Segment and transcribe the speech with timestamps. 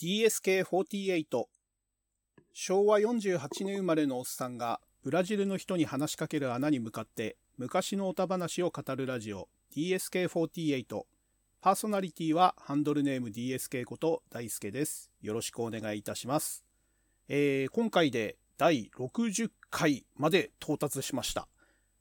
[0.00, 1.44] DSK48
[2.52, 9.48] 昭和48年生まれのおっさんがブラジルの人に話しかける穴に向かって昔の歌話を語るラジオ。
[9.74, 10.84] DSK48
[11.62, 15.10] パーソナリティはハンドルネーム DSK こと大輔です。
[15.22, 16.64] よろしくお願いいたします、
[17.28, 21.48] えー、今回で第60回まで到達しました。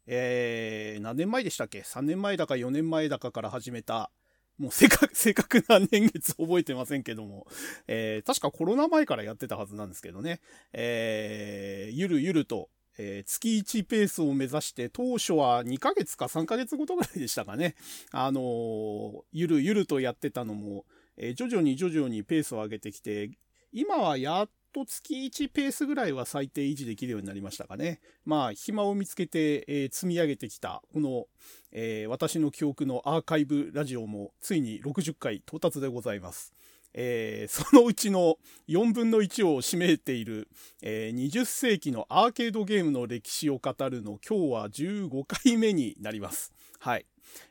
[0.07, 4.12] えー、何年前でしたっけ ?3 年前だか4年前だかから始めた
[4.57, 7.47] もう正確、 正確な年月覚えてませんけども、
[7.88, 10.39] えー、確かコロナ前からやってたはずなんですけどね、
[10.73, 17.75] えー、ゆるゆると、えー、月1ペースを目指して、当初は2ヶ月か3ヶ月ごとぐらいでしたかね、
[18.11, 20.85] あのー、ゆるゆるとやってたのも、
[21.17, 23.31] えー、徐々に徐々にペースを上げてきて、
[23.73, 28.02] 今はやっと月1ペースぐらいは最低維持できるようになりましたかね。
[28.25, 31.27] まあ、暇を見つけて、えー、積み上げてきた、この、
[31.71, 36.52] えー、私の記憶のアーカイブラジオもついに60回到達でございます。
[36.93, 38.35] えー、そのうちの
[38.67, 40.49] 4分の1を占めている、
[40.81, 46.52] えー、20世紀のアーケードゲームの歴史を語るの今日は15回目になります。
[46.80, 47.05] はい。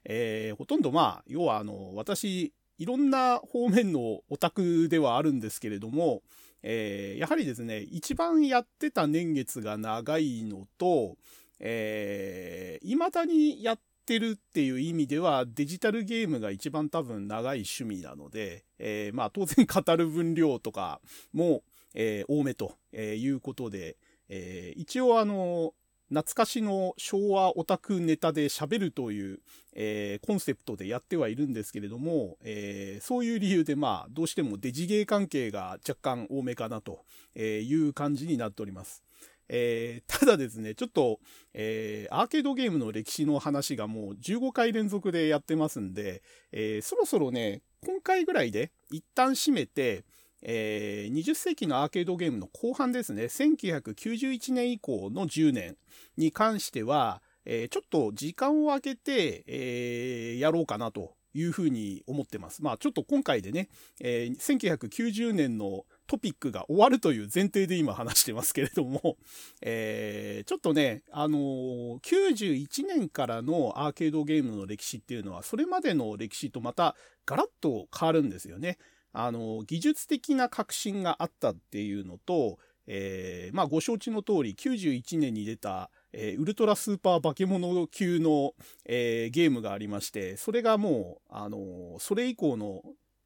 [0.04, 6.22] えー、ほとんどまあ、要はあの、私、いろんな方面のオタクではあるんですけれども、
[6.66, 11.18] えー、やはりですね、一番やってた年月が長いのと、
[11.60, 21.02] えー、未だにやってるっていう意味ではデジタルゲームが一番多分長い趣味なので、えー、まあ当然語る分量とか
[21.34, 21.62] も、
[21.92, 23.98] えー、多めということで、
[24.30, 25.74] えー、一応あの、
[26.08, 29.40] 懐かしの昭和オタクネタで喋るという、
[29.74, 37.04] えー、コンセプトでやってはいるんですけれども、えー、そういう理由でまあどうしてもデジゲー関係が若干多めかなと
[37.36, 39.02] いう感じになっております。
[39.48, 41.20] えー、ただですね、ちょっと、
[41.52, 50.04] えー、アーケードゲームの歴史の話がもう15回連続でやってますんで、えー、そろそろね、今回ぐらいで一旦閉めて、
[50.44, 55.76] えー、20世紀のアーケードゲームの後半ですね、1991年以降の10年
[56.16, 62.62] に関しては、えー、ちょっと時間を空けて、えー、やろうかなというふうに思ってます。
[62.62, 63.68] まあちょっと今回でね、
[64.00, 69.16] えー、1990年のトピックが終わるという前提で今話してますけれども、
[69.60, 76.94] えー、ちょっとね、あのー、91年からのアーケードゲームの歴史っていうのは、それまでの歴史とまた
[77.26, 78.78] ガラッと変わるんですよね。
[79.14, 88.52] あの、技術的な革新があったっていうのと、えー、まあご承知の通り91年に出た、えー、ウルトラスーパー化け物級の、
[88.84, 92.82] えー、ゲームがありまして、それがもう、あの、それ以降の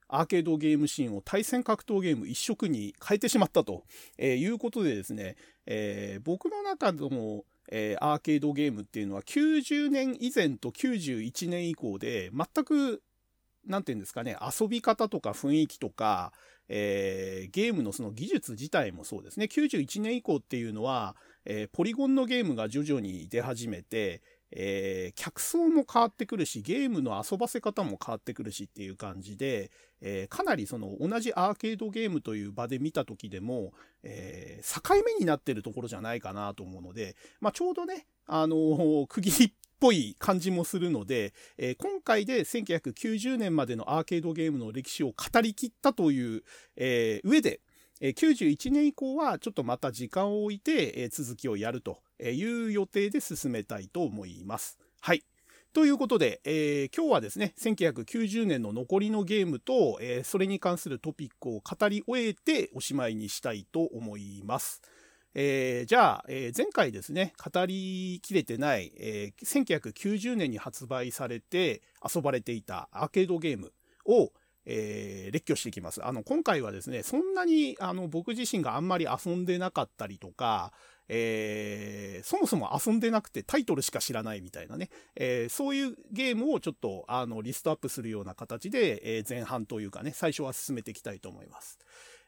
[0.08, 3.84] アーケードゲームシーンを対戦格闘ゲーム一色に変えてしまったと、
[4.16, 13.02] えいうことでですね、え僕の中でも、えアーケードゲームっていうのは90年以前と91年以降で全く
[13.66, 16.32] なんていうんですかね、遊び方とか雰囲気とか、
[16.68, 19.46] えー、ゲームのその技術自体もそうですね。
[19.46, 29.70] 91年以降っていうのは、えー、ポリゴンのゲームが徐々に出始めて、えー、客層も変わってくるし、ゲームの遊ばせ方も変わってくるしっていう感じで、
[30.00, 46.42] えー、かなりその同じアーケードゲームという場で見た時でも、えー、境目になってるところじゃないかなと思うので、まあ、ちょうどね、あのー、区切りぽい感じもするので、えー、今回で1990年までのアーケードゲームの歴史を語りきったという、
[46.76, 47.60] えー、上で、
[48.00, 54.78] えー、91年以降はちょっとまた時間を置いて、えー、続きをやるという予定で進めたいと思います。
[55.00, 55.24] はい。
[55.74, 64.80] ということで、えー、今日はですね、1990年の残りのゲームと、えー、それに関するトピックを語り終えておしまいにしたいと思います。
[65.40, 73.72] えー、じゃあ、えー、前回ですね、語りきれてない、えー、1990年に発売されて遊ばれていたアーケードゲーム
[74.04, 74.32] を、
[74.66, 76.04] えー、列挙していきます。
[76.04, 80.72] あの、今回はですね、そんなに、あの、僕自身があんまり遊んでなかったりとか、
[81.06, 91.78] えー、そもそも遊んでなくてタイトルしか知らないみたいなね、えー、そういうゲームをちょっと、あの、リストアップするような形で、え、前半というかね、最初は進めていきたいと思います。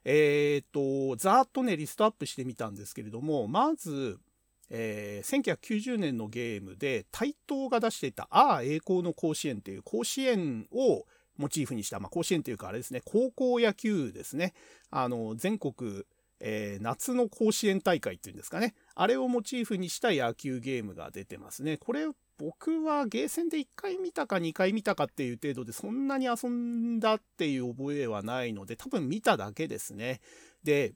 [0.04, 4.18] えっ、と、ざーっとね、リストアップしてみたんですけれども、まず、
[4.70, 11.06] えー、1990年のゲームで、台東が出していた、ああ、栄光の甲子園っていう甲子園を
[11.36, 14.54] モチーフにした、まあ、甲子園というかあれですね、高校野球ですね。
[14.91, 16.04] あの、全国、
[16.38, 18.74] えー、夏の甲子園大会っていうんですかね。
[18.94, 21.76] あれをモチーフにした野球ゲームが出てますね。
[21.76, 22.06] これ
[22.41, 30.22] 僕はゲーセンで1回見たか2回見たかっていう程度でそんなに遊んだっていう覚えはないので多分見ただけですね。
[30.65, 30.95] で、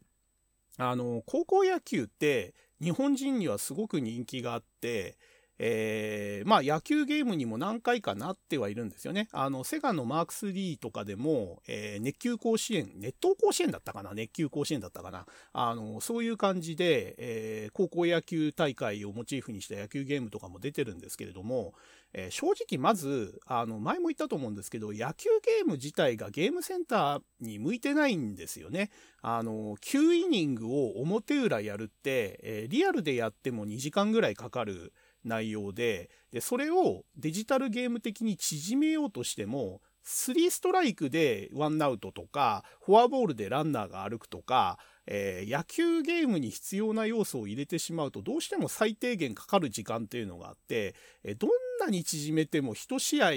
[0.79, 5.19] あの、高校野球って日本人にはすごく人気があって、
[5.58, 9.28] えー、まあ野球ゲームにも何回かなってはいるんですよね。
[9.32, 14.14] あの、セガのマーク3とかでも、えー、熱球甲子園、熱湯甲子園だったかな？
[14.14, 15.26] 熱球甲子園だったかな？
[15.52, 21.74] あの、そういう感じで、えー、高校野球大会をモチーフにした野球ゲームとかも出てるんですけれども、
[22.14, 28.90] え、正直まず、あの、前も言ったと思うんですけど、野球ゲーム自体がゲームセンターに向いてないんですよね。
[29.20, 34.92] あの、9イニングを表裏やるって、え、リアルでやっても2時間ぐらいかかる
[35.24, 50.94] 内容で、で、それをデジタルゲーム的に縮めようとしても、3ストライクでワンアウトとか、フォアボールでランナーが歩くとか、えー、野球ゲームに必要な要素を入れてしまうと、どうしても最低限かかる時間っていうのがあって、
[51.24, 51.50] え、どん
[51.80, 53.30] なに縮めても1試合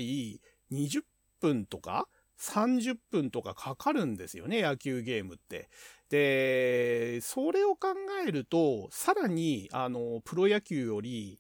[0.72, 1.04] 20
[1.40, 2.08] 分とか
[2.40, 5.70] 30分とかかかるんですよね、野球ゲームって。
[6.10, 7.90] で、それを考
[8.26, 11.40] えると、さらに、あの、プロ野球より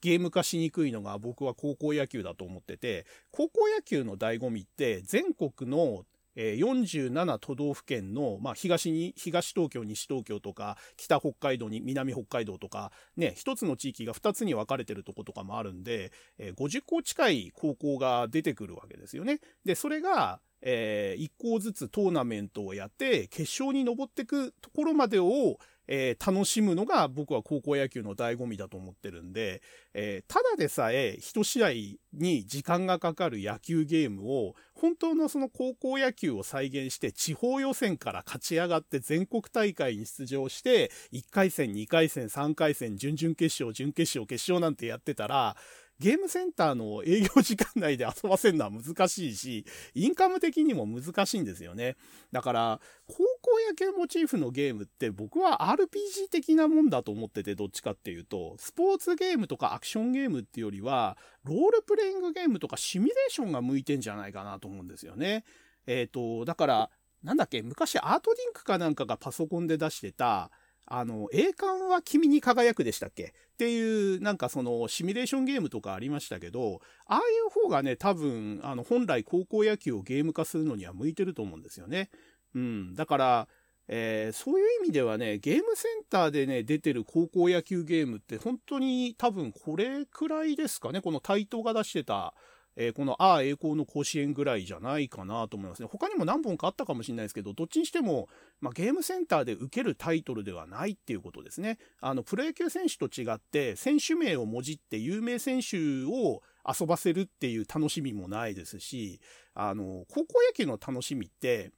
[0.00, 6.04] ゲーム化しにくいのが僕は高校野球だと思ってて、高校野球の醍醐味って全国の
[6.36, 19.40] 47都道府県の、まあ、東に、東東京、西東京とか、北北海道に、南北海道とか、ね、一つの地域が二つに分かれてるとことかもあるんで、え、50校近い高校が出てくるわけですよね。
[19.64, 25.58] で、それが、えー、1校ずつトーナメントをやって、決勝に登ってくところまでを、
[25.92, 29.60] えー、楽しむのが僕は高校野球の醍醐味だと思ってるんで、
[29.92, 31.70] えー、ただでさえ一試合
[32.14, 45.56] に時間がかかる野球ゲームを、本当のその高校野球を再現して地方予選から勝ち上がって全国大会に出場して、1回戦、2回戦、3回戦、準々決勝、準決勝、決勝なんてやってたら、
[46.00, 51.96] ゲームセンターの営業時間内で遊ばせるのは難しいし、インカム的にも難しいんですよね。
[52.32, 65.44] だから、高校野球モチーフのゲームって僕は RPG 的なもんだと思ってて、どっちかっていうと、スポーツゲームとかアクションゲームっていうよりは、ロールプレイングゲームとかシミュレーションが向いてんじゃないかなと思うんですよね。
[65.86, 66.90] えっ、ー、と、だから、
[67.22, 70.50] なんだっけ、昔アートリンクかなんかがパソコンで出してた、
[70.90, 73.22] あの、栄冠は君に輝くでしたっけ？
[73.22, 82.10] っていう、なんかその、シミュレーションゲームとかありましたけど、ああいう方がね、多分、あの、本来高校野球をゲーム化するのには向いてると思うんですよね。
[82.54, 82.94] うん。
[82.94, 83.48] だから、
[83.86, 91.00] えー、そういう意味ではね、ゲームセンターでね、出てる高校野球ゲームって本当に多分これくらいですかね？
[91.00, 92.34] このタイトが出してた、
[92.82, 95.88] えー、このああ栄光の甲子園ぐらいじゃないかなと思いますね。
[95.92, 98.30] 他にも何本かあったかもしれないですけど、どっちにしても、
[98.62, 101.76] まあ、ゲームセンターで受けるタイトルではないっていうことですね。
[102.00, 109.20] あの、プロ野球選手と違って、選手名をもじって有名選手を遊ばせるっていう楽しみもないですし、
[109.52, 111.72] あの、高校野球の楽しみって、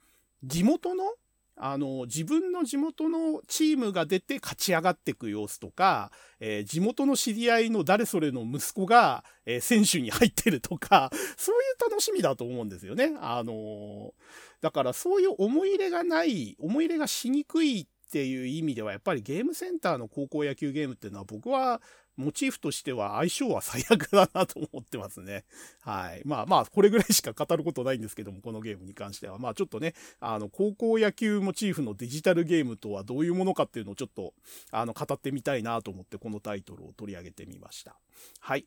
[0.44, 1.02] 地元の
[1.56, 6.10] あの、自分の地元のチームが出て勝ち上がっていく様子とか、
[6.40, 13.14] えー、地元の知り合いの誰それの息子が、えー、選手に入ってるとか、 そういう楽しみだと思うんですよね。
[13.20, 14.12] あのー、
[14.62, 21.82] だからそういう思い入れがない、思い入れがしにくいっていう意味では、やっぱりゲームセンターの高校野球ゲームっていうのは僕は
[22.16, 25.44] モチーフとしては相性は最悪だなと思ってますね。
[25.80, 26.22] はい。
[26.24, 29.38] まあまあ、これぐらいしか語ることないんですけども、このゲームに関しては。
[29.38, 34.34] まあちょっとね、あの、高校野球モチーフのデジタルゲームとはどういうものかっていうのをちょっと、
[34.70, 37.96] あの、語ってみたいなと思ってこのタイトルを取り上げてみました。
[38.40, 38.66] はい。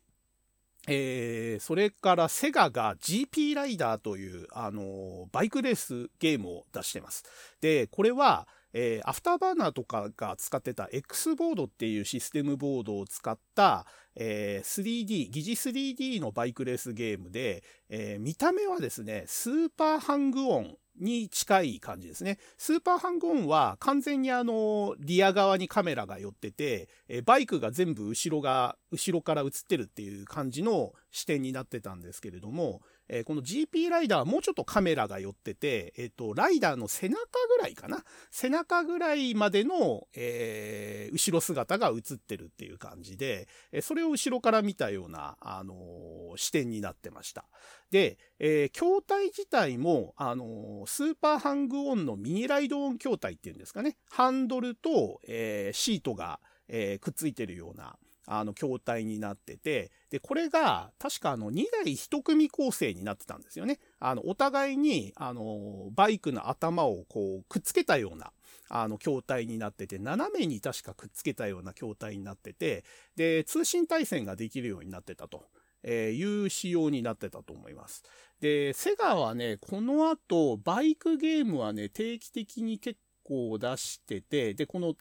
[0.88, 7.24] えー、それからセガが GP ライダーという、あのバイクレースゲームを出してます。
[7.60, 8.46] で、これは、
[8.78, 22.38] えー、アフターバーナーとかが使ってた X ボードっていうシステムボードを使った、えー、3D、疑似 3D のバイクレースゲームで、えー、見た目はですね、スーパーハングオンに近い感じですね。
[22.58, 37.18] スーパーハングオンは完全にあの、リア側にカメラが寄ってて、えバイクが全部後ろが、後ろから映ってるっていう感じの視点になってたんですけれども、えー、この GP ライダーはもうちょっとカメラが寄ってて、えっ、ー、と、ライダーの背中
[37.56, 38.04] ぐらいかな？
[38.30, 47.44] 背中ぐらいまでの、えー、後ろ姿が映ってるっていう感じで、えそれを後ろから見たような、あの視点になってました。
[47.90, 53.96] で、え筐体自体も、あのスーパーハングオンのミニライドオン筐体っていうんですかね？
[54.10, 57.96] ハンドルと、えシートが、えくっついてるような、
[58.26, 63.78] あの、筐体になってて、で、これが、確かあの、2台1組構成になってたんですよね。
[64.00, 68.32] あの、お互いに、あの、バイクの頭をこう、くっつけたような、
[68.68, 75.44] あの、筐体になってて、斜めに確かくっつけたような筐体になってて、で、通信対戦ができるようになってたと。
[75.88, 78.02] えー、いう仕様になってたと思います。
[78.40, 84.94] で、セガはね、この後、バイクゲームはね、定期的に結構出してて、で、この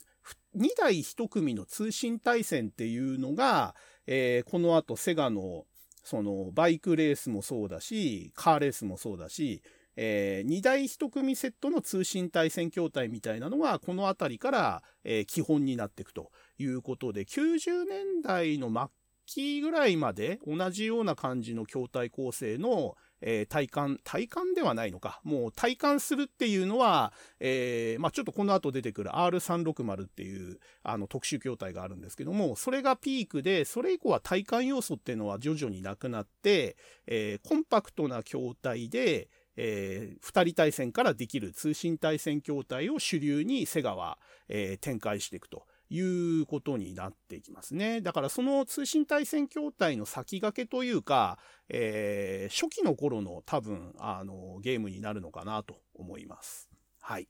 [0.56, 3.76] 2台1組の通信対戦っていうのが、
[4.08, 5.66] えー、この後セガの
[6.04, 9.64] そのバイクレースもそうだし、カーレースもそうだし、
[9.98, 18.90] えー、2台1組セットの通信対戦筐体みたいなのがこの辺りから、えー、基本になっていくということで、90年代の末
[19.26, 25.22] 期ぐらいまで同じような感じの筐体構成の、えー、体感、体感ではないのか。
[25.24, 44.18] もう体感するっていうのは、えー、まあちょっとこの後出てくる R360 っていうあの特殊筐体があるんですけども、それがピークで、それ以降は体感要素っていうのは徐々になくなって、えー、コンパクトな筐体で、えー、2人対戦からできる通信対戦筐体を主流にセガは、
[44.50, 45.66] えー、展開していくと。
[45.90, 48.02] いうことになっていきますね。
[48.02, 51.38] だからその通信対戦筐体の先駆けというか、
[51.70, 56.70] えー、初期の頃の多分、あの、ゲームになるのかなと思います。
[57.00, 57.28] はい。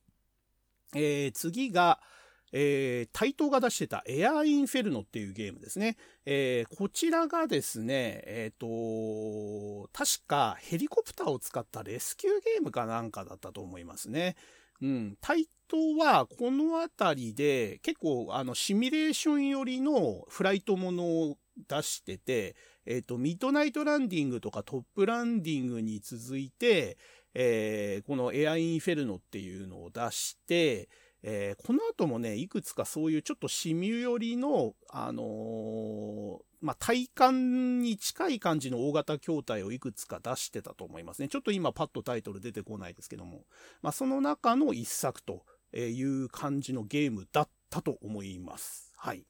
[0.94, 2.00] えー、次が、
[2.52, 5.98] えー、タイトが出してたエアーインフェルノっていうゲームですね。
[6.26, 14.38] えー、こちらがですね、えっ、ー、と、確かヘリコプターを使ったレスキューゲームかなんかだったと思いますね。
[14.82, 22.56] うん、タイトはこの辺りで結構あのシミュレーション寄りのフライトものを出してて、
[22.86, 26.98] えっ、ー、と、ミッドナイトランディングとかトップランディングに続いて、
[27.34, 30.90] えー、このエアインフェルノっていうのを出して、
[31.24, 41.28] えー、この後もね、いくつかそういうちょっとシミュ寄りの、あの、まあ、体感に近い感じの大型筐体をいくつか出してたと思いますね。
[41.28, 43.44] ちょっと今パッとタイトル出てこないですけども。
[43.84, 45.46] まあ、その中の一作と
[45.76, 48.92] いう感じのゲームだったと思います。
[48.98, 49.28] はい。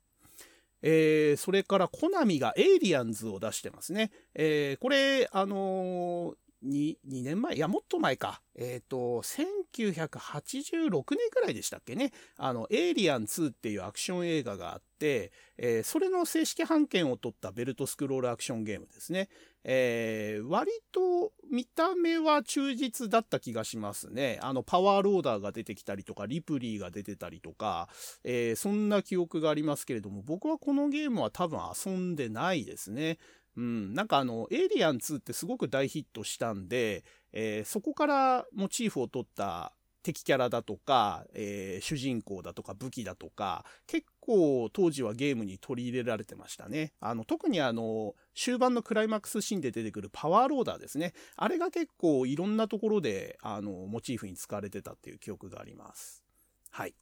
[0.82, 4.12] えー、それからコナミがエイリアンズを出してますね。
[4.34, 6.36] えー、これ、あのー、
[6.66, 7.56] 2, 年前？
[7.56, 8.42] いや、もっと前か。
[8.56, 12.12] えっ、ー、と、1986年くらいでしたっけね。
[12.38, 19.30] あの、エイリアン2っていうアクション映画があって、えー、それの正式版権を取ったベルトスクロールアクションゲームですね。
[19.64, 24.40] えー、割と見た目は忠実だった気がしますね。
[24.42, 27.90] あの、パワーローダーが出てきたりとか、リプリーが出てたりとか、
[28.24, 33.18] えー、そんな記憶がありますけれども、僕はこのゲームは多分遊んでないですね。
[33.58, 39.74] うん、なんかあの、エイリアン2ってすごく大ヒットしたんで、えー、そこからモチーフを取った
[40.06, 46.94] 敵キャラだとか、えー、主人公だとか武器だとか、結構当時はゲームに取り入れられてましたね。
[47.00, 51.14] あの、特にあの、終盤のクライマックスシーンで出てくるパワーローダーですね。
[51.36, 56.24] あれが結構いろんなところで、あの、モチーフに使われてたっていう記憶があります。
[56.70, 56.94] はい。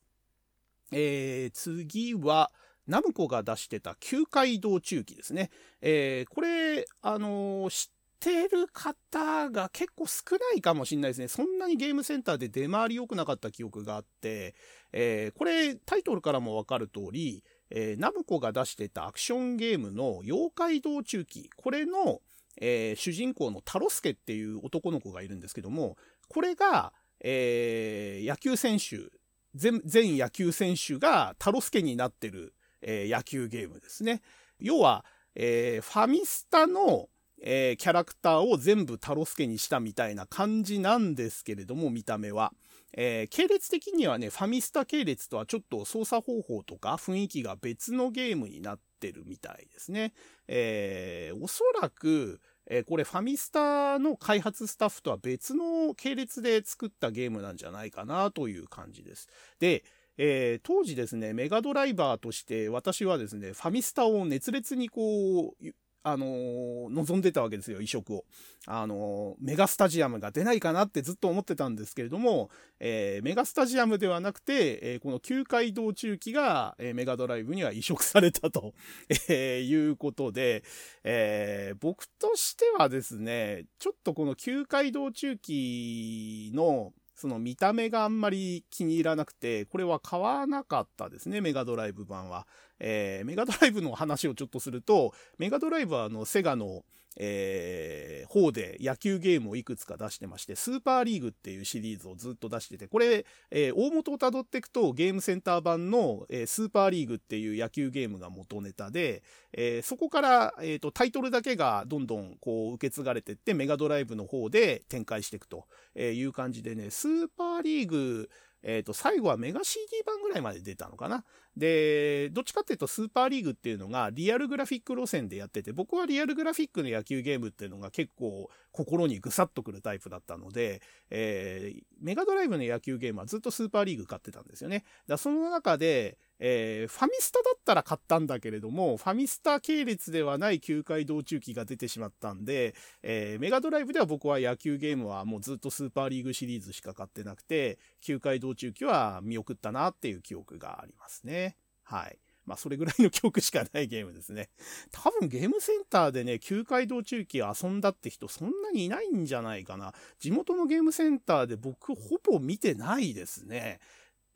[0.93, 2.51] えー、次は、
[2.87, 5.49] ナムコが出してた旧街道中期ですね。
[5.81, 11.27] えー、これ、あのー、知ってる方が結構少ないかもしれないですね。
[11.27, 14.55] そんなにゲームセンターで出回り良くなかった記憶があって、
[14.91, 22.21] えー、これタイトルからもわかる通り、えー、ナムコが出してたアクションゲームの妖怪道中期、これの、
[22.61, 25.97] えー、主人公のタロスケっていう男の子がいるんですけども、
[26.29, 29.09] これが、えー、野球選手、
[29.55, 34.21] 全全野球選手がタロスケになってるえー、野球ゲームですね。
[34.59, 37.09] 要は、えー、ファミスタの、
[37.41, 42.53] えー、キャラクターを全部タロスケにしたみたいな感じなんですけれども、見た目は。
[42.95, 50.13] えー、系列的にはね、ファミスタ系列とはちょっと操作方法とか雰囲気が別のゲームになってるみたいですね。
[50.47, 59.27] えー、おそらく、えー、これファミスタの開発スタッフとは別の系列で作ったゲームなんじゃないかなという感じです。
[59.59, 59.83] で、
[60.17, 65.71] えー、当時ですね、メガドライバーとして私はですね、ファミスタを熱烈にこう、
[66.05, 68.25] あのー、望んでたわけですよ、移植を。
[68.67, 72.49] あのー、メガスタジアムが出ないかなってずっと思ってたんですけれども、
[72.81, 78.73] えー、メガスタジアムではなくて、えこの旧街道中期が、えメガドライブには移植されたと、
[79.29, 80.63] えいうことで、
[81.05, 92.45] え僕としてはですね、ちょっとこの旧街道中期の、その見た目があんまり気に入らなくて、これは買わなかったですね、メガドライブ版は。
[92.79, 96.83] えー、メガドライブの話をちょっとすると、メガドライブはあの、セガの、
[97.17, 115.65] えー、方で野球ゲームをいくつか出してまして、スーパーリーグっていうシリーズをずっと出してて、これ、えー、大元を辿っていくとゲームセンター版の、えー、スーパーリーグっていう野球ゲームが元ネタで、えー、そこから、えーと、タイトルだけがどんどんこう受け継がれてってメガドライブの方で展開していくと
[115.97, 118.29] いう感じでね、スーパーリーグ、
[118.63, 121.25] えっ、ー、と、最後はメガ CD 版ぐらいまで出たのかな。
[121.55, 134.83] で、どっちかっていうとスーパーリーグっていうのがリアルグラフィック路線でやってて、僕はリアルグラフィックの野球ゲームっていうのが結構心にぐさっとくるタイプだったので、えー、メガドライブの野球ゲームはずっとスーパーリーグ買ってたんですよね。
[135.07, 151.57] だその中で、えー、ファミスタだったら買ったんだけれども、ファミスタ系列ではない球界道中期が出てしまったんで、えー、メガドライブでは僕は野球ゲームはもうずっとスーパーリーグシリーズしか買ってなくて、球界道中期は見送ったなっていう記憶がありますね。
[151.83, 152.17] はい。
[152.45, 154.49] まあ、それぐらいの記憶しかないゲームですね。
[154.91, 159.93] 多分ゲームセンターでね、旧街道中期遊んだって人そんなにいないんじゃないかな。
[160.19, 163.79] 地元のゲームセンターで僕ほぼ見てないですね。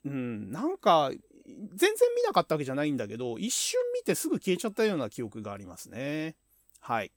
[0.05, 1.11] うん、なんか、
[1.45, 6.35] 全然見なかったわけじゃないんだけど、一瞬見てすぐ消えちゃったような記憶がありますね。
[6.79, 7.11] はい。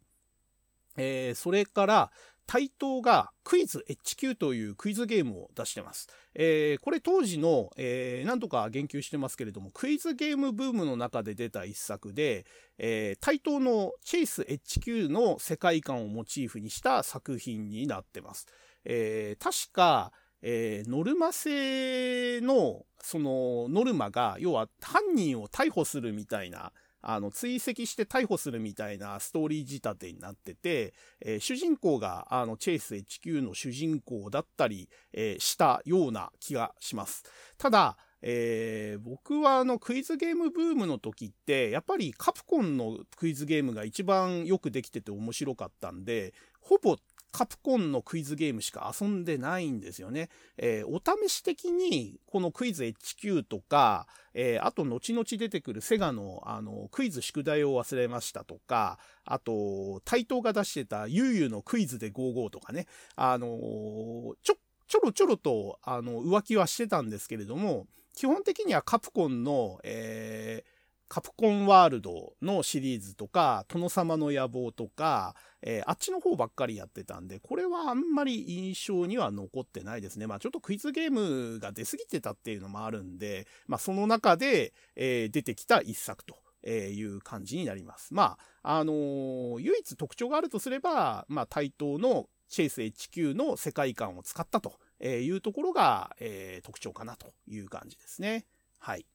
[0.96, 2.12] えー、それから、
[2.50, 6.08] 台東がクイズ HQ というクイズゲームを出してます。
[6.34, 12.44] えー、これ当時の、えー、何度か言及してますけれども、クイズゲームブームの中で出た一作で、
[12.76, 18.48] えー、台東のチェイス HQ の世界観をモチーフにした作品になってます。
[18.84, 20.10] えー、確か、
[20.42, 37.24] えー、ノルマ制の、その、ノルマが、要は犯人を逮捕するみたいな、あの、追跡して逮捕するみたいなストーリー仕立てになってて、えー、主人公が、あの、チェイス HQ の主人公だったり、えー、したような気がします。
[37.58, 46.98] ただ、えー、僕はあのクイズゲームブームの時って、やっぱりカプコンのクイズゲームが一番よくできてて面白かったんで、ほぼ
[47.32, 50.28] カプコンのクイズゲームしか遊んでないんですよね。
[50.56, 64.56] えー、お試し的に、このクイズ HQ とか、えー、あと後々出てくるセガのあのクイズ宿題を忘れましたとか、あと、台東が出してたゆうゆうのクイズで55とかね、あのー、ちょ、
[64.88, 70.79] ちょろちょろと、あの、浮気はしてたんですけれども、基本的にはカプコンの、えー、
[71.10, 80.28] カプコンワールドのシリーズとか、殿様の野望とか、えー、あっちの方ばっかりやってたんで、これはあんまり印象には残ってないですね。
[80.28, 86.36] まあちょっとクイズゲームが出過ぎてたっていうのもあるんで、まあその中で、えー、出てきた一作と。
[86.62, 88.12] いう感じになります。
[88.12, 98.44] まあ、あのー、唯一特徴があるとすれば、まあ、対等のチェイス HQ の世界観を使ったというところが、えー、特徴かなという感じですね。
[98.78, 99.06] はい。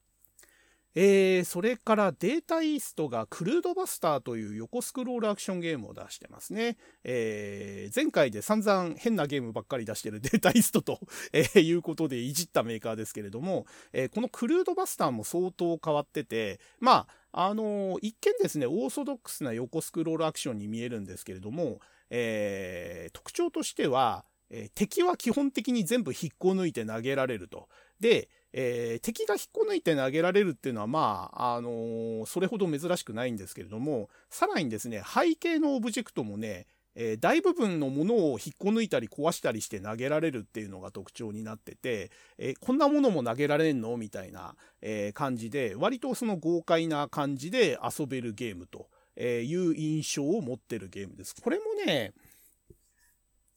[0.98, 6.78] えー、それからデータイーストがクルードバスターという横スクロールアクションゲームを出してますね。
[7.04, 11.00] えー、前回で散々変なゲームばっかり出してる データイーストと、
[11.34, 27.68] えー、いうことでいじったメーカーですけれども、え、このクルードバスターも相当変わってて、まあ、あの、一見ですね、オーソドックスな横スクロールアクションに見えるんですけれども、え、特徴としては、え、敵は基本的に全部引っこ抜いて投げられると。
[28.00, 48.88] で、えー、敵が引っこ抜いて投げられるっていうのは、まあ、あのー、それほど珍しくないんですけれども、さらにですね、背景のオブジェクトもね、えー、大部分のものを引っこ抜いたり壊したりして投げられるっていうのが特徴になってて、えー、こんなものも投げられんのみたいな、えー、感じで、割とその豪快な感じで遊べるゲームと
[49.20, 51.34] いう印象を持ってるゲームです。
[51.38, 52.14] これもね、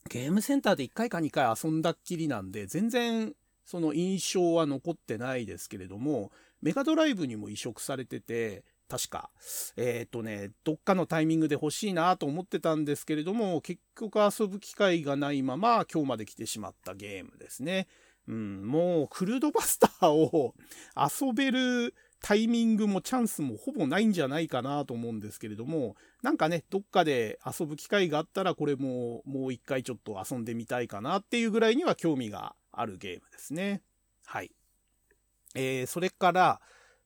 [0.09, 3.33] ゲームセンターで1回か2回遊んだっきりなんで、全然
[3.69, 9.29] その印象は残ってないですけれども、メガドライブにも移植されてて、確か。
[9.77, 17.85] えっ、ー、とね、どっかのタイミングで欲しいなと思ってたんですけれども、結局遊ぶ機会がないまま今日まで来てしまったゲームですね。
[18.27, 20.55] うん、もうクルードバスターを
[20.97, 33.81] 遊べるタイミングもチャンスもほぼないんじゃないかなと思うんですけれども、なんかね、どっかで遊ぶ機会があったらこれももう一回ちょっと遊んでみたいかなっていうぐらいには興味があるゲームですね。
[34.25, 34.51] はい。
[35.55, 36.61] えー、それから、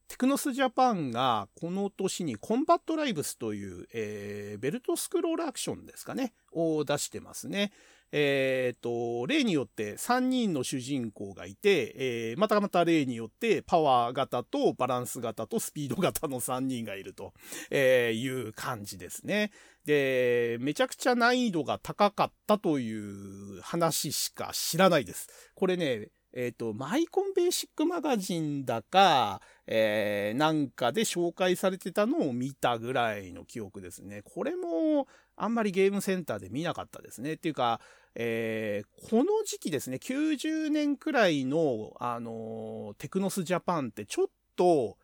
[0.07, 7.71] テクノスジャパンがこの年にコンバットライブスという、えー、ベルトスクロールアクションですかね、を出してますね。
[8.12, 17.33] えっ、ー、と、例によって3人の主人公がいて、えー、またまた例によってパワー型とバランス型とスピード型の3人がいると、
[17.71, 19.51] え、いう感じですね。
[19.86, 25.28] で、めちゃくちゃ難易度が高かったという話しか知らないです。
[25.56, 34.24] これね、えっ、ー、と、マイコンベーシックマガジンだか、えー、なんかで紹介されてたのを見たぐらいの記憶ですね。
[34.24, 37.34] これも、あんまりゲームセンターで見なかったですね。
[37.34, 37.80] っていうか、
[38.15, 44.98] えー、この時期ですね、90年くらいの、あの、テクノスジャパンってちょっと、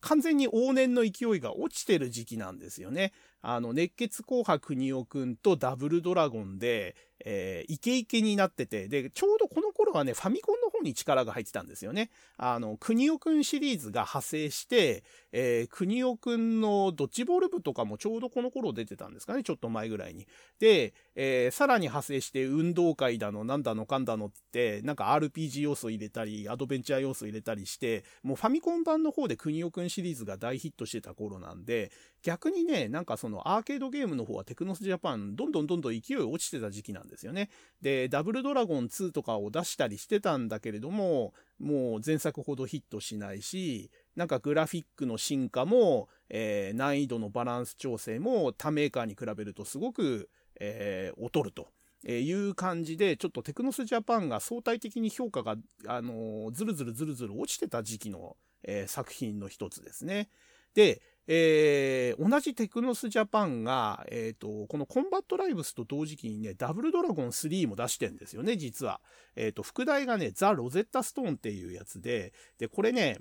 [0.00, 3.12] 完全に往年の勢いが落ちてる時期なんですよね。
[3.46, 12.10] あの、熱血紅白国尾くんとダブルドラゴンで、えー、イケイケになってて、で、ちょうどこの頃はね、ファミコンの方に力が入ってたんですよね。
[12.38, 20.26] あの、国尾くんシリーズが派生して、えー、国尾くんのドッジボール部とかもちょうどこの頃出てたんですかね、ちょっと前ぐらいに。
[20.58, 37.50] で、えー、さらに派生して運動会だの、なんだのかんだのって、なんか RPG 要素入れたり、アドベンチャー要素入れたりして、もうファミコン版の方で国尾くんシリーズが大ヒットしてた頃なんで、逆にね、なんかそののアーケードゲームの方はテクノスジャパン、どんどんどんどん勢い落ちてた時期なんですよね。
[37.82, 51.68] で、ダブルドラゴン2とかを出したりしてたんだけれども、もう前作ほどヒットしないし、なんかグラフィックの進化も、えー、難易度のバランス調整も他メーカーに比べるとすごく、えー、劣ると。
[52.06, 60.28] えいう感じで、ちょっとテクノスジャパンが相対的に評価が、あのー、ずるずるずるずる落ちてた時期の、えー、作品の一つですね。
[60.74, 69.00] で、えー、同じテクノスジャパンが、えっ、ー、と、このコンバットライブスと同時期にね、ダブルドラゴン3も出してんですよね、実は。
[69.36, 73.18] えっ、ー、と、副題がね、ザ・ロゼッタ・ストーンっていうやつで、で、これね、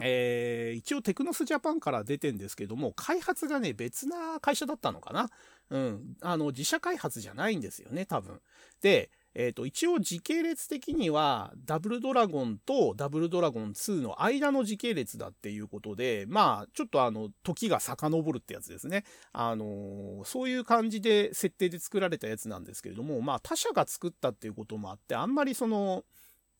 [0.00, 5.28] えー、一応テクノスジャパンから出てんですけども、開発がね、別な会社だったのかな
[5.70, 6.16] うん。
[6.20, 8.40] あの、自社開発じゃないんですよね、多分。
[8.80, 19.04] で、えっ、ー、と、一応時系列的には、ダブルドラゴンとダブルドラゴン2の間の時系列だっていうことで、まあ、ちょっとあの、時が遡るってやつですね。
[19.32, 26.02] あのー、そういう感じで設定で作られたやつなんですけれども、まあ、他社が作ったっていうこともあって、あんまりその、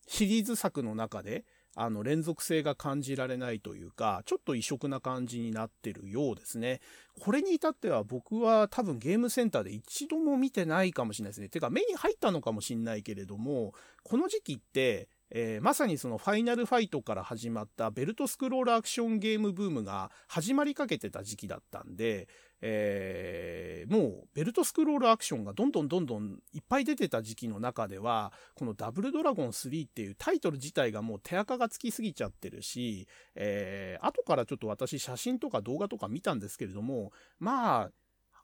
[0.07, 1.43] シリーズ作の中で、
[1.81, 6.81] あの、連続性が感じられないというか、ちょっと異色な感じになってるようですね。
[7.21, 11.47] これに至っては僕は多分ゲームセンターで一度も見てないかもしれないですね。
[11.47, 22.27] てか目に入ったのかもしれないけれども、この時期って、えー、まさにそのファイナルファイトから始まったベルトスクロールアクションゲームブームが始まりかけてた時期だったんで、
[22.61, 37.91] えー、もうベルトスクロールアクションがどんどんどんどんいっぱい出てた時期の中では、このダブルドラゴン3っていうタイトル自体がもう手垢がつきすぎちゃってるし、えー、後からちょっと私写真とか動画とか見たんですけれども、まあ、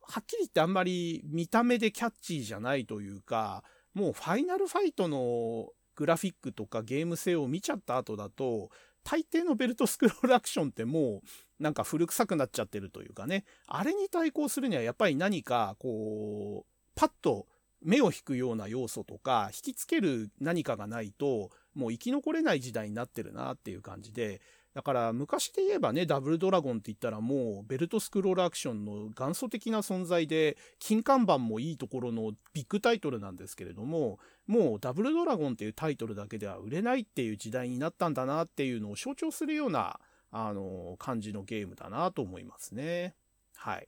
[0.07, 8.69] はっきり言ってあんまり見た目でキャッチーじゃないというか、もうファイナルファイトのグラフィックとかゲーム性を見ちゃった後だと、
[9.03, 17.47] 大抵のベルトスクロールアクションってもうなんか古臭くなっちゃってるというかね、あれに対抗するにはやっぱり何かこう、パッと
[17.81, 24.41] 目を引くような要素とか、引きつける何かがないと、もう生き残れない時代になってるなっていう感じで、
[24.75, 39.97] だから昔で言えばね、ダブルドラゴンって言ったらもうベルトスクロールアクションの元祖的な存在で、金看板もいいところのビッグタイトルなんですけれども、もうダブルドラゴンっていうタイトルだけでは売れないっていう時代になったんだなっていうのを象徴するような、
[40.31, 43.15] あの、感じのゲームだなと思いますね。
[43.55, 43.88] はい。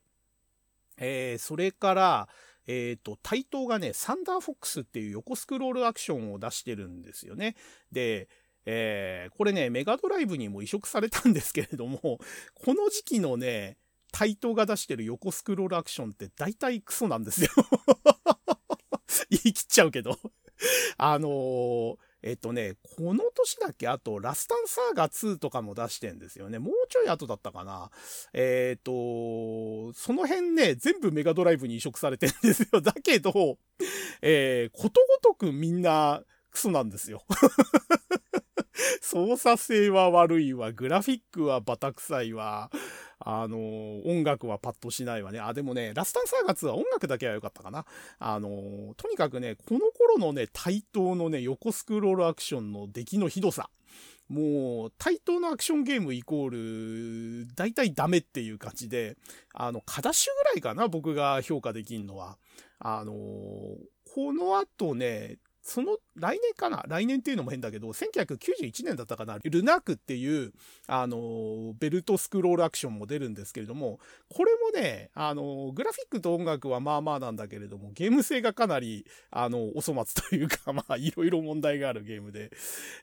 [0.95, 2.29] えー、それから、
[2.65, 7.55] えっ、ー、と、対等がね、サンダーフォックスっていう横スクロールアクションを出してるんですよね。
[7.91, 8.29] で、
[8.69, 11.99] えー、これね、メガドライブにも移植されたんですけれども、
[12.53, 13.77] この時期のね、
[14.11, 17.49] 対等が出してる横スクロールアクションって大体クソなんですよ
[19.29, 20.17] 言い切っちゃうけど
[20.97, 23.87] あのー、えっとね、この年だけ？
[23.87, 26.59] あと、ラスタンサーガ2とかも出してんですよね。
[26.59, 27.91] もうちょい後だったかな。
[28.33, 32.81] えっ、と、その辺ね、全部メガドライブに移植されてんですよ。
[32.81, 33.59] だけど、
[34.21, 37.23] えー、ことごとくみんなクソなんですよ
[39.01, 42.71] 操作性は悪いわ、グラフィックはバタ臭いわ、
[43.19, 43.57] あの
[44.05, 45.39] 音楽はパッとしないわね。
[45.39, 47.85] あ、でもね、ラスタンサーガツは音楽だけは良かったかな。
[48.19, 53.69] あのとにかくね、この頃のね、対等のね、横スクロールアクションの出来のひどさ。
[54.29, 59.15] もう、対等のアクションゲームイコール、大体ダメっていう感じで、
[59.53, 62.37] あの、カダッシュぐらいかな、僕が評価できんのは。
[62.79, 66.85] あのこの後ね、その来年かな？
[66.87, 69.37] 来年っていうのも変だけど、1991年だったかな？
[69.43, 70.53] ルナークっていう、
[70.87, 73.99] あの、ベルトスクロールアクションも出るんですけれども、
[74.29, 82.49] これもね、あの、グラフィックと音楽はまあまあなんだけれども、ゲーム性がかなり、あの、お粗末というか、 まあ、いろいろ問題があるゲームで、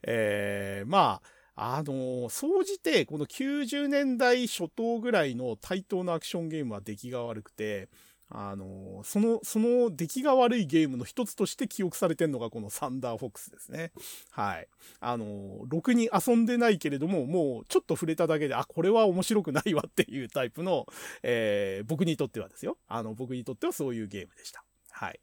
[0.03, 1.21] えー、ま
[1.57, 7.91] あ、あの、総じて、この90年代初頭ぐらいの対等なアクションゲームは出来が悪くて、
[8.31, 13.93] あの、その、その出来が悪いゲームの一つとして記憶されてるのがこのサンダーフォックスですね。
[14.31, 14.69] はい。
[15.01, 20.87] あの、ろくに遊んでないけれども、もうちょっと触れただけで、あ、これは面白くないわっていうタイプの、
[21.23, 22.79] えー、僕にとってはですよ。
[22.89, 24.65] あの、僕にとってはそういうゲームでした。
[24.91, 25.21] はい。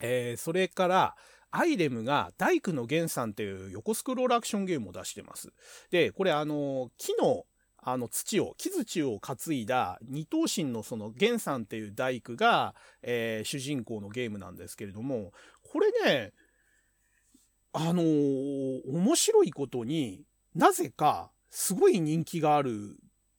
[0.00, 1.16] えー、それから、
[1.50, 5.50] アイレムが大工の源さんっていう横スクロールアクションゲームを出してます。
[5.90, 7.46] で、これあの、木の
[7.80, 16.32] あの土を、木槌を担いだ二頭身のその源さんっていう大工が、えー、主人公のゲームなんですけれども、これね、
[17.72, 22.96] あのー、面白いことになぜかすごい人気がある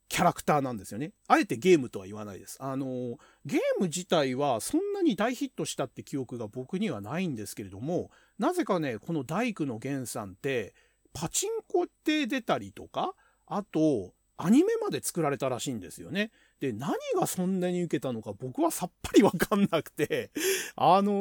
[0.07, 1.11] キャラクターなんですよね。
[1.27, 2.57] あえてゲームとは言わないです。
[2.59, 10.73] あのー、ゲーム自体はそんなに大ヒットしたって記憶が僕にはないんですけれども、なぜかね、この大工の源さんって、
[11.13, 13.13] パチンコって出たりとか、
[13.45, 16.31] あと、アニメまで作られたらしいんですよね。
[16.61, 20.31] で、何がそんなに受けたのか僕はさっぱりわかんなくて、
[20.77, 21.11] あの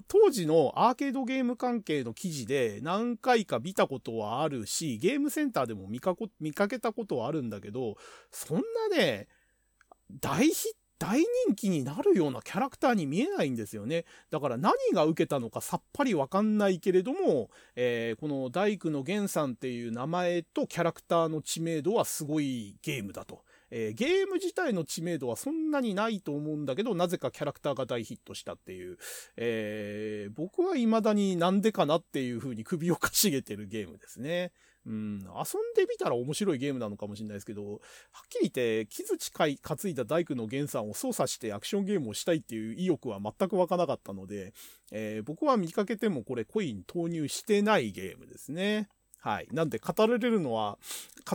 [0.00, 6.16] ー、当時のアーケードゲーム関係の記事で何回か見たことはあるし、ゲームセンターでも見か
[6.68, 7.98] けたことはあるんだけど、
[8.30, 9.28] そんなね、
[10.10, 14.04] 大ヒッ大人気になるようなキャラクターに見えないんですよね。
[14.30, 23.42] だから何が受けたのかさっぱりわかんないけれども、えー、この大工の源さんっていう名前とキャラクターの知名度はすごいゲームだと。
[23.70, 28.96] えー、ゲーム自体の知名度はそんなにないと思うんだけど、なぜかキャラクターが大ヒットしたっていう、
[29.36, 34.52] えー、僕は未だになんでかなっていう風に首をかしげてるゲームですね。
[34.88, 35.22] うん、遊ん
[35.76, 37.78] でみたら面白いゲームなのかもしれないですけど、はっ
[38.30, 44.54] きり言って、木槌担いだ大工の源さんを操作してアクションゲームをしたいっていう意欲は全く湧かなかったので、
[44.90, 48.88] えー、僕は見かけてもこれコイン投入してないゲームですね。
[49.20, 49.48] はい。
[49.52, 50.78] なんで語られるのは、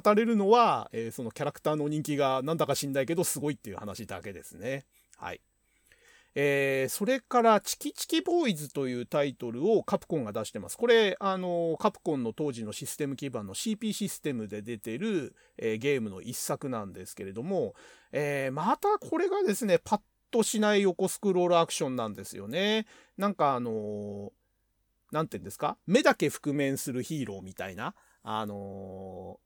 [0.03, 4.85] 語れるのは、えー、そのキャラクターの人気がなんだか知んないけどすごいっていう話だけですね。
[5.17, 5.41] はい。
[6.35, 10.77] えー、それから、チキチキボーイズというタイトルをカプコンが出してます。
[10.77, 17.75] これ、あの、カプコンの当時のシステム基盤の CP システムで出てる、えー、ゲームの一作なんですけれども、
[18.11, 22.87] えー、またこれがですね、パッとしない横スクロールアクションなんですよね。
[23.17, 24.33] なんかあの
[25.11, 25.77] なんて言うんですか？
[25.85, 27.93] 目だけ覆面するヒーローみたいな、
[28.23, 29.39] あの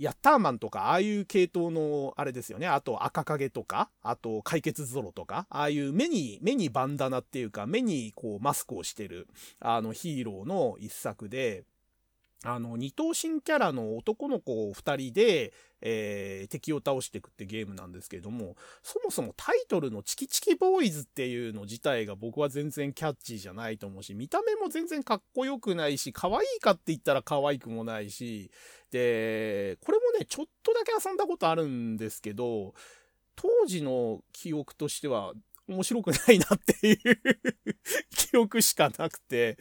[0.00, 2.66] ヤッターマンとか、ああいう系統の、あれですよね。
[2.66, 9.28] あと、赤影とか、あと、解決ゾロとか、ああいう目に、目にバンダナっていうか、目にこう、マスクをしてる、
[9.60, 11.64] あの、ヒーローの一作で、
[12.42, 28.50] あの、二頭身キャラの男の子を二人で、えー、敵を倒していくってゲームなんですけれども、そもそもタイトルのチキチキボーイズっていうの自体が僕は全然キャッチーじゃないと思うし、見た目も全然かっこよくないし、可愛いかって言ったら可愛くもないし、
[28.90, 32.74] で、これもね、ちょっとだけ遊んだことあるんですけど、
[33.36, 35.34] 当時の記憶としては、
[35.70, 36.98] 面白くないなっていう
[38.10, 39.56] 記憶しかなくて、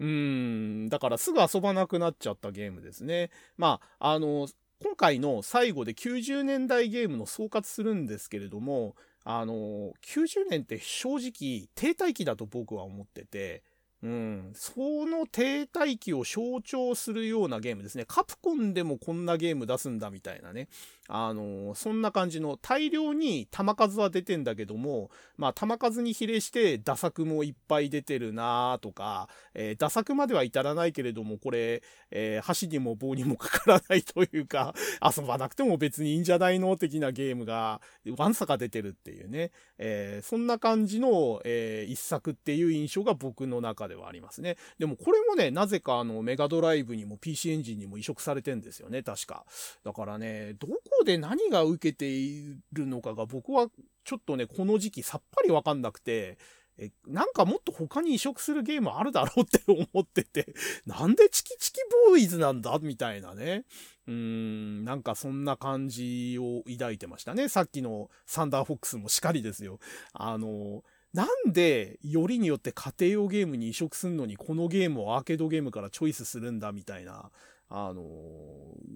[0.00, 3.30] うん、だからすぐ遊ばなくなっちゃったゲームですね。
[3.56, 4.48] まあ、あの、
[4.82, 13.62] 今回の最後で90年代ゲームの総括するんですけれども、あの、90年って正直停滞期だと僕は思ってて、
[14.04, 18.04] うん、その停滞期を象徴するようなゲームですね。
[18.06, 20.68] カプコンでもこんなゲーム出すんだみたいなね。
[21.08, 37.82] あの、そんな感じの大量に弾数は出てんだけども、まあ弾数に比例して打作もいっぱい出てるなとか、えー、打作までは至らないけれども、これ、えー、箸にも棒にもかからないというか、 遊ばなくても別にいいんじゃないの的なゲームが、
[38.16, 39.50] わんさか出てるっていうね。
[39.76, 44.56] えー、そんな感じの、え一作っていう印象が僕の中ではありますね。
[44.78, 49.44] でもこれもね、なぜかあの、メガドライブにも PC エンジンにも移植されてんですよね、確か。
[49.84, 53.68] だからね、どこで何が受けているのかが僕は
[54.04, 56.38] ちょっとね、この時期さっぱりわかんなくて、
[56.76, 60.54] え、なんかもっと他に移植するゲームあるだろうって思ってて、
[60.86, 61.78] なんでチキチキ
[62.08, 63.64] ボーイズなんだみたいなね。
[64.06, 67.48] うーん、なんかそんな感じを抱いてましたね。
[67.48, 69.78] さっきのサンダーフォックスもしかりですよ。
[70.12, 77.30] あの、なんで、よりによって家庭用ゲームに移植すんのに、このゲームをアーケードゲームからチョイスするんだみたいな。
[77.68, 78.02] あの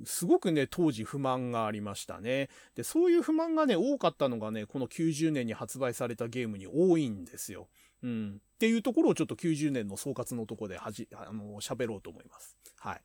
[0.05, 2.49] すごくね、当時不満がありましたね。
[2.75, 7.69] で、そういう不満がね、多かったのがね、この90年に発売されたゲームに多いんですよ。
[8.03, 8.41] うん。
[8.55, 12.57] っていうところをちょっと90年の総括のとこではじ、あの、喋ろうと思います。
[12.79, 13.01] はい。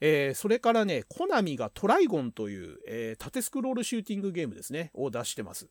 [0.00, 5.68] えー、それからね、コナミがトライゴンという、えー、縦スクロールシューティングゲームですね、を出してます。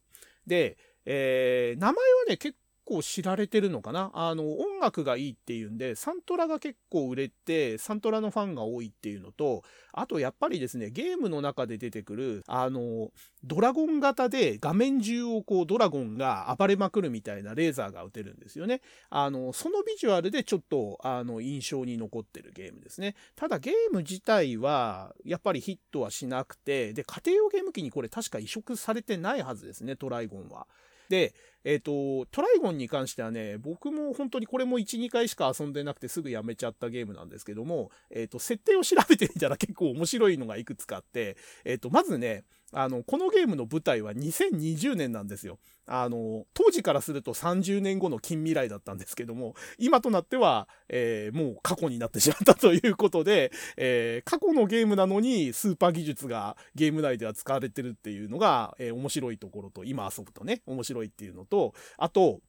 [0.48, 4.12] で、えー、名前はね、結構知られてるのかな？
[4.14, 13.12] あの、音楽がいいっていうんで、サントラが結構売れて、サントラのファンが多いっていうのと、あとやっぱりですね、ゲームの中で出てくる、あの、
[13.44, 18.82] ドラゴン型で画面中をこうドラゴンが暴れまくるみたいなレーザーが撃てるんですよね。
[19.10, 23.16] あの、そのビジュアルでちょっと、あの、印象に残ってるゲームですね。
[23.36, 30.68] ただゲーム自体は、やっぱりヒットはしなくて、で、家庭用ゲーム機にこれ確か移植されてないはずですね、トライゴンは。
[31.10, 45.60] で、えっ、と、トライゴンに関してはね、僕も本当にこれも1、2回しか遊んでなくてすぐやめちゃったゲームなんですけども、えっ、と、設定を調べてみたら結構面白いのがいくつかあって、えっ、と、まずね、あの、このゲームの舞台は2020年なんですよ。
[45.86, 62.40] あの、当時からすると30年後の近未来だったんですけども、今となっては、えー、もう過去になってしまったということで、えー、過去のゲームなのにスーパー技術がゲーム内では使われてるっていうのが、えー、面白いところと、今遊ぶとね、面白いっていうのと、とあと、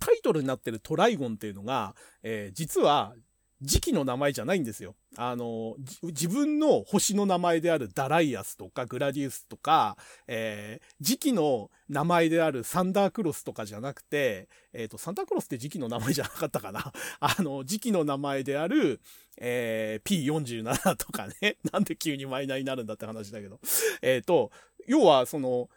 [0.00, 3.14] タイトルになってるトライゴンっていうのが、えー、実は
[3.60, 4.96] 時期の名前じゃないんですよ。
[5.16, 16.92] あの、自分の星の名前であるダライアスとかグラディウスとか、えー、時期の名前であるサンダークロスとかじゃなくて、えっ、ー、と、サンダークロスって時期の名前じゃなかったかな。
[17.20, 19.00] あの、時期の名前である、
[19.36, 21.58] えー、P47 とかね。
[21.72, 23.60] なんで急にマイナーになるんだって話だけど。
[24.00, 24.50] えっ、ー、と、
[24.88, 25.68] 要はその、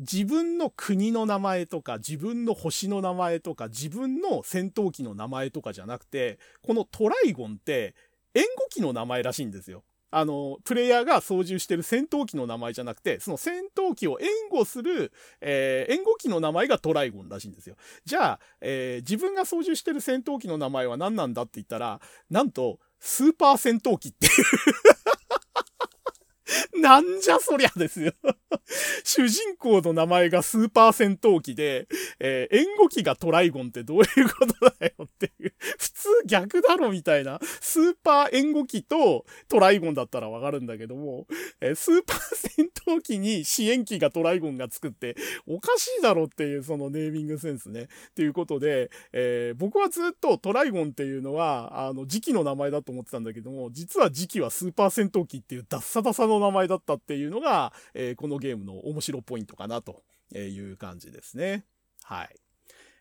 [0.00, 7.94] 自分の国の名前とか、自分の星の名前とか、自分の戦闘機の名前とかじゃなくて、このトライゴンって
[8.34, 9.84] 援護機の名前らしいんですよ。
[10.10, 17.76] あの、プレイヤーが操縦してる戦闘機の名前じゃなくて、その戦闘機を援護する、えー、援護機の名前がトライゴンらしいんですよ。
[18.04, 24.32] じゃあ、えー、自分が操縦してる戦闘機の名前は何なんだって言ったら、なんと、スーパー戦闘機っていう
[26.80, 28.12] なんじゃそりゃですよ
[29.04, 35.54] 主人公の名前がスーパー戦闘機で、えー、援護機がトライゴンってどういうことだよっていう。
[35.78, 37.38] 普通逆だろみたいな。
[37.60, 41.26] スーパー援護機とトライゴンだったらわかるんだけども、
[41.60, 47.84] えー、スーパー戦闘機に支援機がトライゴンが作って、おかしいだろっていうそのネーミングセンスね。
[48.10, 60.02] っていうことで、えー、僕はずっとトライゴンっていうのは、あの、時期の名前だと思ってたんだけども、実は時期はスーパー戦闘機っていうダッサダサの名前だったっていうのが、えー、このゲームの面白ポイントかなと
[60.34, 61.64] いう感じですね。
[62.02, 62.36] はい。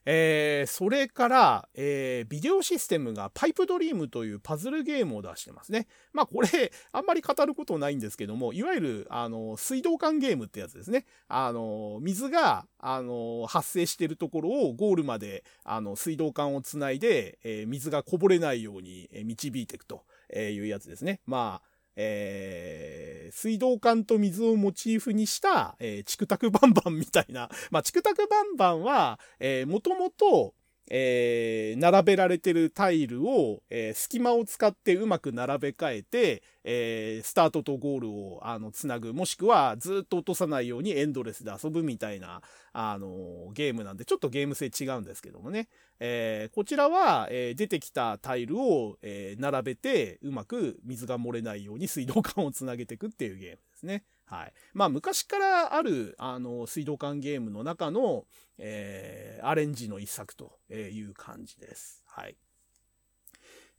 [0.05, 5.87] えー、それから、えー、ビデオシステムがパイプドリームというパズルゲームを出してますね。
[6.13, 11.05] まあこれ、あんまり語ることないんですけども、いわゆる、あの、水道管ゲームってやつですね。
[11.27, 21.21] あの、水が、あの、発生してるところをゴールまで、あの、水道管をつないで、えー、水がこぼれないように導いていくというやつですね。
[21.25, 27.49] まあ、えー、水道管と水をモチーフにした、えー、チクタクバンバンみたいな。
[27.71, 30.53] まあ、チクタクバンバンは、えー、もともと、
[30.89, 42.41] えー、並べられてるタイルを、えー、隙間を使ってうまく並べ替えて、えー、スタートとゴールを、あの、つなぐ、もしくはずっと落とさないようにエンドレスで遊ぶみたいな、
[42.73, 45.67] あの、ゲームなんで、ちょっとゲーム性違うんですけどもね。
[45.99, 54.03] え、こちらは、え、出てきたタイルを、え、並べて、うまく水が漏れないように水道管をつなげていくっていうゲームですね。
[54.29, 54.53] はい。
[54.73, 58.25] まあ、昔からある、あの、水道管ゲームの中の、
[58.59, 62.03] えー、アレンジの一作という感じです。
[62.05, 62.37] はい。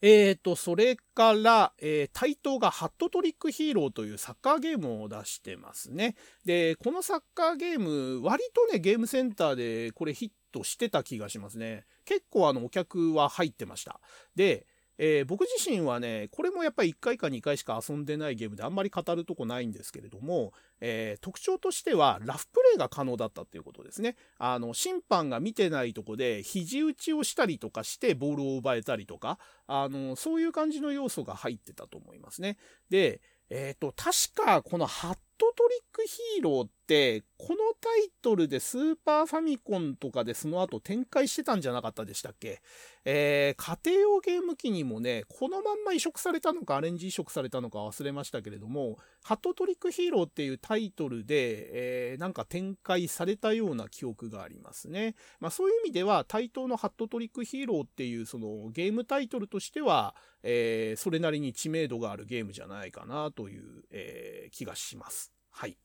[0.03, 6.17] えーと、それから、えー、対等がハットトリックヒーローというサッカーゲームを出してますね。
[6.45, 11.85] で、このサッカーゲーム、割とね、ゲームセンターでこれヒットしてた気がしますね。
[12.05, 14.01] 結構あの、お客は入ってました。
[14.35, 14.67] で、
[15.03, 24.17] えー、僕自身はね、これもやっぱり1回か2回しか遊んでないゲームであんまり語るとこないんですけれども、えー、特徴としてはラフプレイが可能だったっていうことですね。
[24.37, 32.59] あの、審判が見てないとこで肘打ちをしたりとかしてボールを奪えたりとか、あの、そういう感じの要素が入ってたと思いますね。
[32.91, 42.61] で、えっ、ー、と、確かこのハットトリックヒーローって、このタイトルでスーパーファミコンとかでその後展開してたんじゃなかったでしたっけ？
[43.07, 55.15] えー、家庭用ゲーム機にもね、このまんま移植されたのかアレンジ移植されたのか忘れましたけれども、ハットトリックヒーローっていうタイトルで、えー、なんか展開されたような記憶がありますね。
[55.39, 65.30] まあそういう意味では、対等のハットトリックヒーローっていうそのゲームタイトルとしては、えー、それなりに知名度があるゲームじゃないかなという、えー、気がします。
[65.51, 65.77] はい。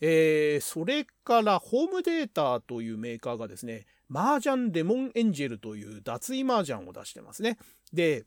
[0.00, 7.58] えー、それからホームデータというメーカーがですね、麻雀レモンエンジェルという脱衣麻雀を出してますね。
[7.92, 8.24] で、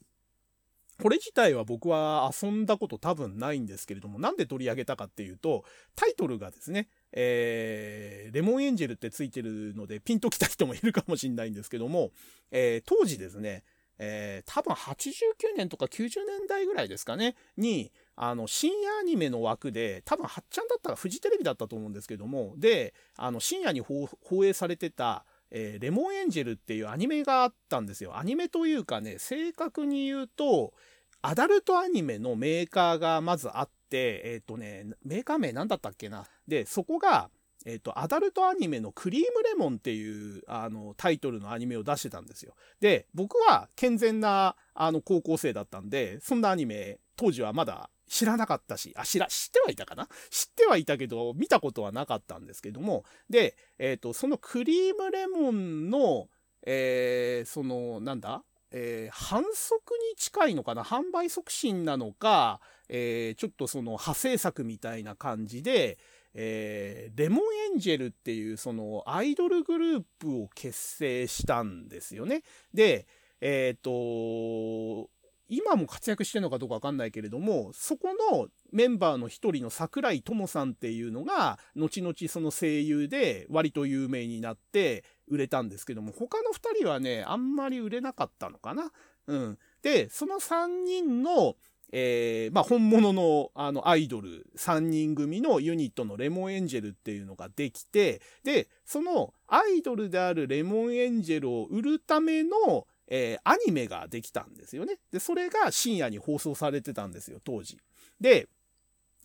[1.01, 5.63] これ自体は僕は遊んだこと多分ないんですけれども、なんで取り上げたかっていうと、
[5.95, 12.11] タイトルがですね、えー、レモンエンジェルってついてるのでピンときた人もいるかもしれないんですけども、
[12.51, 13.63] えー、当時ですね、
[13.99, 24.09] えー、多分89年とか90年代ぐらいですかね、に、あの、深夜アニメの枠で、多分、はっちゃんだったらフジテレビだったと思うんですけども、で、あの、深夜に放
[24.43, 28.17] 映されてた、えー、レモンエンジェルっていうアニメがあったんですよ。
[28.17, 30.73] アニメというかね、正確に言うと、
[31.21, 36.25] アダルトアニメのメーカーがまずあって、えっ、ー、とね、メーカー名なんだったっけな。
[36.47, 37.29] で、そこが、
[37.65, 42.55] えっ、と、アダルトアニメのクリームレモンっていう、あの、タイトルのアニメを出してたんですよ。
[42.79, 50.07] で、僕は健全な、あの、高校生だったんで、そんなアニメ、当時はまだ知らなかったし、あ、知ら、知ってはいたかな？
[50.29, 56.29] 知ってはいたけど、見たことはなかったんですけども、で、えっ、と、そのクリームレモンの、
[56.65, 58.43] えー、その、なんだ？
[58.71, 60.83] えー、反則に近いのかな？
[60.83, 65.97] 販売促進なのか、えー、ちょっとその派生作みたいな感じで、
[66.33, 67.39] えー、レモン
[67.73, 72.43] エンジェルっていうそのアイドルグループを結成したんですよね。
[72.73, 73.07] で、
[73.39, 75.09] えっ、と、
[75.49, 88.91] 今も活躍してるのかどうかわかんないけれども、そこのメンバーの一人の桜井智さんっていうのが、後々その声優で割と有名になって売れたんですけども、他の二人はね、あんまり売れなかったのかな。
[89.27, 89.57] うん。
[89.81, 91.55] で、その三人の、
[91.93, 104.99] えー、まあ、本物のあのアイドル3人組のユニットのレモンエンジェルっていうのができて、で、そのアイドルであるレモンエンジェルを売るための、えー、アニメができたんですよね。
[105.11, 107.79] で、それが深夜に放送されてたんですよ、当時。
[108.19, 108.47] で、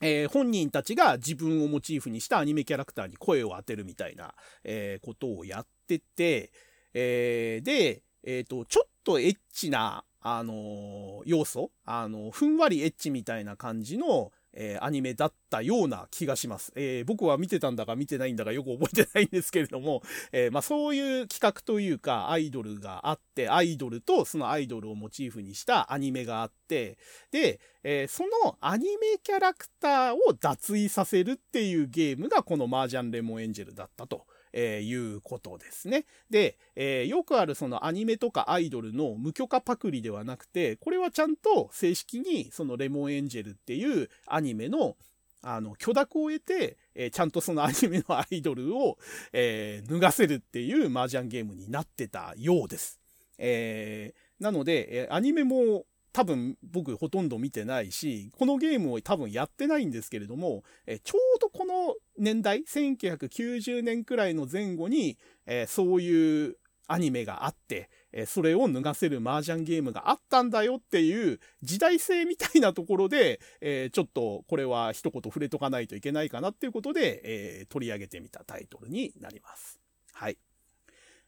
[0.00, 6.50] えー、本人たちが自分をモチーフにしたアニメキャラクターに声を当てるみたいな、えー、ことをやってて、
[6.94, 16.72] えー、で、えっ、と、ちょっとエッチな、あの要素、あのふんわりエッチみたいな感じの、えー、アニメだったような気がします。
[16.74, 26.98] えー、僕は見てたんだか見てないんだかよく覚えてないんですけれども、えー、まあそういう企画というかアイドルがあって、アイドルとそのアイドルをモチーフにしたアニメがあって、
[27.30, 34.26] で、えそのアニメキャラクターを脱衣させるっていうゲームがこの麻雀レモンエンジェルだったと。
[34.52, 36.04] えー、いうことですね。
[36.30, 44.96] で、えー、よくあるそのアニメとかアイドルの無許可パクリではなくて、これはちゃんと正式にそのレモンエンジェルっていうアニメの
[45.44, 48.96] あの、許諾を得て、えー、ちゃんとそのアニメのアイドルを、
[49.32, 53.00] えー、脱がせるっていう麻雀ゲームになってたようです。
[53.38, 66.56] えー、なので、えアニメも多分僕ほとんど見てないし、このゲームを多分やってないんですけれども、えちょうどこの年代、1990年くらいの前後に、えそういう
[66.86, 79.80] アニメがあって、えそれを脱がせる麻雀ゲームがあったんだよっていう時代性みたいなところで、えちょっとこれは一言触れとかないといけないかなっていうことで、え取り上げてみたタイトルになります。
[80.12, 80.36] はい。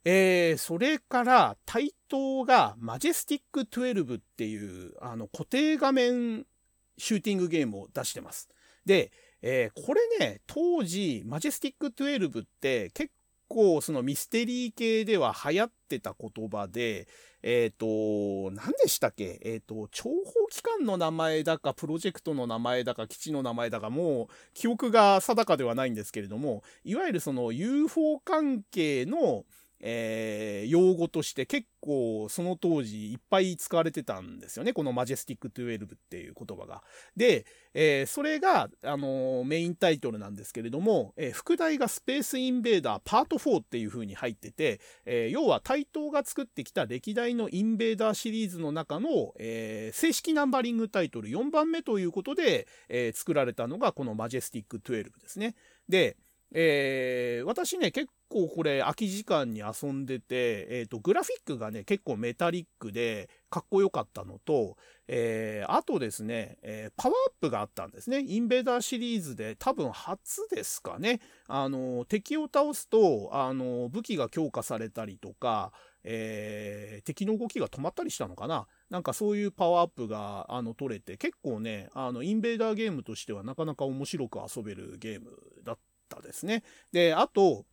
[0.05, 6.45] えー、それから対等がマジェスティック12っていうあの固定画面
[6.99, 8.49] シューティングゲームを出してます。
[8.85, 13.11] で、えー、これね、当時マジェスティック12って結
[13.49, 17.09] 構そのミステリー系では流行ってた言葉で、
[17.43, 19.39] えっ、ー、と、何でしたっけ？
[19.43, 29.45] えっ、ー、と、諜報機関の名前だか、プロジェクトの名前だか、基地の名前だか、もう記憶が定かではないんですけれども、いわゆるその UFO 関係の、
[29.87, 34.73] えー、用語として結構その当時いっぱい使われてたんですよね。
[34.73, 36.83] このマジェスティック12っていう言葉が。
[37.15, 55.55] で、えー、それが、あのー、メインタイトルなんですけれども、えー、副題がスペースインベーダーパート4っていう風に入ってて、え要は対等が作ってきた歴代のインベーダーシリーズの中の、え正式ナンバリングタイトル4番目ということで、え作られたのがこのマジェスティック12ですね。
[55.89, 56.17] で、
[56.57, 64.77] えー、私ね、結構これ空き時間に遊んでて、えっ、ー、と、グラフィックがね、結構メタリックでかっこよかったのと、
[65.09, 68.21] えー、あとですね、えー、パワーアップがあったんですね。
[68.25, 71.21] インベーダーシリーズで多分初ですかね。
[71.49, 75.73] あの、敵を倒すと、あの、武器が強化されたりとか、
[76.05, 85.33] えー、敵の動きが止まったりしたのかななんかそういうパワーアップがあの取れて、結構ね、あの、インベーダーゲームとしてはなかなか面白く遊べるゲーム
[85.65, 86.63] だったったですね。
[86.93, 87.65] で、あと、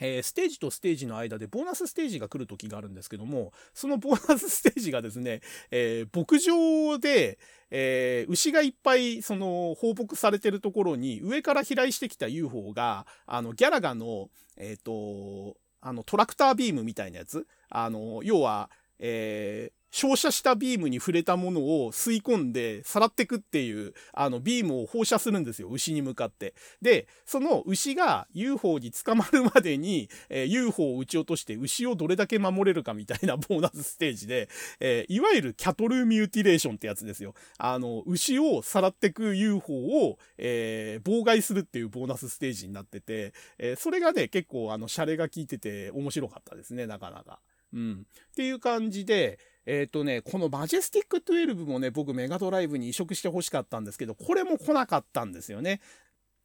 [0.00, 5.40] えー、ステージとステージの間でボーナスステージが来る時があるんですけども、そのボーナスステージがですね、
[5.70, 7.38] えー、牧場で、
[7.70, 26.54] えー、牛がいっぱい、その、放牧されてるところに、上から飛来してきた UFO が、あの、ギャラガの、えっ、と、あの、トラクタービームみたいなやつ、あの、要は、え照射したビームに触れたものを吸い込んでさらってくっていう、あの、ビームを放射するんですよ、牛に向かって。
[26.80, 37.34] で、その牛が UFO に捕まるまでに、 えー、UFO を撃ち落として牛をどれだけ守れるかみたいなボーナスステージで、えー、いわゆるキャトルミューティレーションってやつですよ。
[37.58, 47.40] あの、牛をさらってく UFO を、えー、妨害するっていうボーナスステージになってて、えそれがね、結構あの、シャレが効いてて面白かったですね、なかなか。
[47.72, 48.06] うん。
[48.32, 49.38] っていう感じで、
[49.70, 55.80] えっ、ー、とね、このマジェスティック12もね、僕メガドライブに移植して欲しかったんですけど、これも来なかったんですよね。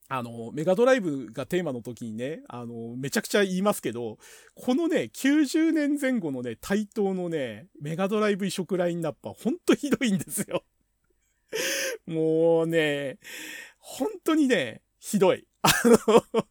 [0.09, 4.19] あの、メガドライブがテーマの時にね、あの、めちゃくちゃ言いますけど、
[4.53, 10.63] このね、90年前後のね、対等のね、メガドライブ移植ラインナップはほんとひどいんですよ。
[12.05, 13.17] もうね、
[13.79, 15.47] 本当にね、ひどい。
[15.63, 16.45] あの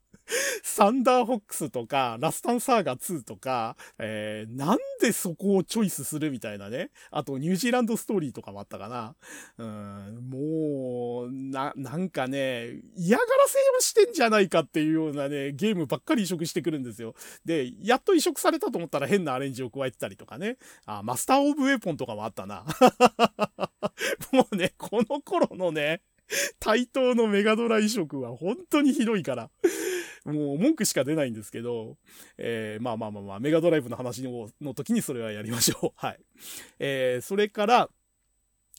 [0.63, 6.91] サンダーホックスとか、ラスタンサーガ2とか、えー、なんでそこをチョイスするみたいなね。
[7.11, 9.15] あと、ニュージーランドストーリーとかもあったかな。
[9.59, 17.15] うん、もう、な、なんかね、嫌がらせをしてんじゃないかっていうようなね、ゲームばっかり移植してくるんですよ。
[17.45, 20.57] で、やっと移植されたと思ったら変なアレンジを加えてたりとかね。
[20.87, 22.65] あ、マスターオブウェポンとかもあったな。
[24.33, 26.01] もうね、この頃のね、
[26.61, 29.51] 対等のメガドラ移植は本当にひどいから。
[30.25, 31.99] もう文句しか出ないんですけど、
[32.39, 35.91] えー、まあまあまあまあ、メガドライブの話のの時にそれはやりましょう。
[35.97, 36.21] はい。
[36.79, 37.91] えー、それから、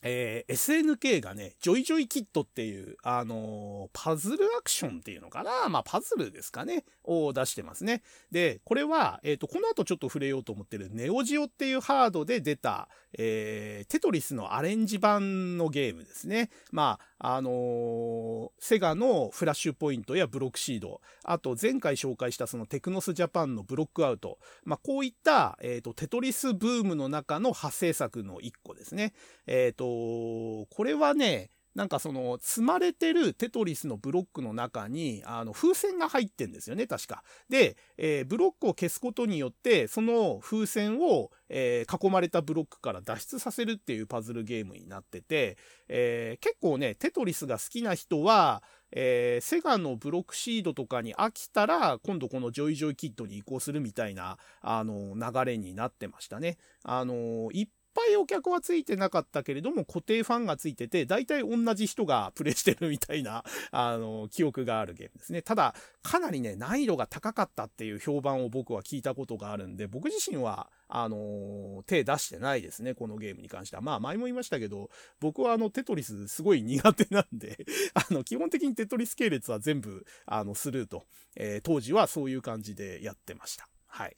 [0.02, 5.68] えー、SNK がね、ジョイジョイキットっていう、あのー、パズルアクションっていうのかな？
[5.68, 6.84] まあ、パズルですかね？
[7.04, 8.02] を出してますね。
[8.30, 12.88] で、これは、えっ、ー、と、この後ちょっと触れようと思ってるネオジオっていうハードで出た、
[13.18, 16.50] えー、テトリスのアレンジ版のゲームですね。
[16.72, 29.14] まあ、あの、セガのフラッシュポイントやブロックシード、あと前回紹介したそのテクノスジャパンのブロックアウト、まあ、こういった、えっ、と、テトリスブームの中の派生作の一個ですね。
[29.46, 37.22] えっ、と、これはね、なんかその積まれてるテトリスのブロックの中にあの風船が入ってんですよね確か。
[37.50, 45.58] で、えー、ブロックを消すことによってその風船を、えー、囲まれたブロックから脱出させるっていうパズルゲームになってて、
[45.88, 48.62] えー、結構ねテトリスが好きな人は
[48.92, 56.56] えー、セガのブロクシードとかに飽きたら、今度このジョイジョイキッドに移行するみたいな、あの、流れになってましたね。
[56.84, 63.42] あの、いっぱいお客はついてなかったけれども、固定ファンがついてて、大体同じ人がプレイしてるみたいな、
[63.72, 65.40] あの、記憶があるゲームですね。
[65.40, 73.82] ただ、かなりね、難易度が高かったっていう評判を僕は聞いたことがあるんで、僕自身は、あの手出してないですね、このゲームに関しては。
[73.82, 83.68] まあ、前も言いましたけど、僕はあの、テトリスすごい苦手なんで あの、基本的にテトリス系列は全部、あの、スルーと、えー、当時はそういう感じでやってました。
[83.86, 84.16] はい。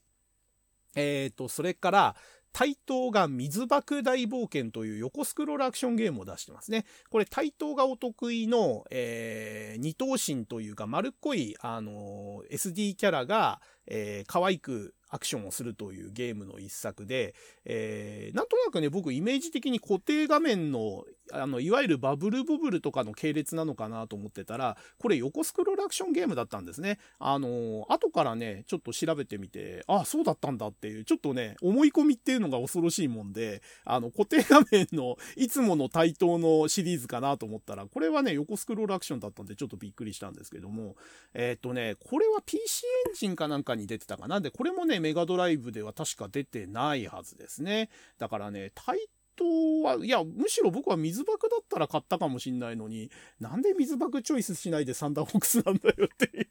[0.94, 2.16] えっ、ー、と、それから、
[2.58, 6.86] 対等が水爆大冒険という横スクロールアクションゲームを出してますね。
[7.08, 17.34] これ対等がお得意の、えー、二等身というか丸っこい、あのー、SD キャラが、えー、可愛くアクションをするというゲームの一作で、
[17.64, 26.98] えー、なんとなくね、僕イメージ的に固定画面の、あの、いわゆるバブルボブルとかの系列なのかなと思ってたら、これ横スクロールアクションゲームだったんですね。
[27.18, 40.96] あの後からね、ちょっと調べてみて、あ、そうだったんだっていう、ちょっとね、思い込みっていうのが恐ろしいもんで、あの、固定画面のいつもの対等のシリーズかなと思ったら、これはね、横スクロールアクションだったんで、ちょっとびっくりしたんですけども、
[41.34, 44.40] えっ、とね、これは PC エンジンかなんかに出てたかな。
[44.40, 47.90] で、これもね、メガドライブでは確か出てないはずですね。
[48.18, 48.98] だからね、対
[49.36, 56.48] 等は、いや、むしろ僕は水爆だったら買ったかもしんないのに、なんで水爆チョイスしないでサンダーフォックスなんだよっていう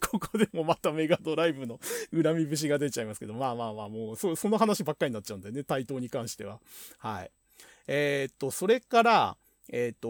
[0.00, 1.80] ここでもまたメガドライブの
[2.12, 6.60] 恨み節が出ちゃいますけど、まあまあまあ、もうそ、その話ばっかりになっちゃうんだよね、対等に関しては。
[6.98, 7.30] はい。
[7.86, 9.36] えー、っと、それから、
[9.68, 10.08] えー、っと、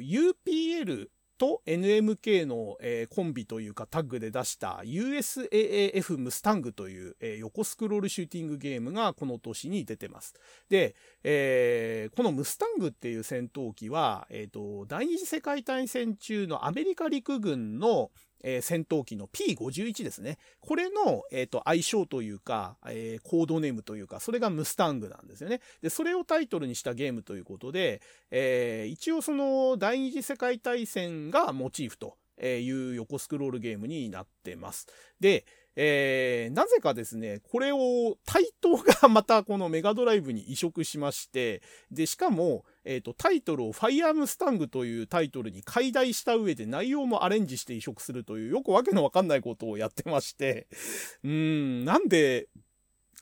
[0.00, 1.08] UPL
[1.38, 10.34] と NMK の、えー、コンビというかタッグで出した USAAF ムスタングという、えー、横スクロールシューティングゲームがこの年に出てます。
[10.68, 18.10] で、えー、このムスタングっていう戦闘機は、えっ、と、第二次世界大戦中のアメリカ陸軍の、
[18.44, 20.38] えー、戦闘機の P51 ですね。
[20.60, 25.60] これの、えっ、ー、と、愛称というか、えー、コードネームというか、それがムスタングなんですよね。
[25.80, 34.86] で、それをタイトルにしたゲームということで、えー、一応その、第二次世界大戦がモチーフという横スクロールゲームになってます。
[35.18, 50.66] で、えー、なぜかですね、これを、対等がまたこのメガドライブに移植しまして、で、しかも、えっ、ー、と、タイトルをファイアームスタングというタイトルに解題した上で内容もアレンジして移植するというよくわけのわかんないことをやってまして、
[51.24, 52.48] うーん、なんで、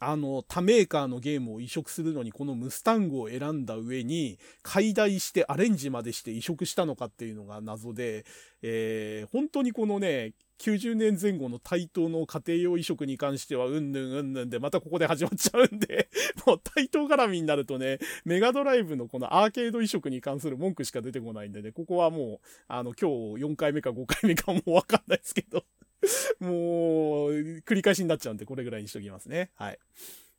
[0.05, 8.25] あの、他メーカーのゲームを移植するのにこのムスタングを選んだ上に、解題してアレンジまでして移植したのかっていうのが謎で、
[8.63, 10.33] えー、本当にこのね、
[10.63, 16.09] 90年前後の対等の家庭用移植に関してはうんぬんうんぬんでまたここで始まっちゃうんで
[16.47, 25.65] もう対等絡みになるとね、メガドライブのこのアーケード移植に関する文句しか出てこないんでね、ここはもう、あの、今日4回目か5回目かもうわかんないですけど
[26.39, 27.33] もう、
[27.67, 29.51] 繰り返しになっちゃうんで、これぐらいにしときますね。
[29.57, 29.79] はい。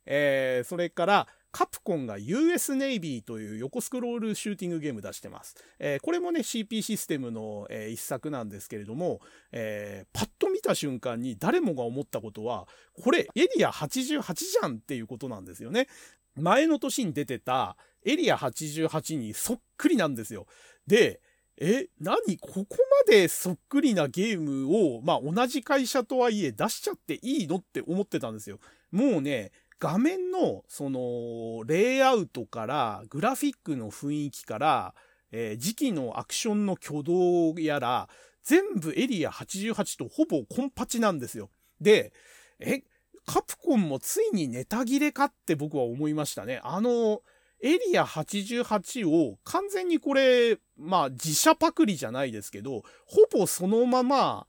[0.06, 5.54] えー、それから、カプコンが US ネイビーという横スクロールシューティングゲーム出してます。
[5.78, 9.20] えー、これもね、CP システムの、えー、一作なんですけれども、
[9.52, 12.66] えー、パッと見た瞬間に誰もが思ったことは、
[13.00, 15.86] これエリア88じゃんっていうことなんですよね。
[16.34, 20.48] 前の年に出てたエリア88にそっくりなんですよ。
[20.88, 21.20] で、
[21.56, 22.36] え、何？
[22.36, 22.66] ここ
[23.06, 27.58] までそっくりなゲームを、まあ同じ会社とはいえ出しちゃっていいの？
[27.58, 28.58] って思ってたんですよ。
[28.90, 34.94] もうね、画面のそのレイアウトからグラフィックの雰囲気から、
[35.30, 38.08] えー、時期のアクションの挙動やら
[38.44, 41.50] 全部エリア88とほぼコンパチなんですよ。
[41.80, 42.12] で、
[42.60, 42.82] え、
[43.26, 46.60] カプコンもついにネタ切れかって僕は思いましたね。
[46.62, 47.22] あの、
[47.62, 54.46] エリア88を完全にこれ、まあ自社パクリじゃないですけど、ほぼそのまま、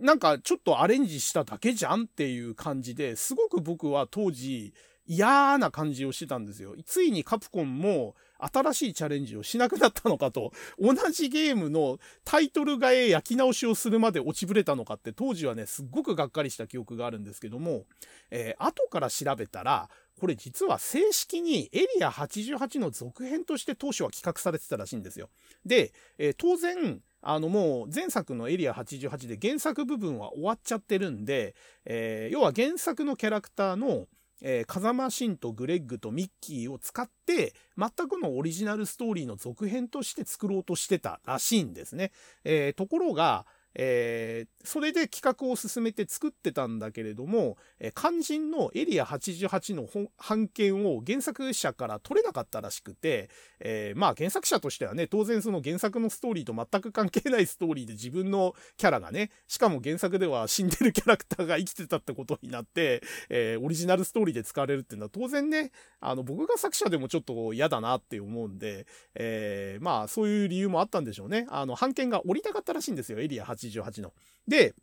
[0.00, 4.74] なんかちょっとアレンジしただけじゃんっていう感じですごく僕は当時
[5.06, 6.74] 嫌な感じをしてたんですよ。
[6.86, 17.84] ついにカプコンも新しいチャレンジをしなくなったのかと、同じゲームのタイトル替え焼き直しをするまで落ちぶれたのかって当時はね、すっごくがっかりした記憶があるんですけども、
[18.30, 19.88] えー、後から調べたら、
[20.18, 25.28] これ実は正式にエリア88の続編として当初は企画されてたらしいんですよ。
[25.66, 31.54] で、えー、当然、あのもう前作のエリア88で原作部分は終わっちゃってるんで、
[31.84, 34.06] えー、要は原作のキャラクターの
[34.46, 42.12] えー、風間シンとグレッグとミッキーを使って、全くのオリジナルストーリーの続編として作ろうとしてたらしいんですね。
[42.44, 71.46] えー、ところが、えー、それで企画を進めて作ってたんだけれども、えー、肝心のエリア88の版権を原作者から取れなかったらしくて、えー、まあ原作者としてはね、当然その原作のストーリーと全く関係ないストーリーで自分のキャラがね、しかも原作では死んでるキャラクターが生きてたってことになって、えー、オリジナルストーリーで使われるっていうのは当然ね、あの僕が作者でもちょっと嫌だなって思うんで、えー、まあそういう理由もあったんでしょうね。
[71.50, 74.12] あの、版権が降りたかったらしいんですよ、エリア88 88の。
[74.46, 74.74] で、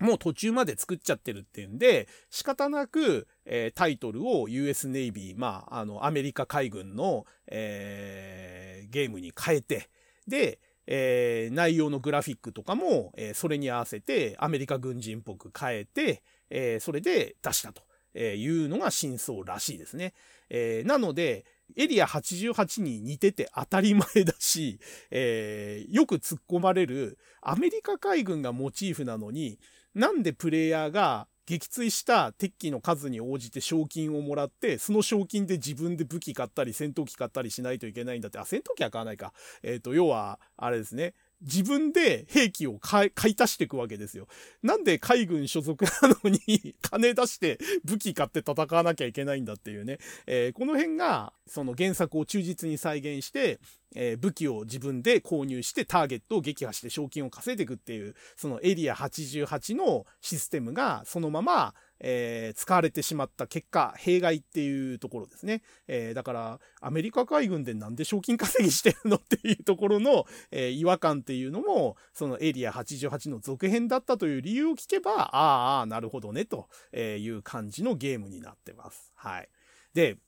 [0.00, 9.90] もう途中まで作っちゃってるっていうんで、仕方なく、えー、タイトルを US ネイビー、まあ、あの、アメリカ海軍の、えー、ゲームに変えて、
[10.28, 17.82] で、えー、内容のグラフィックとかも、えー、それに合わせてアメリカ軍人っぽく変えて、えー、それで出したと
[18.18, 20.14] いうのが真相らしいですね。
[20.48, 21.44] えー、なので、
[21.76, 29.58] エリア88に似てて当たり前だし、 えー、よく突っ込まれるアメリカ海軍がモチーフなのに、
[29.94, 39.32] なんでプレイヤーが撃墜した敵機の数に応じて賞金をもらって、その賞金で自分で武器買ったり戦闘機買ったりしないといけないんだって、あ、戦闘機は買わないか。
[39.62, 41.14] えっ、ー、と、要は、あれですね。
[41.40, 44.26] 自分で兵器を買い足していくわけですよ。
[44.62, 45.90] なんで海軍所属な
[46.24, 49.98] のに 金出して武器買って戦わなきゃいけないんだっていうね。
[50.26, 53.60] えー、この辺がその原作を忠実に再現して、
[53.94, 65.62] えー、武器を自分で購入してターゲットを撃破して賞金を稼いでいくっていう、そのエリア88のシステムがそのまま、えー、使われてしまった結果、弊害っていうところですね。
[65.86, 79.12] えー、だから、アメリカ海軍でなんで賞金稼ぎしてるのっていうところの、えー、違和感っていうのも、そのエリア88の続編だったという理由を聞けば、ああ、なるほどね、という感じのゲームになってます。
[79.14, 79.48] はい。
[79.94, 80.18] で、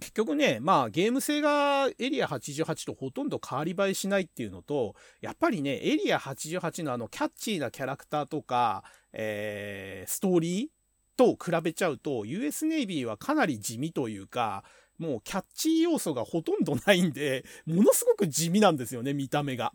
[0.00, 8.82] 結局ね、まあゲーム性がエリア88とほとんど変わり映えしないっていうのと、やっぱりね、エリア88のあのキャッチーなキャラクターとか、
[9.12, 10.73] えー、ストーリー
[11.16, 14.64] と比べちゃうと、US ネイビーはかなり地味というか、
[14.98, 19.72] もうキャッチー要素がほとんどないんで、ものすごく地味なんですよね、見た目が。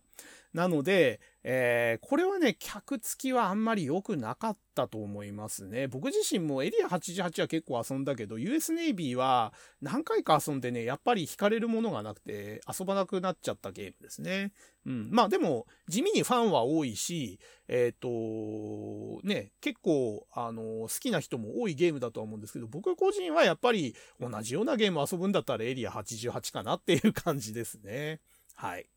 [0.54, 5.88] なので、えー、これはね、客付きはあんまり良くなかったと思いますね。
[5.88, 14.52] 僕自身もエリア88は結構遊んだけど、US ネイビーは何回か遊んでね、やっぱり惹かれるものがなくて遊ばなくなっちゃったゲームですね。
[14.88, 15.10] うん。
[15.12, 28.20] まあでも、地味にファンは多いし、えっ、ー、と、ね、結構、あの、好きな人も多いゲームだとは思うんですけど、僕個人はやっぱり同じようなゲーム遊ぶんだったらエリア88かなっていう感じですね。
[28.56, 28.90] はい。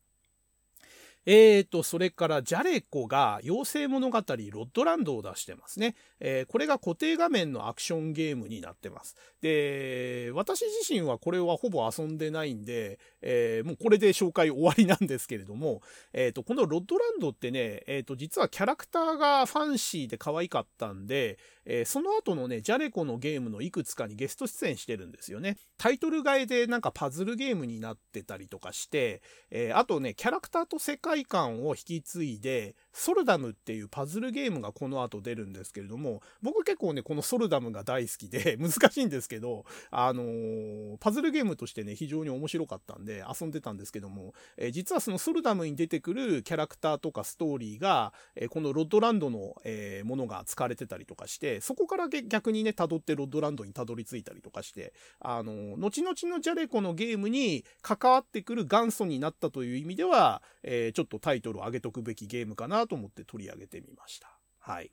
[1.25, 5.95] えーと、それからジャレコが妖精物語ロッドランドを出してますね。
[6.19, 9.15] えー、これが固定画面のアクションゲームになってます。
[9.41, 25.57] で、私自身はこれはほぼ遊んでないんで、えー、もうこれで紹介終わりなんですけれども、えーと、このロッドランドってね、えーと、実はキャラクターがファンシーで可愛かったんで、えー、その後のね、ジャレコのゲームのいくつかにゲスト出演してるんですよね。
[25.77, 64.37] タイトル替えでなんかパズルゲームになってたりとかして、えー、あとね、キャラクターと世界観を引き継いで、ソルダムっていうパズルゲームがこの後出るんですけれども、僕結構ね、このソルダムが大好きで、 難しいんですけど、あのー、パズルゲームとしてね、非常に面白かったんで遊んでたんですけども、えー、実はそのソルダムに出てくるキャラクターとかストーリーが、えー、このロッドランドの、えものが使われてたりとかして、そこから逆にね、辿ってロッドランドに辿り着いたりとかして、あの後々のジャレコのゲームに関わってくる元祖になったという意味では、えちょっとタイトルを上げとくべきゲームかなと思って取り上げてみました。
[64.59, 64.91] はい。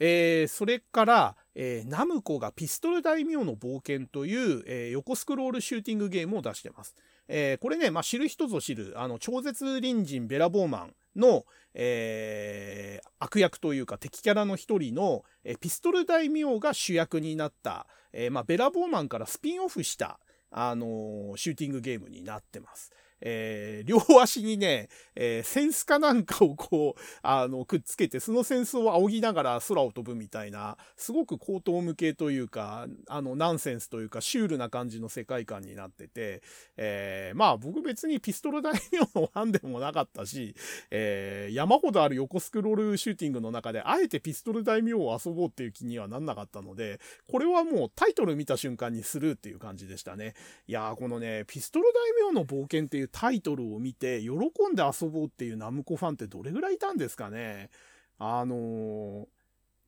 [0.00, 6.96] えー、それから、えー、ナムコがピストル大名の冒険という、えー、横スクロールシューティングゲームを出してます。
[7.28, 11.44] えー、これね、まあ、知る人ぞ知る、あの、超絶隣人ベラボーマンの、
[11.74, 22.92] えー、悪役というか敵キャラの一人の、えー、ピストル大名が主役になった、えー、まあ、ベラボーマンからスピンオフした、あのー、シューティングゲームになってます。
[23.24, 36.42] えー、両足にね、えー、センスかなんかをこう、あの、くっつけて、そのセンスを仰ぎながら空を飛ぶみたいな、すごく高等無形というか、あの、ナンセンスというか、シュールな感じの世界観になってて、
[36.76, 40.54] えー、まあ僕別にピストル大名のファンでもなかったし、
[40.90, 50.34] えー、山ほどある横スクロールシューティングの中で、あえてピストル大名を遊ぼうっていう気にはなんなかったので、これはもうタイトル見た瞬間にスルーっていう感じでしたね。
[50.66, 51.86] いやー、このね、ピストル
[52.20, 57.70] 大名の冒険っていうタイトルを見て、喜んで遊ぼうっていうナムコファンってどれぐらいいたんですかね。
[58.18, 59.26] あのー、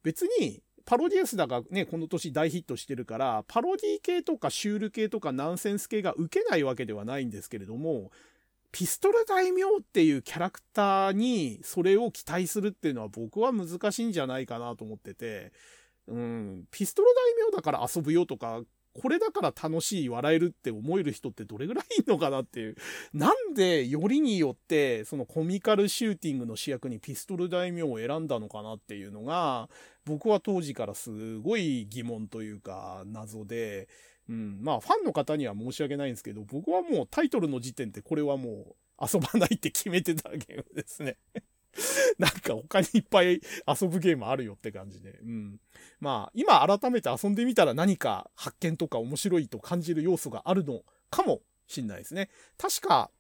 [0.05, 8.13] 別に、パロディエスだがね、この年大ヒットしてるから、パロディ系とかシュール系とかナンセンス系が受けないわけではないんですけれども、
[8.71, 15.53] ピストル大名っていうキャラクターにそれを期待するっていうのは僕は難しいんじゃないかなと思ってて、
[16.07, 17.09] うん、ピストル
[17.41, 18.61] 大名だから遊ぶよとか、
[19.01, 22.77] これだから楽しい、笑えるって思える人ってどれぐらいいるのかなっていう。
[23.13, 29.69] なんで、よりによって、そのコミカルシューティングの主役にピストル大名を選んだのかなっていうのが、
[30.05, 33.89] 僕は当時からすごい疑問というか、謎で、
[34.29, 41.17] うん、まあ、ファンの方には申し訳ないんですけど、僕はもうタイトルの時点でこれはもう遊ばないって決めてたゲームですね。
[42.19, 45.19] なんか他にいっぱい遊ぶゲームあるよって感じで。
[45.23, 45.61] うん。
[46.01, 52.31] まあ、今改めて遊んでみたら何か発見とか面白いと感じる要素があるのかもしんないですね。
[52.59, 53.11] 確か、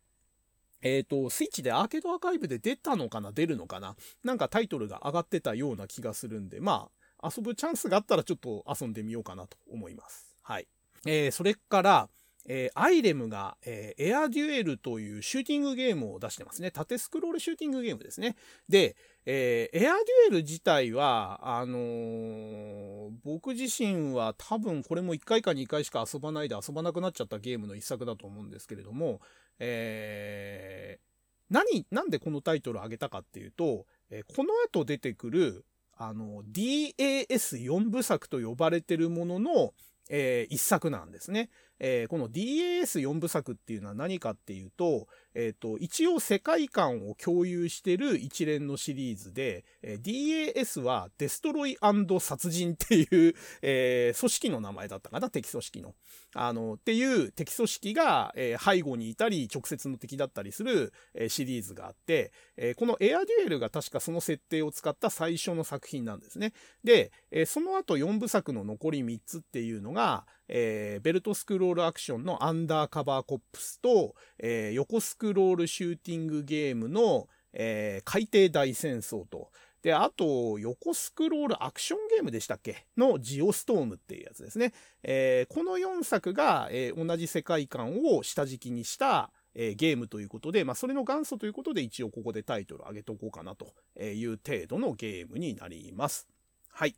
[0.82, 3.32] えっ、ー、と、スイッチでアーケードアーカイブで出たのかな？
[3.32, 3.96] 出るのかな？
[4.22, 6.88] なんかタイトルが上がってたような気がするんで、ま
[7.20, 10.36] あ、遊ぶチャンスがあったらちょっと遊んでみようかなと思います。
[10.42, 10.68] はい。
[11.06, 12.08] えー、それから、
[12.48, 16.70] えー、アイレムが、えー、エアデュエルというシューティングゲームを出してますね。
[16.70, 18.36] 縦スクロールシューティングゲームですね。
[18.68, 29.20] で、えー、エアデュエル自体は、あのー、僕自身は多分これも1回か2回しか遊ばないで遊ばなくなっちゃったゲームの一作だと思うんですけれども、
[29.58, 31.06] えー、
[31.50, 35.64] 何、なんでこのタイトルを挙げたかっていうと、えー、この後出てくる、
[35.96, 39.74] あの、DAS4 部作と呼ばれてるものの、
[40.08, 41.50] えー、一作なんですね。
[41.78, 51.76] えー、この DAS4 部作っていうのは何かっていうと、えっ、ー、と、一応世界観を共有してる一連のシリーズで、えー、DAS はデストロイ
[52.20, 55.94] 殺人っていう、えー、組織の名前だったかな、敵組織の。
[56.34, 66.52] あの、っていう敵組織が、えー、背後にいたり、直接の敵だったりする、えー、シリーズがあって、えー、このエアデュエルが確かその設定を使った最初の作品なんですね。
[66.82, 79.50] で、えー、その後4部作の残り3つっていうのが、えー、ベルトスクロールアクションのアンダーカバーコップスと、えー、横スクロールシューティングゲームの、えー、海底大戦争と、
[79.82, 82.86] で、あと、横スクロールアクションゲームでしたっけ？
[82.96, 84.72] のジオストームっていうやつですね。
[85.04, 96.26] えー、この4作が、えー、同じ世界観を下敷きにした、えー、ゲームということで、まあ、それの元祖ということで一応ここでタイトル上げとこうかなという程度のゲームになります。
[96.68, 96.96] はい。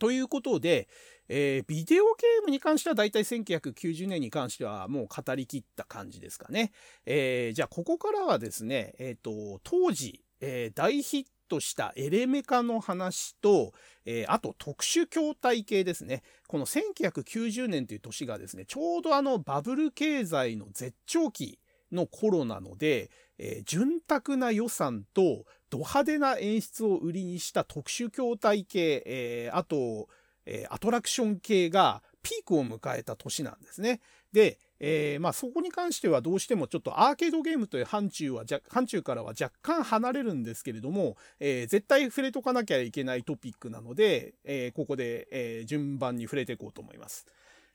[0.00, 0.88] ということで、
[1.28, 6.72] えー、ビデオゲームに関してはだいたい1990年に関してはもう語りきった感じですかね。
[7.06, 13.72] えー、じゃあここからはですね、え、ー、と、当時、えー、大ヒットしたエレメカの話と、
[14.04, 16.22] えー、あと特殊筐体系ですね。
[16.48, 21.58] この1990年という年がですね、ちょうどあのバブル経済の絶頂期
[21.92, 23.10] の頃なので、
[23.44, 30.08] えー、潤沢な予算とド派手な演出を売りにした特殊筐体系、えー、あと、
[30.46, 34.00] えー、アトラクション系がピークを迎えた年なんですね。
[34.32, 47.26] で、えー、まあそこに関してはどうしてもちょっとアーケードゲームという範疇は、範疇からは若干離れるんですけれども、えー、絶対触れとかなきゃいけないトピックなので、えー、ここで、え、順番に触れていこうと思います。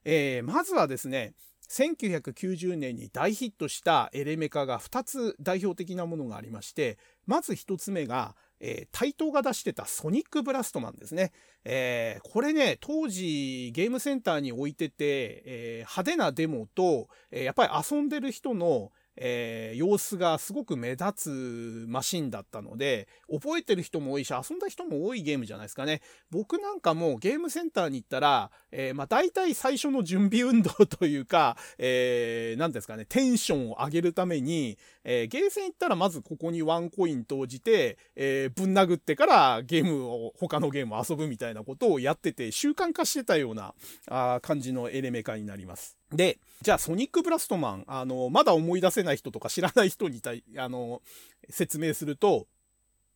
[0.06, 1.34] え、まずはですね、
[1.70, 11.32] 1990年に大ヒットしたエレメカが2つ代表的なものがありまして、まず1つ目が、えー、対等が出してたソニックブラストマンですね。
[11.66, 26.02] えー、これね、当時ゲームセンターに置いてて、えー、派手なデモと、えやっぱり遊んでる人の、え、様子がすごく目立つマシンだったので、覚えてる人も多いし、遊んだ人も多いゲームじゃないですかね。
[26.30, 43.74] 僕なんかもゲームセンターに行ったら、えー、まあ大体最初の準備運動というか、 えー、なんですかね、テンションを上げるために、えー、ゲーセン行ったらまずここにワンコイン投じて、えー、ぶん殴ってからゲームを、他のゲームを遊ぶみたいなことをやってて、習慣化してたような
[44.08, 45.98] あ感じのエレメカになります。
[46.12, 51.02] で、じゃあソニックブラストマン、あの、まだ思い出せない人とか知らない人にたあの、
[51.50, 52.48] 説明すると、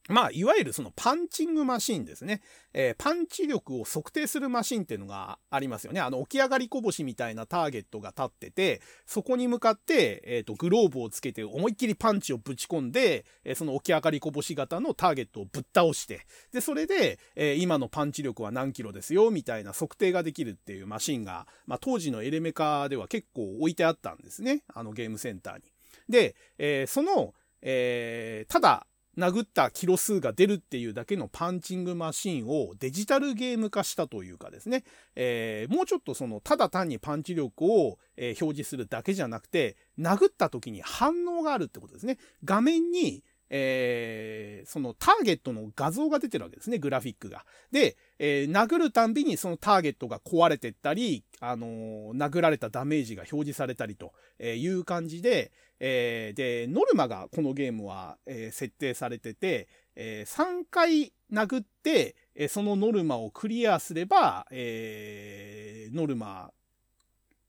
[0.09, 2.41] まあ、いわゆるそのパンチングマシンですね。
[2.73, 6.01] えー、パンチ力を測定するマシンっていうのがありますよね。
[6.01, 24.63] あの、起き上がりこぼしみたいなターゲットが立ってて、そこに向かって、えっ、ー、と、グローブをつけて思いっきりパンチをぶち込んで、えー、その起き上がりこぼし型のターゲットをぶっ倒して、で、それで、え今のパンチ力は何キロですよ、みたいな測定ができるっていうマシンが、まあ、当時のエレメカでは結構置いてあったんですね。
[24.73, 25.61] あのゲームセンターに。
[26.09, 28.87] で、えその、えただ、
[29.21, 34.83] 殴ったキロ数が出るっていうだけのパンチングマシンをデジタルゲーム化したというかですね、
[35.15, 42.17] えー、もうちょっとその、ただ単にパンチ力を、えー、表示するだけじゃなくて、殴った時に反応があるってことですね。
[42.43, 47.45] 画面に、えー、そのターゲットの画像が出てるわけですね、グラフィックが。
[47.71, 55.51] で、えー、殴るたんびにそのターゲットが壊れてったり、あのー、殴られたダメージが表示されたりという感じで、
[55.83, 66.51] えー、で、ノルマがこのゲームは、えー、設定されてて、えー、3回殴って、えー、そのノルマをクリアすれば、えー、ノルマ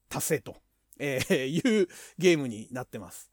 [0.09, 0.57] 達成と、
[0.99, 3.30] えー、いうゲームになってます。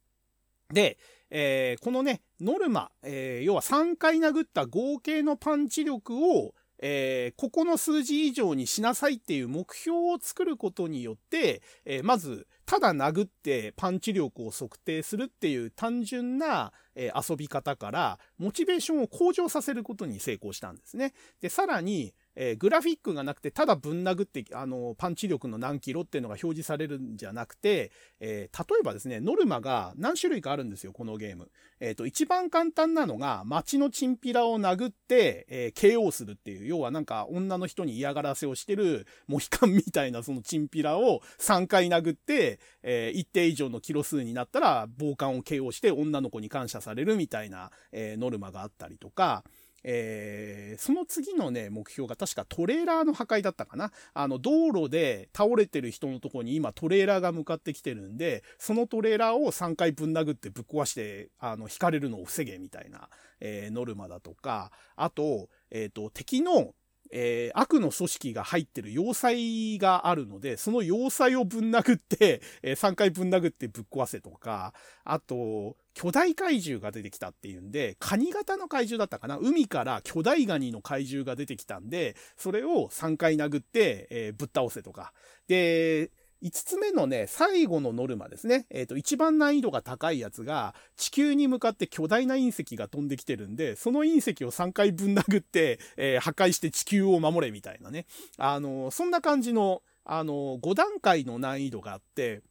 [0.69, 0.97] で、
[1.29, 21.13] えー、このね、ノルマ、えー、要は3回殴った合計のパンチ力を、えー、ここの数字以上にしなさいっていう目標を作ることによって、えー、まず、ただ殴ってパンチ力を測定するっていう単純な、えー、遊び方から、モチベーションを向上させることに成功したんですね。
[21.41, 31.51] で、さらに、えー、グラフィックがなくて、ただぶん殴って、あの、パンチ力の何キロっていうのが表示されるんじゃなくて、えー、例えばですね、ノルマが何種類かあるんですよ、このゲーム。
[31.81, 49.43] えっ、ー、と、一番簡単なのが、街のチンピラを殴って、え KO するっていう、要はなんか女の人に嫌がらせをしてる、モヒカンみたいなそのチンピラを3回殴って、え一定以上のキロ数になったら、傍観を KO して女の子に感謝されるみたいな、えノルマがあったりとか、
[49.83, 53.91] えー、その次のね、目標が確かトレーラーの破壊だったかな。
[54.13, 63.09] あの、道路で倒れてる人のとこに今トレーラーが向かってきてるんで、そのトレーラーを3回ぶん殴ってぶっ壊して、あの、引かれるのを防げみたいな、
[63.39, 66.73] えー、ノルマだとか、あと、えっ、ー、と、敵の
[67.11, 79.37] えー、悪の組織が入ってる要塞があるので、その要塞をぶん殴って、 えー、3回ぶん殴ってぶっ壊せとか、あと、巨大怪獣が出てきたっていうんで、カニ型の怪獣だったかな？
[79.37, 85.13] 海から巨大ガニの怪獣が出てきたんで、それを3回殴って、えー、ぶっ倒せとか。
[85.47, 88.65] で、5つ目のね、最後のノルマですね。
[88.69, 98.05] えっ、ー、と、一番難易度が高いやつが、地球に向かって巨大な隕石が飛んできてるんで、その隕石を3回ぶん殴って、えー、破壊して地球を守れみたいなね。
[98.37, 102.41] あの、そんな感じの、あの、5段階の難易度があって、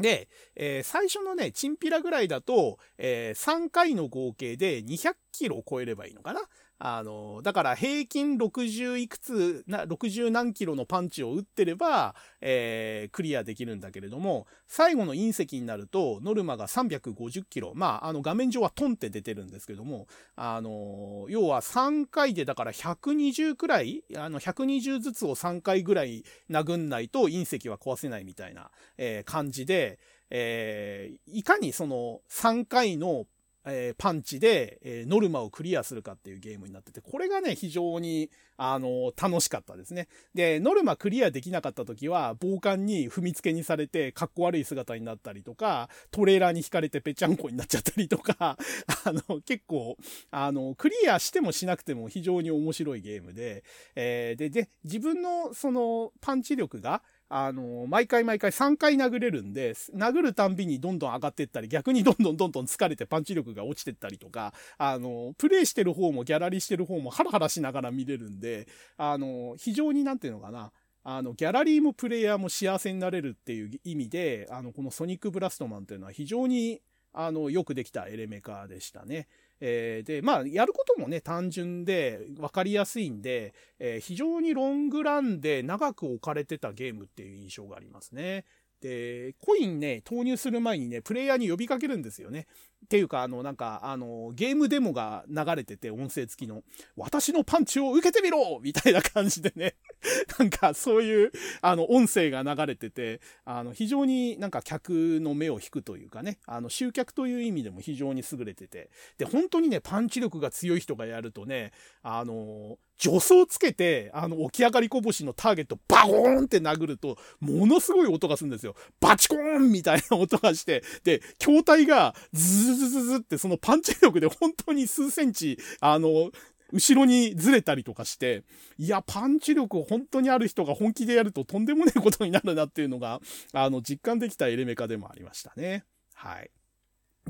[0.00, 6.40] で、えー、最初のね、チンピラぐらいだと、えー、3回の合計で200キロを超えればいいのかな
[6.82, 17.72] あの、だから平均60いくつ、な、60何キロのパンチを打ってれば、えー、クリアできるんだけれども、最後の隕石になると、ノルマが350キロ。
[17.74, 20.06] まあ、あの、画面上はトンって出てるんですけども、
[20.36, 29.98] あの、要は3回でだから120くらい、あの、120ずつを3回ぐらい殴んないと隕石は壊せないみたいな、えー、感じで、
[30.30, 33.26] えー、いかにその3回の
[33.66, 40.08] えー、パンチで、えー、ノルマをクリアするかっていうゲームになってて、これがね、非常に、あのー、楽しかったですね。
[40.34, 48.34] で、ノルマクリアできなかった時は、傍観に踏みつけにされて、かっこ悪い姿になったりとか、トレーラーに引かれてぺちゃんこになっちゃったりとか、
[49.04, 49.96] あの、結構、
[50.30, 57.02] あの、クリアしてもしなくても非常に面白いゲームで、えー、で、で、自分のそのパンチ力が、
[57.32, 68.66] あの、毎回毎回3回殴れるんで、殴るたんびにどんどん上がってったり、逆にどんどんどんどん疲れてパンチ力が落ちてったりとか、あの、プレイしてる方もギャラリーしてる方もハラハラしながら見れるんで、
[68.96, 70.72] あの、非常になんていうのかな、
[71.04, 79.28] あの、ギャラリーもプレイヤーも幸せになれるっていう意味で、あの、このソニックブラストマンというのは非常に、あの、よくできたエレメカでしたね。
[79.60, 88.44] えー、で、まあ、やることもね、単純で分かりやすいんで、えー、非常にロングランで長く置かれてたゲームっていう印象がありますね。
[88.80, 92.46] で、コインね、投入する前にね、プレイヤーに呼びかけるんですよね。
[92.84, 96.62] っていうか、あの、なんか、あの、ゲームデモが流れてて、音声付きの、
[96.96, 98.58] 私のパンチを受けてみろ！
[98.62, 99.76] みたいな感じでね、
[100.38, 111.72] なんか、そういう、あの、音声が流れてて、あの、非常になんか客の目を引くというかね、あの、集客という意味でも非常に優れてて、で、本当にね、パンチ力が強い人がやるとね、
[112.02, 118.74] あの、助走つけて、あの、起き上がりこぼしのターゲットバゴーンって殴ると、ものすごい音がするんですよ。
[119.00, 126.30] バチコーンみたいな音がして、で、筐体がずーズズズズってそのパンチ力で本当に数センチ、あの、
[126.72, 128.44] 後ろにずれたりとかして、
[128.78, 133.20] いや、パンチ力本当にある人が本気でやるととんでもないことになるなっていうのが、
[133.52, 135.84] あの、実感できたエレメカでもありましたね。
[136.14, 136.50] はい。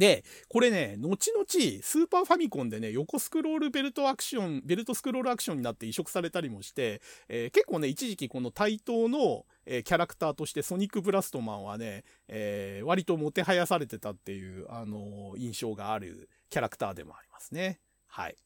[0.00, 17.78] で、これね、後々、スーパーファミコンでね、横スクロールベルトアクション、ベルトスクロールアクションになって移植されたりもして、えー、結構ね、一時期この対等の、えー、キャラクターとしてソニックブラストマンはね、えー、割ともてはやされてたっていう、あの印象があるキャラクターでもありますね。
[18.06, 18.36] はい。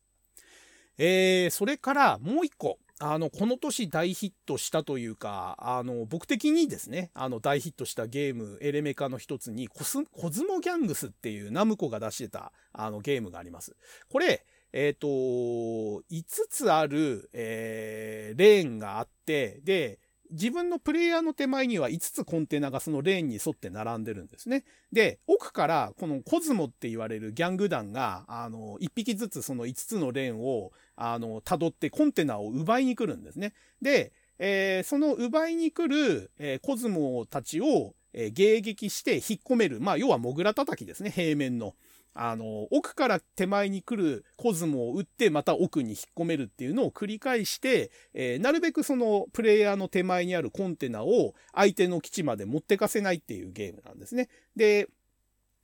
[0.98, 2.80] えー、それからもう一個。
[3.00, 13.76] あの、この年大ヒットしたというか、あの、僕的にですね、あの、大ヒットしたゲーム、エレメカの一つにコス、コズモギャングスっていうナムコが出してた、あの、ゲームがあります。
[14.08, 19.98] これ、えっ、ー、と、5つある、えー、レーンがあって、で、
[20.30, 24.64] 自分のプレイヤーの手前には5つコンテナがそのレーンに沿って並んでるんですね。
[24.92, 33.52] で、奥からこのコズモって言われるギャング団が、あの、1匹ずつその5つのレーンを、あの、辿ってコンテナを奪いに来るんですね。
[33.82, 39.80] で、えー、その奪いに来る、えー、コズモたちを、えー、迎撃して引っ込める。
[39.80, 41.74] まあ、要はモグラ叩きですね、平面の。
[42.14, 54.28] あの、奥から手前に来るコズモを打って、また奥に引っ込めるっていうのを繰り返して、えー、なるべくそのプレイヤーの手前にあるコンテナを相手の基地まで持ってかせないっていうゲームなんですね。
[54.54, 54.88] で、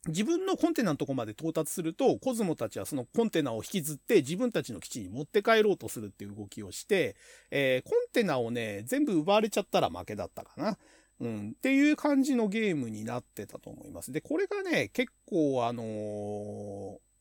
[0.06, 7.16] 自分のコンテナのとこまで到達すると、コズモたちはそのコンテナを引きずって自分たちの基地に持って帰ろうとするっていう動きをして、
[7.50, 10.78] えー、コンテナをね、全部奪われちゃったら負けだったかな。
[11.20, 14.10] うん、っていう感じのゲームになってたと思います。
[14.10, 15.84] で、これがね、結構あのー、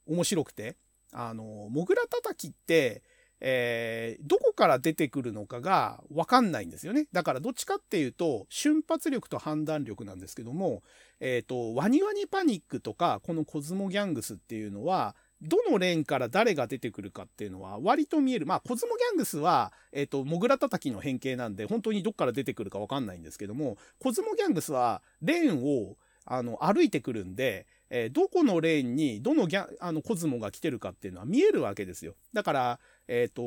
[0.08, 0.78] 面白くて、
[1.12, 3.04] あのー、モグラ叩きって、
[3.42, 7.08] えー、どこから出てくるのかがわかんないんですよね。
[7.12, 10.82] だからどっちかっていうと、瞬発力と判断力なんですけども、
[11.20, 18.46] えっ、ー、と、ワニワニパニックとか、このコズモギャングスっていうのは、どのレーンから誰が出てくるかっていうのは割と見える。
[18.46, 32.16] まあ、コズモギャングスは、えっ、ー、と、モグラ叩きの変形なんで、本当にどっから出てくるかわかんないんですけども、コズモギャングスは、レーンを、あの、歩いてくるんで、えー、どこのレーンにどのギャあのコズモが来てるかっていうのは見えるわけですよ。
[32.34, 33.42] だから、えっ、ー、と、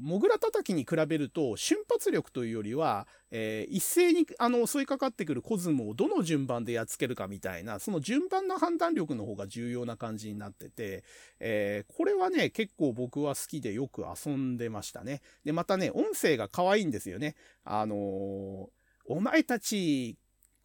[0.00, 11.02] モグラ叩きに比べると瞬発力というよりは、えー、一斉にあの襲いかかってくるコズモをどの順番でやっつけるかみたいな、その順番の判断力の方が重要な感じになってて、
[11.40, 15.20] えー、これはね、結構僕は好きでよく遊んでましたね。
[15.44, 17.34] で、またね、音声が可愛いんですよね。
[17.64, 18.70] あの
[19.08, 20.16] お前たち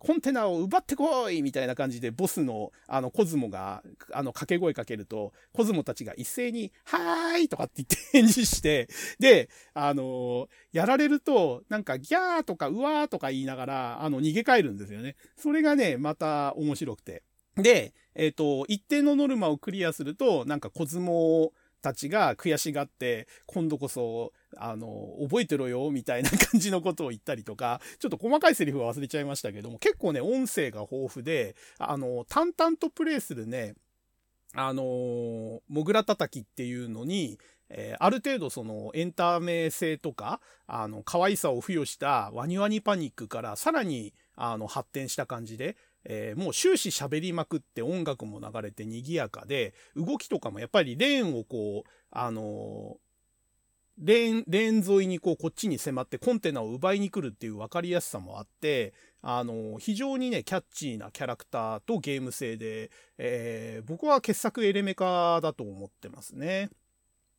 [0.05, 8.89] コンテナを奪ってこいみたいな感じでボスのあのコズモがあの掛け声かけると、コズモたちが一斉に、はーいとかって言って 返事して、
[9.19, 15.15] で、あのやられると、なんかギャーとかうわーとか言いながら、あの逃げ帰るんですよね。
[15.37, 17.23] それがね、また面白くて。
[17.55, 33.75] で、えっ、ー、と、一定のノルマをクリアすると、なんかコズモたちが悔しがって、今度こそ、あの、覚えてろよ、みたいな感じのことを言ったりとか、 ちょっと細かいセリフは忘れちゃいましたけども、結構ね、音声が豊富で、あの、淡々とプレイするね、
[34.55, 34.83] あの
[35.67, 37.39] モグラ叩きっていうのに、
[37.69, 45.75] えー、ある程度そのエンタメ性とか、あの、可愛さを付与したワニワニパニックからさらに、あの、発展した感じで、
[46.05, 52.97] えー、もう終始喋りまくって音楽も流れて賑やかで、動きとかもやっぱりレーンをこう、あの、
[53.97, 66.69] レーン、レーン沿いにこうこっちに迫ってコンテナを奪いに来るっていう分かりやすさもあって、あの、非常にね、キャッチーなキャラクターとゲーム性で、えー、僕は傑作エレメカだと思ってますね。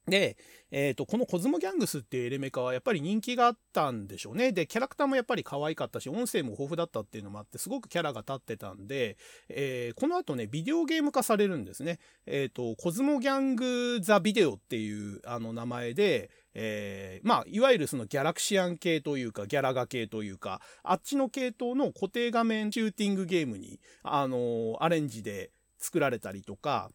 [0.07, 0.37] で、
[0.71, 4.53] えっ、と、このコズモギャングスっていうエレメカはやっぱり人気があったんでしょうね。
[4.53, 9.17] で、キャラクターもやっぱり可愛かったし、音声も豊富だったっていうのもあって、すごくキャラが立ってたんで、
[9.49, 12.01] えー、この後ね、ビデオゲーム化されるんですね。
[12.27, 26.91] えっ、と、コズモギャング・ザ・ビデオっていうあの名前で、えー、まあ、いわゆるそのギャラクシアン系というか、ギャラガ系というか、あっちの系統の固定画面シューティングゲームに、あのー、アレンジで作られたりとか、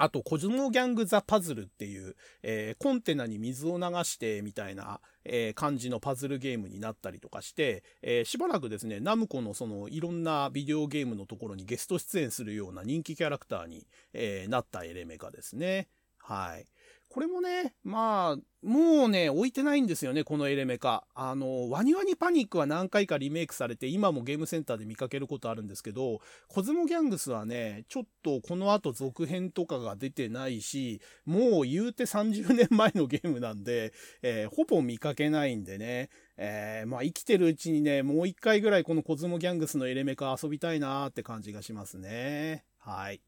[0.00, 2.14] あと、コズモギャング・ザ・パズルっていう、
[2.44, 15.88] えー、コンテナに水を流してみたいな、えー、感じのパズルゲームになったりとかして、えー、しばらくですね、ナムコのそのいろんなビデオゲームのところにゲスト出演するような人気キャラクターに、えなったエレメカですね。
[16.18, 16.66] はい。
[17.08, 21.06] これもね、まあ、もうね、置いてないんですよね、このエレメカ。
[21.14, 33.92] あの、ワニワニパニックは何回かリメイクされて、今もゲームセンターで見かけることあるんですけど、コズモギャングスはね、ちょっとこの後続編とかが出てないし、もう言うて30年前のゲームなんで、
[34.22, 42.64] えー、ほぼ見かけないんでね、えー、まあ生きてるうちにね、もう一回ぐらいこのコズモギャングスのエレメカ遊びたいなーって感じがしますね。
[42.78, 43.20] はい。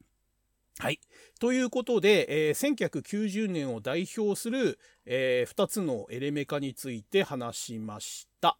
[0.81, 0.99] はい。
[1.39, 8.57] ということで、えー、1990年を代表する、えー、2つのエレメカについて話しました。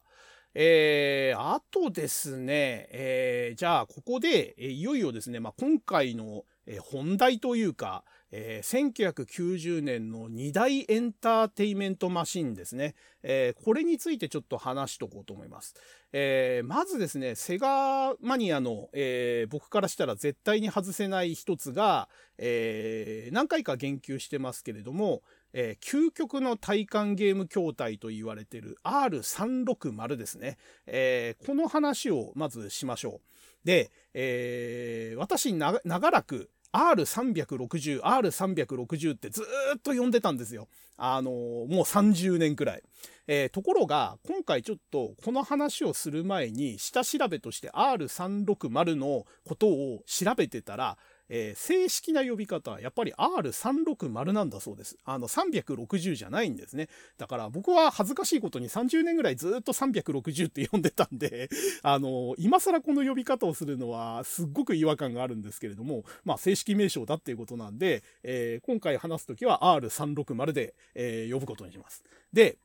[0.54, 15.76] えー、あとですね、えー、じゃあここで、え、いよいよですね、まあ、今回の、え、本題というか、えー、1990年の2大エンターテイメントマシンですね、えー、これについてちょっと話しとこうと思います。
[16.14, 25.22] えー、まずですね、セガマニアの、え僕からしたら絶対に外せない一つが、え何回か言及してますけれども、
[25.54, 33.22] え究極の体感ゲーム筐体と言われている R360 ですね、えこの話をまずしましょ
[33.64, 33.68] う。
[33.68, 39.44] で、え私長らく R360、R360 ってず
[39.76, 40.68] っと呼んでたんですよ。
[40.98, 42.84] あのー、もう30年くらい。
[43.28, 50.98] えー、ところが、今回ちょっとこの話をする前に、下調べとして R360 のことを調べてたら、
[51.34, 54.98] えー、正式な呼び方はやっぱり R360 なんだそうです。
[55.06, 56.90] あの360じゃないんですね。
[57.18, 61.50] だから僕は恥ずかしいことに30年ぐらいずっと360って呼んでたんで、
[61.84, 72.04] あの、今更この呼び方をするのはすっごく違和感があるんですけれども、まあ正式名称だっていうことなんで、えー、今回話すときは R360 で、えー、呼ぶことにします。
[72.34, 72.58] で、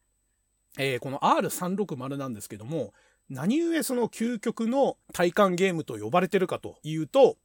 [0.76, 2.92] えー、この R360 なんですけども、
[3.28, 7.36] 何故その究極の体感ゲームと呼ばれてるかというと、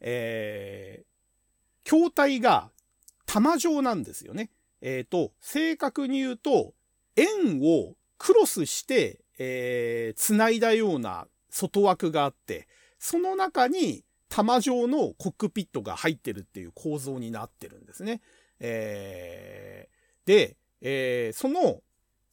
[0.00, 2.70] えー、筐体が
[3.26, 4.50] 玉状なんですよね。
[4.80, 6.74] えっ、ー、と、正確に言うと、
[7.16, 12.68] 円をクロスして、えー、繋いだような外枠があって、
[12.98, 18.20] その中に玉状のコックピットが入ってるっていう構造になってるんですね。
[18.60, 21.80] えー、で、えー、その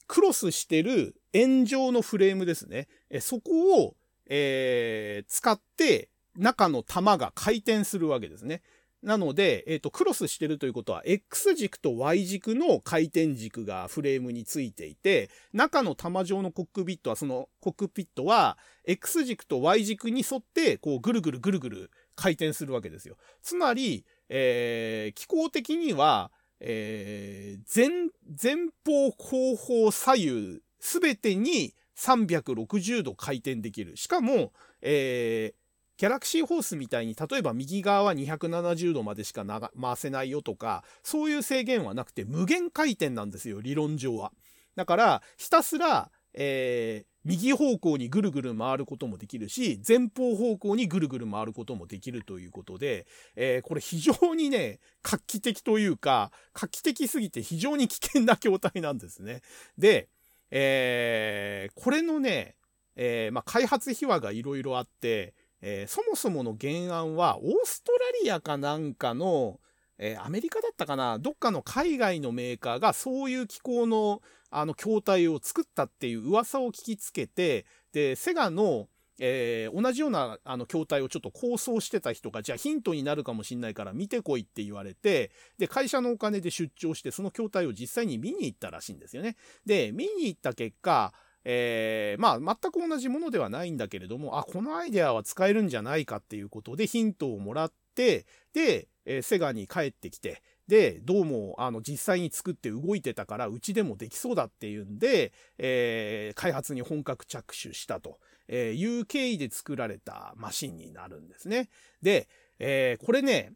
[0.08, 2.88] クロスしてる円状のフレームですね。
[3.10, 3.96] えそこを、
[4.28, 8.62] えー、使って中の玉が回転するわけですね。
[9.04, 23.18] なので、えっ、ー、と、クロスしてるということは、X 軸と Y 軸の回転軸がフレームについていて、中の玉状のコックピットは、そのコックピットは、X 軸と Y 軸に沿って、こう、ぐるぐるぐるぐる回転するわけですよ。
[23.42, 26.32] つまり、えー、気候的には、
[26.62, 28.10] えー、前、
[28.42, 33.98] 前方、後方、左右、すべてに360度回転できる。
[33.98, 35.63] しかも、えー、
[35.98, 44.32] ギャラクシーホースみたいに、例えば右側は270度までしか回せないよとか、そういう制限はなくて無限回転なんですよ、理論上は。
[44.76, 59.42] だから、ひたすら、えー、右方向にぐるぐる回ることもできるし、前方方向にぐるぐる回ることもできるということで、えー、これ非常にね、画期的というか、画期的すぎて非常に危険な筐体なんですね。
[59.78, 60.10] で、
[60.50, 62.56] えー、これのね、
[62.96, 65.34] えー、まあ、開発秘話がいろいろあって、
[65.66, 69.62] えー、そもそもの原案はオーストラリアかなんかの、
[69.98, 71.20] えー、アメリカだったかな？
[71.20, 78.88] どっかの海外のメーカーがそういう機構のあの筐体を作ったっていう噂を聞きつけて、で、セガの、
[79.20, 89.38] えー、同じようなあの筐体をちょっと構想してた人が、じゃあヒントになるかもしんないから見てこいって言われて、で、会社のお金で出張して、その筐体を実際に見に行ったらしいんですよね。
[89.66, 91.14] で、見に行った結果、
[91.46, 108.20] えー、まあ、全く同じものではないんだけれども、あ、このアイデアは使えるんじゃないかっていうことでヒントをもらって、で、えー、セガに帰ってきて、で、どうも、あの、実際に作って動いてたから、うちでもできそうだっていうんで、えー、開発に本格着手したと
[108.50, 111.70] いう経緯で作られたマシンになるんですね。
[112.02, 112.30] で、
[112.60, 113.52] えー、これね、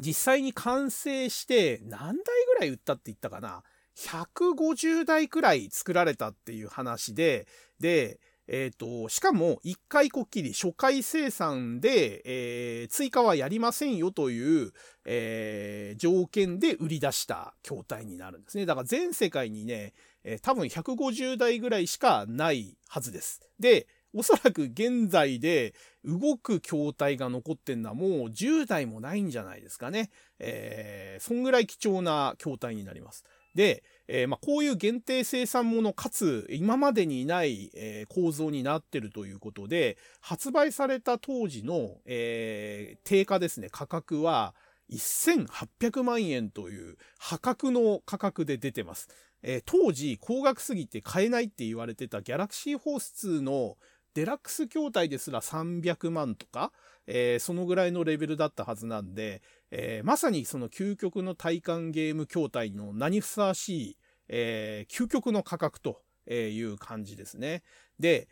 [0.00, 2.24] 実際に完成して何台
[2.54, 3.62] ぐらい売ったって言ったかな？
[3.96, 7.46] 150台くらい作られたっていう話で、
[7.80, 14.72] で、えっ、ー、と、しかも一回こっきり初回生産で、えー、追加はやりませんよという、
[15.06, 18.66] えー、条件で売り出した筐体になるんですね。
[18.66, 19.94] だから全世界にね、
[20.24, 23.40] え多分150台ぐらいしかないはずです。
[23.58, 30.10] で、おそらく現在で動く筐体が残ってんのはもう10台もないんじゃないですかね。
[30.38, 33.24] えー、そんぐらい貴重な筐体になります。
[33.54, 44.54] で、えー、まあ、こういう限定生産ものかつ今までにない、えー、構造になってるということで、発売された当時の、えー、定価ですね、価格は
[44.90, 49.08] 1800万円という破格の価格で出てます。
[49.46, 53.76] え当時高額すぎて買えないって言われてたギャラクシーホース2の
[54.14, 56.72] デラックス筐体ですら300万とか、
[57.06, 67.62] えー、そのぐらいのレベルだったはずなんで、えー、まさにその究極の体感ゲーム筐体の名にふさわしい、えー、究極の価格という感じですね。
[67.98, 68.28] で、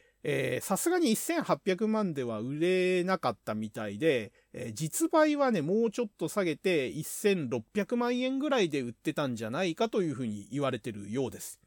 [0.61, 11.59] さすがに1800万では売れなかったみたいで、えー、実売はね、もうちょっと下げて1600万円ぐらいで売ってたんじゃないかというふうに言われてるようです。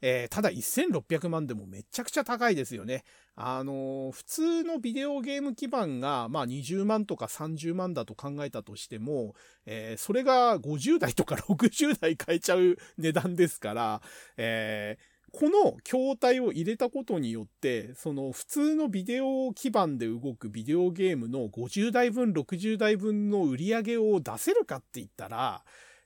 [0.00, 3.04] えー、ただ1600万でもめちゃくちゃ高いですよね。
[3.36, 9.34] あのー、普通のビデオゲーム基盤が、まあ、20万とか30万だと考えたとしても、
[9.66, 14.02] えー、それが50代とか60代買えちゃう値段ですから、
[14.36, 25.64] えーこの筐体を入れたことによって、その普通のビデオ基盤で動くビデオゲームの50台分、60台分の売り上げを出せるかって言ったら、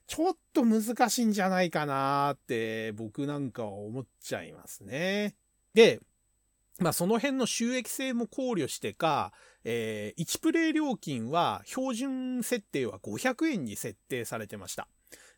[0.09, 5.35] ちょっと難しいんじゃないかなって僕なんかは思っちゃいますね。
[5.75, 5.99] で、
[6.79, 9.31] まあその辺の収益性も考慮してか、
[9.63, 14.87] えー、1プレイ料金は標準設定は500円に設定されてました。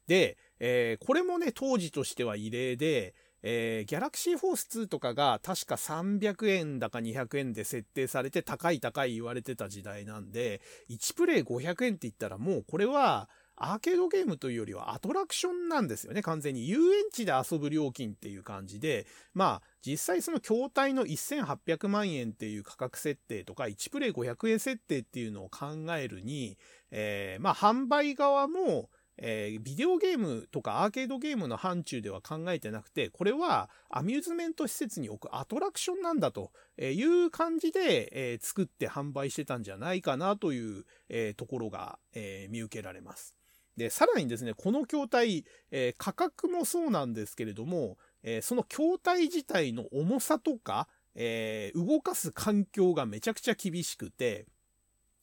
[0.07, 13.29] で、えー、これもね、当時としては異例で、えー、ギャラクシーフォース2とかが確か300円だか200円で設定されて高い高い言われてた時代なんで、1プレイ500円って言ったらもうこれは
[13.63, 16.67] アーケードゲームというよりはアトラクションなんですよね、完全に。
[16.67, 26.57] 遊園地で遊ぶ料金っていう感じで、まあ、実際その筐体の1800万円っていう価格設定とか、1プレイ500円設定っていうのを考えるに、
[26.89, 28.89] えー、まあ、販売側も、
[29.23, 43.35] えー、ビデオゲームとかアーケードゲームの範疇では考えてなくて、これはアミューズメント施設に置くアトラクションなんだという感じで、えー、作って販売してたんじゃないかなという、えー、ところが、え見受けられます。
[43.77, 54.45] で、さらにですね、この筐体、え価格もそうなんですけれども、えその筐体自体の重さとか、え動かす環境がめちゃくちゃ厳しくて、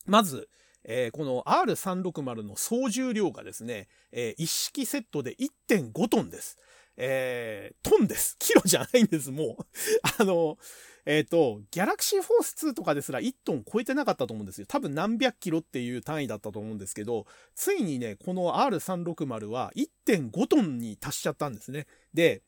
[0.06, 0.48] まず、
[0.84, 5.36] えー、この R360 の総重量がですね、えー、一式セットで
[5.68, 6.56] 1.5トンです。
[7.00, 8.36] えー、トンです。
[8.40, 9.66] キロじゃないんです、もう。
[10.20, 10.58] あの、
[11.06, 14.66] えっ、ー、と、ギャラクシーフォース2とかですら1トン超えてなかったと思うんですよ。
[14.68, 21.86] 多分何百キロっていう単位だったと思うんですけど、ついにね、この R360 は1.5トンに達しちゃったんですね。
[22.12, 22.42] で、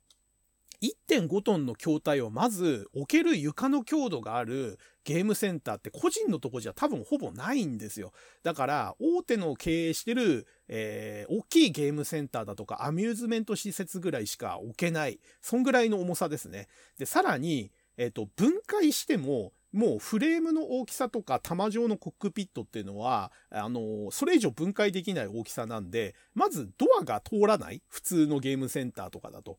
[0.82, 8.12] 1.5トンの筐体をまず置ける床の強度があるゲームセンターって個人のとこじゃ多分ほぼないんですよ。
[8.43, 15.20] だから大手の経営してる、えー、大きいゲームセンターだとかアミューズメント施設ぐらいしか置けない。
[15.43, 16.69] そんぐらいの重さですね。
[16.98, 29.59] で、さらに、えっ、ー、と、分解してももうフレームの大きさとか玉状のコックピットっていうのは、あの、それ以上分解できない大きさなんで、まずドアが通らない普通のゲームセンターとかだと。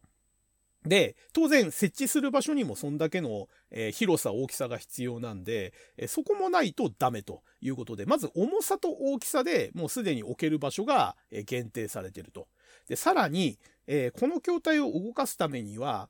[0.86, 12.48] で、当然設置する場所にもそんだけの、えー、広さ、大きさが必要なんで、えー、そこもないとダメということで、まず重さと大きさでもうすでに置ける場所が、えー、限定されていると。
[12.88, 16.08] で、さらに、えこの筐体を動かすためには、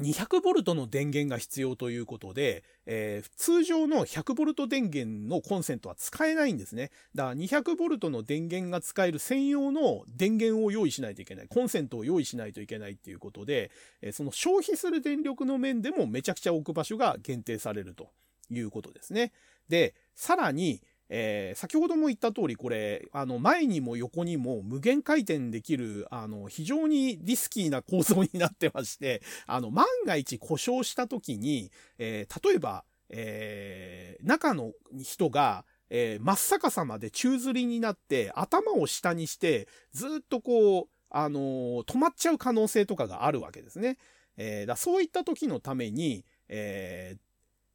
[0.00, 6.90] 200V の電源が必要ということで、えー、通常の 100V 電源のコンセントは使えないんですね。
[7.14, 11.48] だから 200V の電源が使える専用の電源を用意しないといけない。
[11.48, 13.70] コンセントを用意しないといけないっていうことで、
[14.02, 18.10] えー、その消費する電力の面でもめちゃくちゃ置く場所が限定されると
[18.50, 19.32] いうことですね。
[19.68, 34.72] で、さらに、えー、先ほども言った通り、これ、あの、前にも横にも無限回転できる、あの、非常にリスキーな構造になってまして、 あの、万が一故障した時に、えー、例えば、えー、中の
[35.02, 43.98] 人が、えー、真っ逆さまで宙吊りになって、頭を下にして、ずっとこう、あの、止まっちゃう可能性とかがあるわけですね。
[44.36, 47.29] え、だそういった時のために、えー、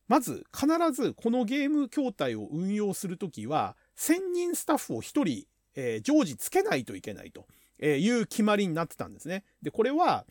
[0.08, 7.46] まず必ずこのゲーム筐体を運用するときは、1000人スタッフを1人、えー、常時つけないといけないと
[7.84, 9.44] いう決まりになってたんですね。
[9.62, 10.26] で、これは、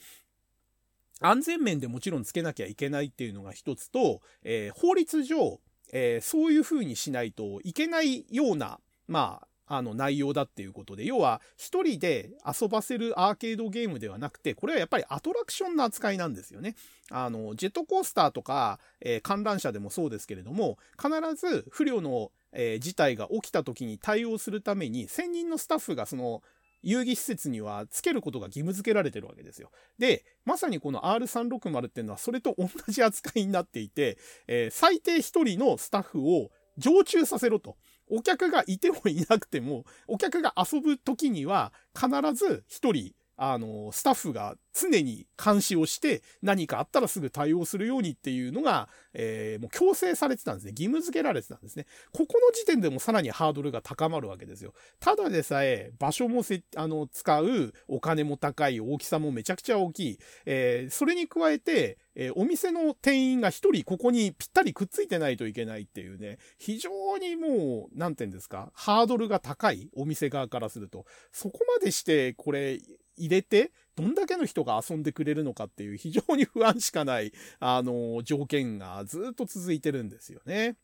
[1.21, 5.61] 安全面でもちろんつけなきゃいけないっていうのが一つと、えー、法律上、
[5.93, 16.77] えー、そういうふうにしないといけないような、まあ、あの内容だっていうことで、要は一人で遊ばせるアーケードゲームではなくて、これはやっぱりアトラクションの扱いなんですよね。
[17.11, 26.43] あの、ジェットコースターとか、えー、観覧車でもそうですけれども、必ず不慮の、えー、事態が起きた時に対応するために、1000人のスタッフがその、
[26.85, 29.71] 遊戯施設にはつけることが義務付けられてるわけですよ。
[29.99, 37.77] で、まさにこの R360 っていうのはそれと同じ扱いになっていて、えー、最低1人のスタッフを常駐させろと。
[38.09, 50.71] お客がいてもいなくても、お客が遊ぶ時には必ず一人あの、スタッフが常に監視をして何かあったらすぐ対応するようにっていうのが、えー、もう強制されてたんですね。
[50.73, 51.87] 義務付けられてたんですね。
[52.13, 54.75] ここの時点でもさらにハードルが高まるわけですよ。
[55.01, 60.19] ただでさえ場所もせ、あの、使うお金も高い、大きさもめちゃくちゃ大きい。
[60.47, 71.07] えー、それに加えて、えー、お店の店員が一人ここにぴったりくっついてないといけないっていうね、非常にもう、なんて言うんですか、ハードルが高い、お店側からすると。
[71.33, 72.79] そこまでして、これ、
[73.17, 80.77] 入れて、どんだけの人が遊んでくれるのかっていう非常に不安しかない、あの、条件がずっと続いてるんですよね。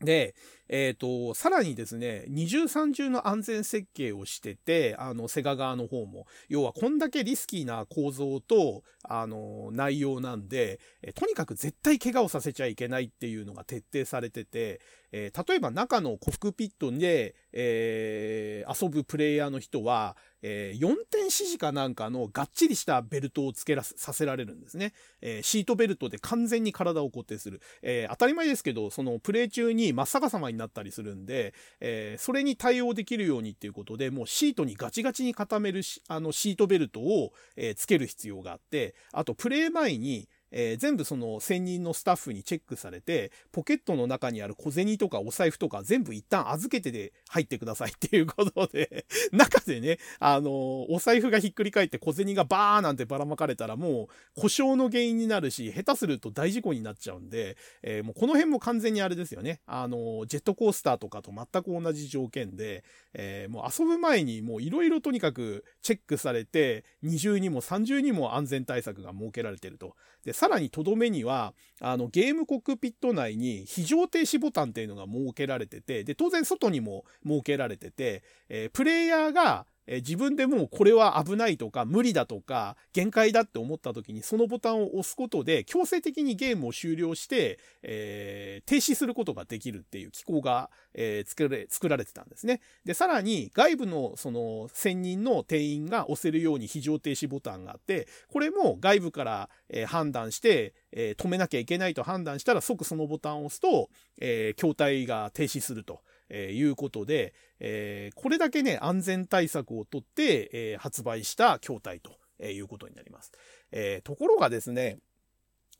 [0.00, 0.34] で、
[0.68, 14.80] えっ、ー、と、さらにですね、二重三重の安全設計をしてて、あの、セガ側の方も、要はこんだけリスキーな構造と、あの、内容なんで、えとにかく絶対怪我をさせちゃいけないっていうのが徹底されてて、
[15.16, 24.92] えー、例えば中のコックピットで、えー、遊ぶプレイヤーの人は、えー、4点指示かなんかのがっちりしたベルトをつけらさせられるんですね。
[25.22, 27.60] えー、シートベルトで完全に体を固定する。
[27.82, 50.50] えー、当たり前ですけど、そのプレイ中に真っ逆さまになったりするんで、えそれに対応できるようにっていうことで、もうシートにガチガチに固めるあのシートベルトを、えつける必要があって、あとプレイ前に、えー、全部その専任のスタッフにチェックされて、ポケットの中にある小銭とかお財布とか全部一旦預けてで入ってくださいっていうことで 中でね、あのー、
[50.90, 59.60] お財布がひっくり返って小銭がバーなんてばらまかれたらもう故障の原因になるし、下手すると大事故になっちゃうんで、えー、もうこの辺も完全にあれですよね。
[59.66, 69.96] あのジェットコースターとかと全く同じ条件で、えもう遊ぶ前にもういろいろとにかくチェックされて、二重にも三重にも安全対策が設けられてると。
[70.24, 92.60] で、さらにとどめには、あの、ゲームコックピット内に非常停止ボタンっていうのが設けられてて、で、当然外にも設けられてて、えー、プレイヤーが、え自分でもうこれは危ないとか無理だとか限界だって思った時にそのボタンを押すことで強制的にゲームを終了して、えー、停止することができるっていう機構が、えー、作れ作られてたんですね。
[92.84, 103.90] で、さらに外部のその専任の店員が押せるように非常停止ボタンがあって、これも外部から、えー、判断して、え止めなきゃいけないと判断したら即そのボタンを押すと、
[104.20, 106.02] え筐体が停止すると。
[106.36, 113.32] えー、いうことで、えー、これだけね、安全対策をとって、えー、発売した筐体とえいうことになります。
[113.70, 114.98] えところがですね、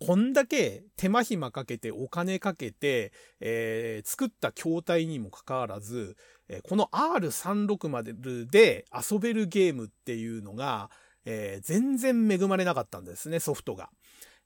[0.00, 6.16] こんだけ手間暇かけてお金かけて、え、作った筐体にもかかわらず、
[6.48, 10.90] え、この R360 でで遊べるゲームっていうのが、
[11.24, 13.90] え、全然恵まれなかったんですね、ソフトが。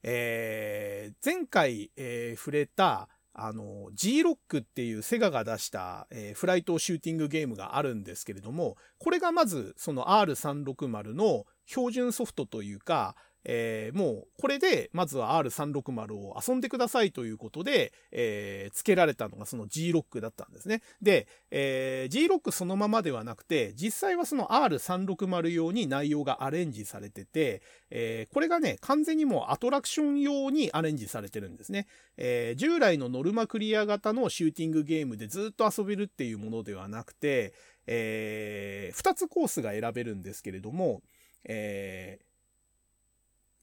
[0.03, 3.09] え前回、え触れた
[3.45, 20.81] あの、G-Rock っていうセガが出した、えー、フライトシューティングゲームがあるんですけれども、これがまずその R360 の標準ソフトというか、えー、もうこれでまずは R360 を遊んでくださいということで、えー、付けられたのがその G ロックだったんですね。
[21.01, 31.87] で、えー、G ロックそのままではなくて実際はその R360 用に内容がアレンジされてて、えー、これがね完全にもうアトラクション用にアレンジされてるんですね。
[32.17, 37.53] えー、従来のノルマクリア型のシューティングゲームでずっと遊べるっていうものではなくて、
[37.87, 41.01] えー、2つコースが選べるんですけれども、
[41.45, 42.28] えー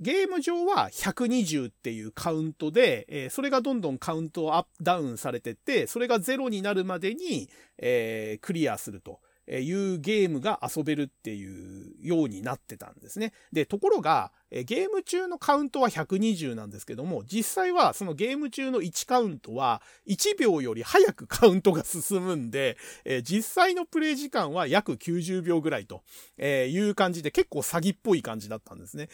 [0.01, 7.49] ゲーム上は120っていうカウントで、えー、それがどんどんカウントアップダウンされてって、それが0になるまでに、
[7.79, 9.21] えー、クリアすると。
[9.49, 13.33] いうゲームが遊べるっていうようになってたんですね。
[13.53, 22.77] で、ところが、ゲーム中のカウントは120なんですけども、実際はそのゲーム中の1カウントは1秒より早くカウントが進むんで、
[23.25, 26.03] 実際のプレイ時間は約90秒ぐらいと
[26.39, 29.09] いう感じで結構詐欺っぽい感じだったんですね。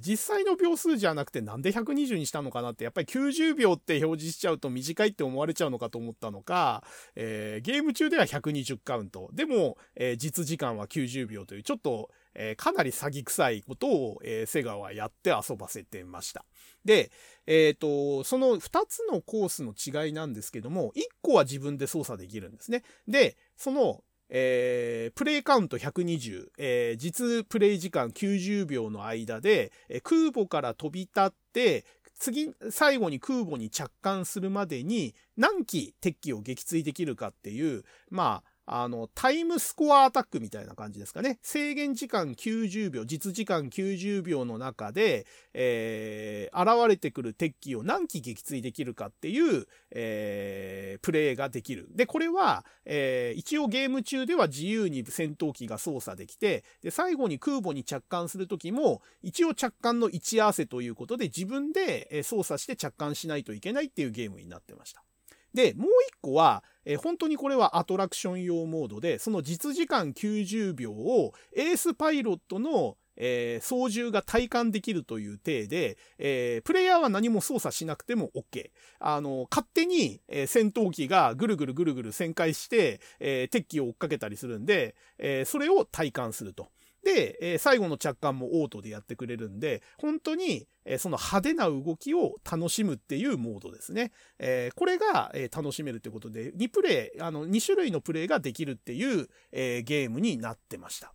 [0.00, 6.84] 実際の秒数じゃなくてなんで120にしたのかなってやっぱり90秒って表示しちゃうと短いって思われちゃうのかと思ったのか、
[7.16, 9.30] ゲーム中では120カウント。
[9.32, 9.78] でも、
[10.18, 16.44] 実時間は90秒というちょっとえー、かなり詐欺臭いことを、えー、セガはやって遊ばせてました。
[16.84, 17.10] で、
[17.46, 22.82] えっ、ー、と、その2つのコースの違いなんですけども、1個は自分で操作できるんですね。
[23.06, 24.02] で、その、
[24.34, 31.84] えー、プレイカウント120、えー、実プレイ時間90秒の間で、えー、空母から飛び立って、
[32.18, 41.38] 次、最後に空母に着艦するまでに何機敵機を撃墜できるかっていう、まあ、あの、タイムスコアアタックみたいな感じですかね。
[41.42, 51.88] 制限時間90秒、実時間90秒の中で、えー、現れてくる敵機を何機撃墜できるかっていう、えー、プレイができる。
[51.90, 65.02] で、これは、えー、一応ゲーム中では自由に戦闘機が操作できて、で、最後に空母に着艦するときも、一応着艦の位置合わせということで自分で操作して着艦しないといけないっていうゲームになってました。
[65.54, 78.70] で、もう一個は、えー、本当にこれはアトラクション用モードで、その実時間90秒をエースパイロットのえー、操縦が体感できるという体で、えー、プレイヤーは何も操作しなくても OK。
[79.00, 86.68] あの、勝手に、えー、戦闘機がぐるぐるぐるぐる旋回して、え敵機を追っかけたりするんで、えそれを体感すると。
[87.04, 94.12] で、えー、最後の着艦もオートでやってくれるんで、本当に、えー、その派手な動きを楽しむっていうモードですね。
[94.38, 101.12] えー、これが、え楽しめるということで、2プレイ、あの、2種類のプレイができるっていう、えゲームになってました。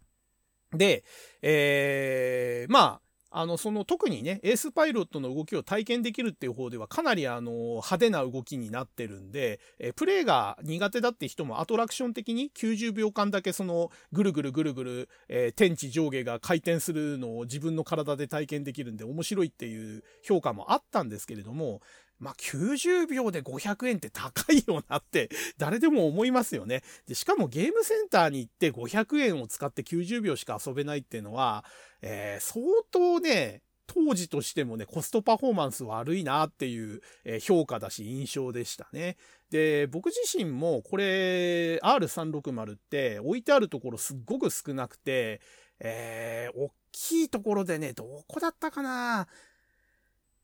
[0.72, 1.06] で、
[1.42, 21.82] えまあ、あの、その特にね、エースパイロットの動きを体験できるっていう方ではかなりあの、派手な動きになってるんで、えプレイが苦手だって人もアトラクション的に90秒間だけその、ぐるぐるぐるぐる、えー、天地上下が回転するのを自分の体で体験できるんで面白いっていう評価もあったんですけれども、
[22.19, 26.84] まあ、90秒で500円って高いよなって誰でも思いますよね。
[27.07, 31.64] で、しかもゲームセンターに行って500円を使って90秒しか遊べないっていうのは、
[32.02, 37.02] えー、相当ね、当時としてもね、コストパフォーマンス悪いなっていう、
[37.41, 39.18] 評価だし印象でしたね。
[39.49, 45.41] で、僕自身もこれ R360 って置いてあるところすっごく少なくて、
[45.80, 49.27] えー、大きいところでね、どこだったかな？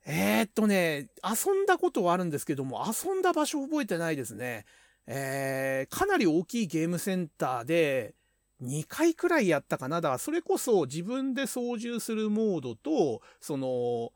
[0.06, 4.66] えー、っとね、遊んだことはあるんですけども、遊んだ場所覚えてないですね。
[5.08, 8.16] えー、かなり大きいゲームセンターで、
[8.62, 10.02] 2回くらいやったかな。
[10.02, 14.12] だからそれこそ自分で操縦するモードと、その、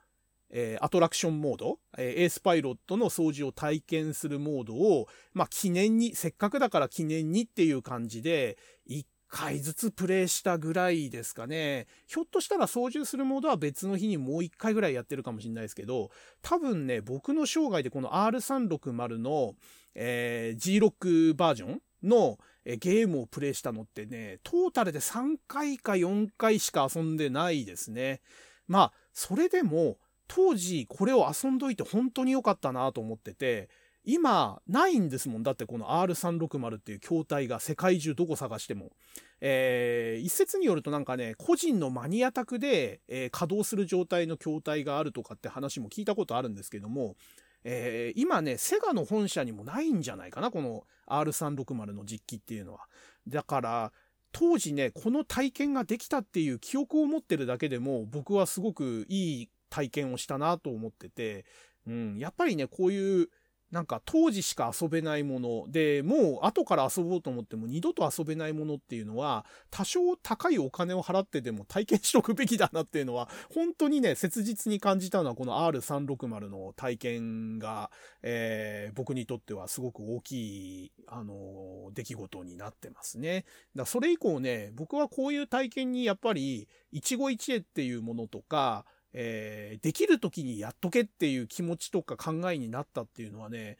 [0.49, 8.57] えー、アトラクションモード、えー、エースパイロットの操縦を体験するモードを、まあ、記念に、せっかくだから記念にっていう感じで、
[8.89, 11.87] 1回ずつプレイしたぐらいですかね。
[12.07, 19.55] ひょっとしたら操縦するモードは別の日にもう1回ぐらいやってるかもしれないですけど、多分ね、僕の生涯でこの R360 の、
[19.95, 28.21] えー、G6 バージョンのゲームをプレイしたのってね、トータルで3回か4回しか遊んでないですね。
[28.67, 29.97] まあ、それでも、
[30.27, 33.69] 当時これを遊んどいて本当に良かったなと思ってて、
[34.09, 35.43] 今、ないんですもん。
[35.43, 38.93] だってこの R360 っていう筐体が世界中どこ探しても。
[39.41, 47.17] えー、一説によるとなんかね、個人のマニア宅で、えー、稼働する状態の筐体があるとかって話も聞いたことあるんですけども、
[47.65, 52.87] えー、今ね、セガの本社にもないんじゃないかな、この R360 の実機っていうのは。
[53.27, 53.91] だから、
[54.31, 61.43] 当時ね、この体験ができたっていう記憶を持ってるだけでも、僕はすごくいい体験をしたなと思ってて、
[61.87, 63.29] うん、やっぱりね、こういう
[63.71, 77.91] なんか当時しか遊べないもので、もう後から遊ぼうと思っても二度と遊べないものっていうのは、多少高いお金を払ってでも体験しとくべきだなっていうのは、本当にね、切実に感じたのはこの R360 の体験が、
[78.21, 83.43] えー、僕にとってはすごく大きい、あの、出来事になってますね。
[83.75, 93.77] だそれ以降ね、僕はこういう体験にやっぱり、一期一会っていうものとか、えー、できる時にやっとけっていう気持ちとか考えになったっていうのはね、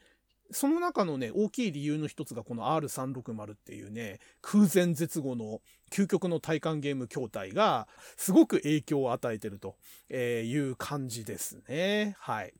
[0.50, 5.60] その中のね、大きい理由の一つがこの R360 っていうね、空前絶後の
[5.90, 7.86] 究極の体感ゲーム筐体が
[8.16, 9.76] すごく影響を与えてると
[10.10, 12.16] いう感じですね。
[12.18, 12.54] はい。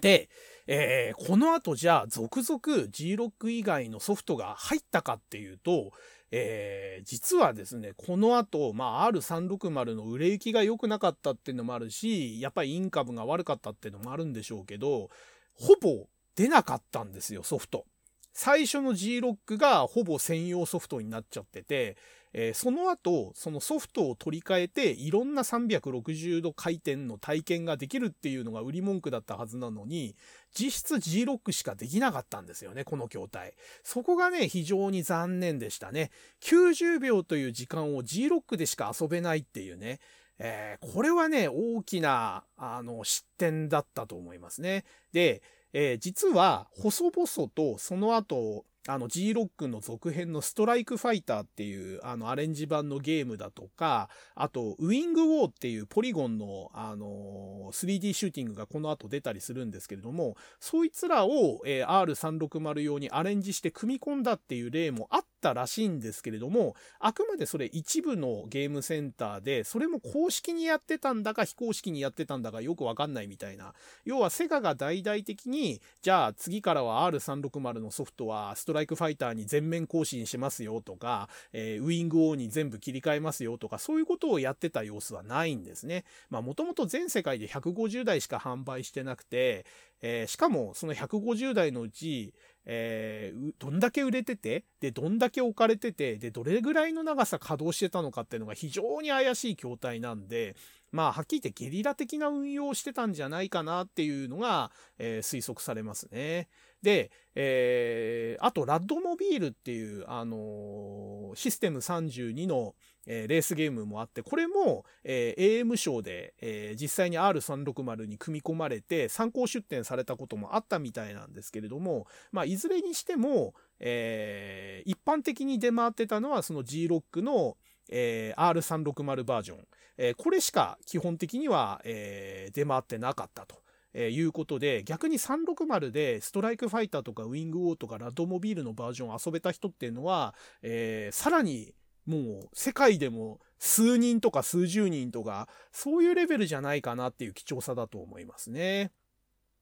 [0.00, 0.28] で、
[0.68, 5.92] えー、この後じゃあ続々 G6 以外のソフトが入ったかっていうと、
[6.30, 15.10] えー、実はですね、この後、まあ、R360 の売れ行きが良くなかったっていうのもあるし、やっぱりインカムが悪かったっていうのもあるんでしょうけど、
[15.54, 17.86] ほぼ出なかったんですよ、ソフト。
[18.32, 21.96] 最初の G ロックがほぼ専用ソフトになっちゃってて、
[22.32, 30.16] えー、その後、そのソフトを取り替えて、いろんな360度回転の体験ができるっていうのが売り文句だったはずなのに、
[30.54, 33.54] 実質 G ロックしかできなかったんですよね、この筐体。
[33.82, 36.10] そこがね、非常に残念でしたね。
[36.42, 40.00] 90秒という時間を G ロックでしか遊べないっていうね。
[40.38, 44.84] えー、これはね、大きな、あの、失点だったと思いますね。
[45.12, 45.42] で、
[45.72, 73.74] えー、実は、細々とその後、あの G ロックの続編のストライクファイターっていうあのアレンジ版のゲームだとか、あとウィングウォーっていうポリゴンのあの 3D シューティングがこの後出たりするんですけれども、そいつらを、え、R360 用にアレンジして組み込んだっていう例もあったたらしいんですけれども、あくまでそれ一部のゲームセンターで、それも公式にやってたんだか非公式にやってたんだかよくわかんないみたいな。
[74.04, 86.04] 要はセガが大々的に、じゃあ次からは R360 のソフトはストライクファイターに全面更新しますよとか、えー、ウィング王に全部切り替えますよとか、そういうことをやってた様子はないんですね。
[86.30, 89.66] まあ、もともと全世界で150台しか販売してなくて、
[90.00, 92.34] えー、しかもその150台のうち、
[92.70, 100.54] えー、どんだけ売れてて、で、どんだけ置かれてて、で、どれぐらいの長さ稼働してたのかっていうのが非常に怪しい筐体なんで、
[100.92, 106.48] まあ、はっきり言ってゲリラ的な運用をしてたんじゃないかなっていうのが、えー、推測されますね。
[106.82, 112.74] で、えー、あと、ラッドモビールっていう、あのー、システム32の、
[113.06, 127.56] えー、レースゲームもあって、これも、えー、AM 賞で、えー、実際に R360 に組み込まれて参考出展されたこともあったみたいなんですけれども、まあ、いずれにしても、えー、一般的に出回ってたのはその G-ROCK の、
[127.90, 129.58] えー、R360 バージョン、
[129.96, 133.56] えー、これしか基本的には、えー、出回ってなかったと。
[133.94, 141.74] えー、いうことで、逆に360でストライクファイターとかウィングウォーとかラッドモビールのバージョンを遊べた人っていうのは、えー、さらに
[142.08, 148.92] もう世界でも数人とか数十人とか、そういうレベルじゃないかなっていう貴重さだと思いますね。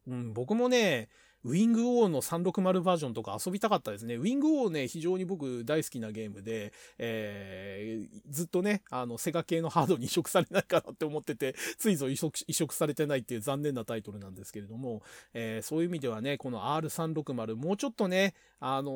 [0.07, 1.09] うん、僕もね、
[1.43, 4.17] ウィング王の360バージョンとか遊びたかったですね。
[4.17, 15.03] ウィング王ね、非常に僕大好きなゲームで、えー、ずっとね、あの、セガ系のハードに移植されないかなって思ってて、ついぞ移植移植されてないっていう残念なタイトルなんですけれども、
[15.35, 18.91] えー、そういう意味ではね、この R360、もうちょっとね、あの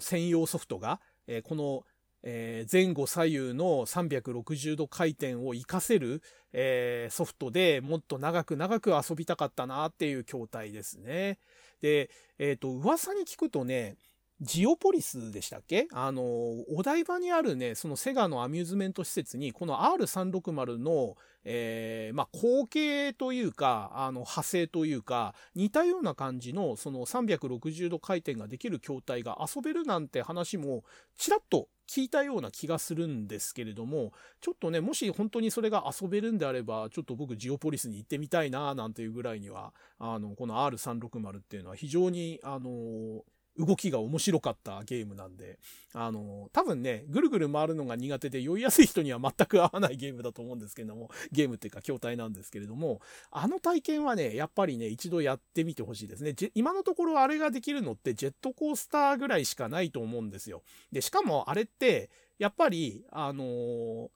[0.00, 1.84] ー、専用ソフトが、えこの、
[2.28, 6.22] え前後左右の360度回転を活かせる、
[6.52, 11.38] えソフトでもっと長く長く遊びたかったなっていう筐体ですね。
[11.80, 13.94] で、えっ、ー、と、噂に聞くとね、
[14.40, 15.86] ジオポリスでしたっけ？
[15.92, 30.84] あの、お台場にあるね、そのセガのアミューズメント施設に、この R360 の、えー、まあ、後継というか、あの、派生というか、似たような感じの、その360度回転ができる筐体が遊べるなんて話も、
[31.16, 43.24] ちらっと聞いたような気がするんですけれども、ちょっとね、もし本当にそれが遊べるんであれば、ちょっと僕ジオポリスに行ってみたいな、なんていうぐらいには、あの、この R360 っていうのは非常に、あの
[43.58, 45.58] 動きが面白かったゲームなんで、
[45.94, 53.00] あの、多分ね、ぐるぐる回るのが苦手で酔いやすい人には全く合わないゲームだと思うんですけれども、ゲームっていうか筐体なんですけれども、
[53.30, 56.34] あの体験はね、やっぱりね、一度やってみてほしいですね。
[56.54, 60.62] 今のところあれができるのってジェットコースターぐらいしかないと思うんですよ。
[60.92, 64.08] で、しかもあれって、やっぱり、あのー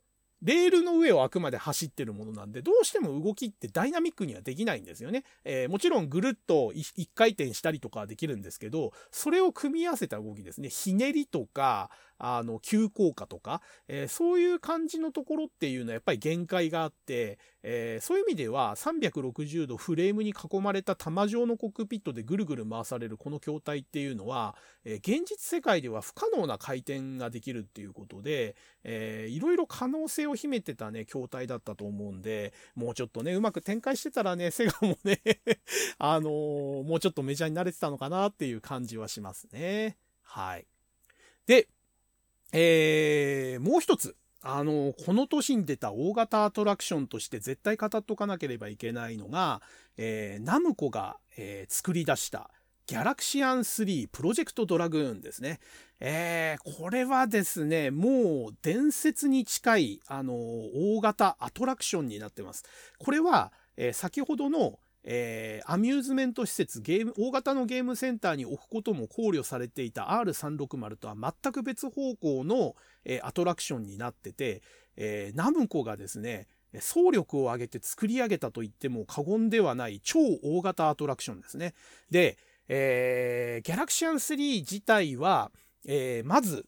[0.42, 5.24] レールの上をあくまで走ってるものなんで、どうしても動きってダイナミックにはできないんですよね。
[5.44, 10.68] えー、もちろんぐるっと一回転したりとかはできるんですけど、それを組み合わせた動きですね。
[10.68, 11.90] ひねりとか、
[12.22, 35.20] あの、急降下とか、えー、そういう感じのところっていうのはやっぱり限界があって、えー、そういう意味では360度フレームに囲まれた玉状のコックピットでぐるぐる回されるこの筐体っていうのは、えー、現実世界では不可能な回転ができるっていうことで、えー、いろいろ可能性を秘めてたね、筐体だったと思うんで、もうちょっとね、うまく展開してたらね、セガもね
[35.98, 39.96] あのー、もうちょっとメジャーになれてたのかなっていう感じはしますね。
[40.22, 40.66] はい。
[41.46, 41.68] で、
[42.52, 44.16] えー、もう一つ。
[44.42, 49.60] あの、この年に出た大型アトラクションとして絶対語っとかなければいけないのが、
[49.98, 52.50] えー、ナムコが、えー、作り出した
[52.86, 55.60] ギャラクシアン3プロジェクトドラグーンですね。
[56.00, 62.64] えー、これはですね、もう伝説に近い、あの、大型アトラクションになってます。
[62.98, 72.74] これは、えー、先ほどの、えー、アミューズメント施設ゲーム大型のゲームセンターに置くことも考慮されていた R360 とは全く別方向の、
[73.04, 74.62] えー、アトラクションになってて、
[74.96, 76.48] えー、ナムコがですね
[76.78, 81.74] 総力を挙げて作り上げたと言っても過言ではない超大型アトラクションですね。
[82.10, 85.50] で、えー、ギャラクシアン3自体は、
[85.84, 86.66] えー、まず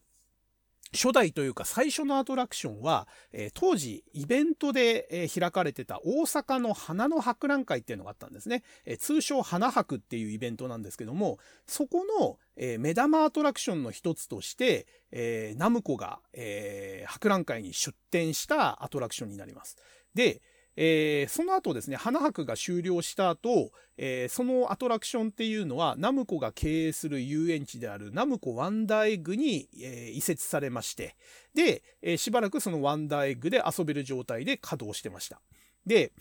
[0.94, 8.62] 初代というか最初のアトラクションは、えー、当時イベントで、えー、開かれてた大阪の花の博覧会っていうのがあったんですね。
[8.84, 19.78] えー、通称花博っていうイベントなんですけども、そこの、え目玉アトラクションの一つとして、えナムコが、え博覧会に出展したアトラクションになります。
[20.14, 20.42] で、
[20.76, 31.16] えー、その後ですね、花博が終了した後、えー、そのアトラクションっていうのは、ナムコが経営する遊園地であるナムコワンダーエッグに、えー、移設されまして、
[31.54, 35.40] で、えしばらくそのワンダーエッグで遊べる状態で稼働してました。
[35.86, 36.12] で、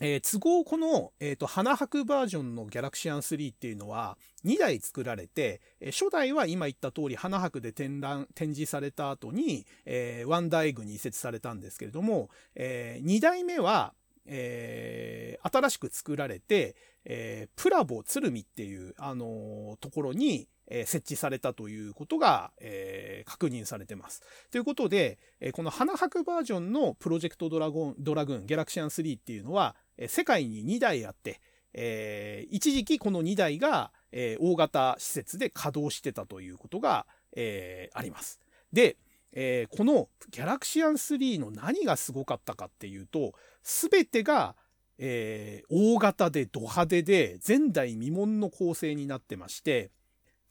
[0.00, 13.94] えー、都合この、えっ、ー、と、花博バージョンのギャラクシアン3っていうのは2台作られて、えー、初代は今言った通り花博で展覧、展示された後に、えー、ワンダーエッグに移設されたんですけれども、えー、2代目は、
[14.26, 24.22] えー、新しく作られて、えー、プラボ鶴見っていう、あのー、ところに、えー、設置されたということが、えー、確認されてます。
[24.50, 29.76] ということで、えー、この花博バージョンのプロジェクトドラゴン、ドラグン、ギャラクシアン3っていうのは、
[30.08, 31.40] 世界に2台あって、
[31.72, 37.06] えー、一時期この2台が、えー、大型施設で稼働してたということが、
[37.36, 38.40] えー、あります。
[38.72, 38.96] で、
[39.32, 44.54] えー、このギャラクシアン3の何がすごかったかっていうと、すべてが、
[44.98, 49.90] えー、大型でド派手で前代未聞の構成になってまして、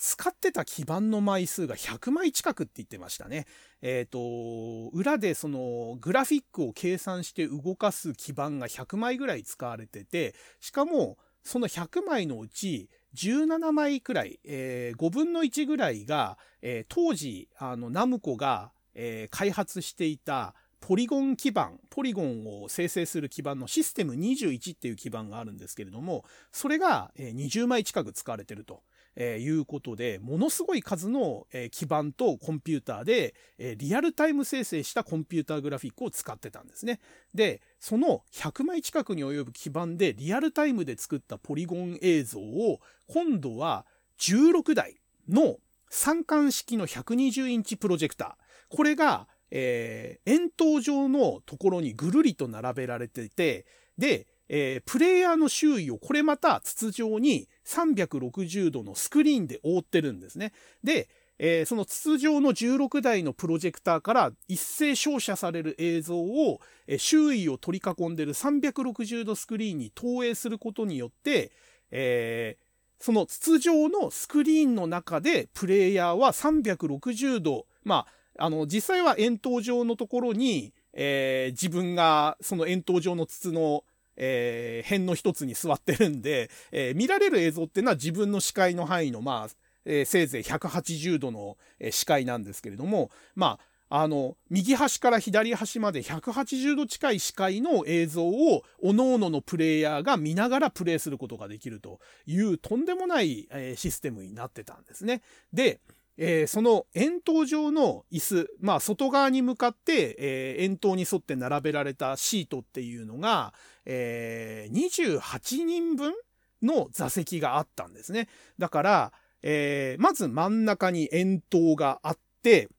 [0.05, 3.45] 使ってた基板の枚数が100枚近くって言ってましたね。
[3.81, 28.83] えっ、ー、と、裏でそのグラフィックを計算して動かす基板が100枚ぐらい使われてて、しかもその100枚のうち17枚くらい、えー、5分の1ぐらいが、えー、当時、あの、ナムコが、えー、開発していたポリゴン基板、ポリゴンを生成する基板のシステム21っていう基板があるんですけれども、それが20枚近く使われてると。
[29.15, 36.99] えいうことで、ものすごい数の、え基板とコンピューターで、えリアルタイム生成したコンピューターグラフィックを使ってたんですね。
[37.33, 43.85] で、その100枚近くに及ぶ基板でリアルタイムで作ったポリゴン映像を、今度は
[44.19, 44.95] 16台
[45.29, 45.57] の
[45.89, 48.75] 三冠式の120インチプロジェクター。
[48.75, 53.67] これが、えー、円筒状のところにぐるりと並べられていて、
[53.97, 54.25] で、
[54.55, 60.53] えー、プレイヤーの周囲をこれまた筒状に360度のスクリーンで覆ってるんですね。
[60.83, 61.09] で、
[61.39, 71.51] えー、その筒状の16台のプロジェクターから一斉照射される映像を、えー、周囲を取り囲んでる360度スクリーンに投影することによって、
[71.89, 78.05] えー、その筒状のスクリーンの中でプレイヤーは360度、ま
[78.37, 83.83] あ、あの、実際は円筒状のところに、えー、自分がその円筒状の筒の
[84.15, 91.57] えー、辺の一つに座ってるんで、えー、見られる映像っていうのは自分の視界の範囲の、まあ、えー、せいぜい180度の、
[91.91, 105.21] 視界なんですけれども、まあ、あの、右端から左端まで180度近い視界の映像を、各々のプレイヤーが見ながらプレイすることができるというとんでもない、えー、システムになってたんですね。
[105.53, 105.79] で、
[106.17, 113.53] えー、その円筒状の椅子、まあ外側に向かって、えー、円筒に沿って並べられたシートっていうのが、
[113.85, 116.13] えー、28人分
[116.61, 118.29] の座席があったんですね。
[118.57, 122.69] だから、えー、まず真ん中に円筒があって、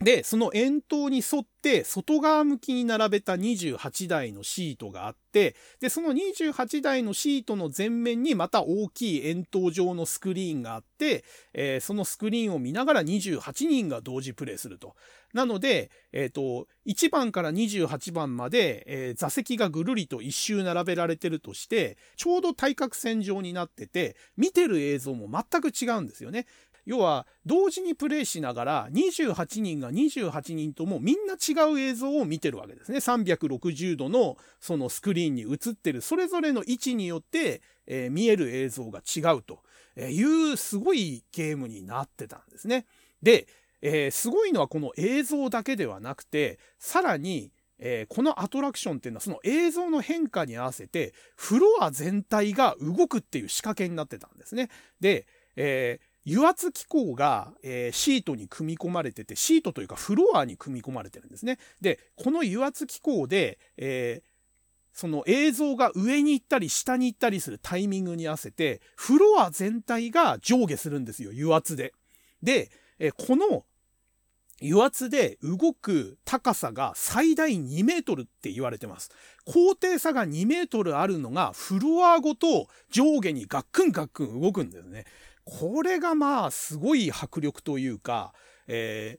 [0.00, 11.24] で、その円筒に沿って外側向きに並べた28台のシートがあって、で、その28台のシートの前面にまた大きい円筒状のスクリーンがあって、
[11.54, 14.94] えー、そのスクリーンを見ながら28人が同時プレイすると。
[15.32, 26.46] なので、えっ、ー、と、1番から28番まで、えー、座席がぐるりと一周並べられてるとして、ちょうど対角線上になってて、見てる映像も全く違うんですよね。
[26.86, 32.98] 要は同時にプレイしながら28人が28人ともみんな違う映像を見てるわけですね。
[32.98, 39.60] 360度のそのスクリーンに映ってるそれぞれの位置によって、えー、見える映像が違うと
[40.00, 42.86] いうすごいゲームになってたんですね。
[43.20, 43.48] で、
[43.82, 54.70] えー、すごいのはこの映像だけではなくてさらにえー、このアトラクションっていうのはその映像の変化に合わせてフロア全体が動くっていう仕掛けになってたんですね。
[54.98, 55.26] で、
[55.56, 61.58] えー油圧機構が、えー、シートに組み込まれてて、シートというかフロアに組み込まれてるんですね。
[61.80, 64.28] で、この油圧機構で、えー、
[64.92, 71.92] その映像が上に行ったり下に行ったりするタイミングに合わせて、フロア全体が上下するんですよ、油圧で。
[72.42, 73.64] で、えこの
[74.62, 79.10] 油圧で動く高さが最大2メートルって言われてます。
[79.44, 85.04] 高低差が2メートルあるのがフロアごと上下にガックンガックン動くんですね。
[85.46, 88.34] これがまあすごい迫力というか、
[88.66, 89.18] え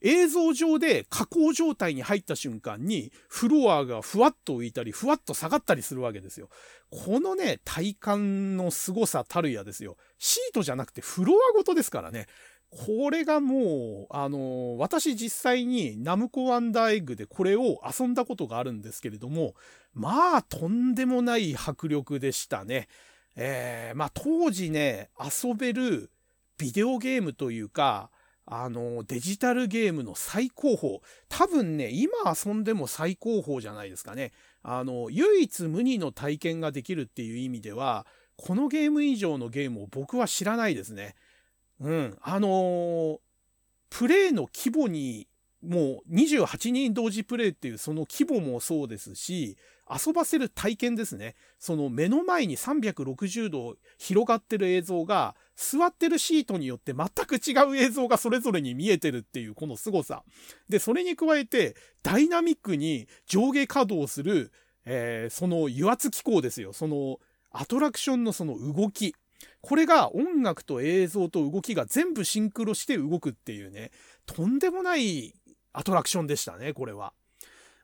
[0.00, 6.48] 映像上で加工状態に入った瞬間にフロアがふわっと浮いたりふわっと下がったりするわけですよ。
[6.90, 9.96] このね、体感の凄さたるやですよ。
[10.18, 12.26] シートじゃなくてフロアごとですからね。
[12.70, 19.54] これがもう、あの私実際にナムコワンダーエッグでこれを遊んだことがあるんですけれども、
[19.94, 22.88] まあ、とんでもない迫力でしたね。
[23.40, 26.10] えー、まあ当時ね、遊べる
[26.58, 28.10] ビデオゲームというか、
[28.44, 31.00] あの、デジタルゲームの最高峰。
[31.28, 34.32] 多分ね、今遊んでも最高峰じゃないですかね。
[34.62, 38.06] あの、唯一無二の体験ができるっていう意味では、
[38.36, 41.14] このゲーム以上のゲームを僕は知らないですね。
[41.80, 42.18] うん。
[42.22, 43.18] あのー、
[43.90, 45.28] プレイの規模に、
[45.62, 49.56] もう28人同時プレイっていうその規模もそうですし、
[49.90, 51.34] 遊ばせる体験ですね。
[51.58, 60.22] その目の前に360度広がってる映像が、座ってるシートによって全く違う映像がそれぞれに見えてるっていうこの凄さ。
[60.68, 61.74] で、それに加えて、
[62.04, 64.52] ダイナミックに上下稼働する、
[64.84, 66.72] えー、その油圧機構ですよ。
[66.72, 67.18] その
[67.50, 69.14] アトラクションのその動き。
[69.60, 73.90] これが音楽と映像と動きが全部シンクロして動くっていうね、
[74.26, 75.34] とんでもない
[75.78, 77.12] アトラクションでしたね、これは。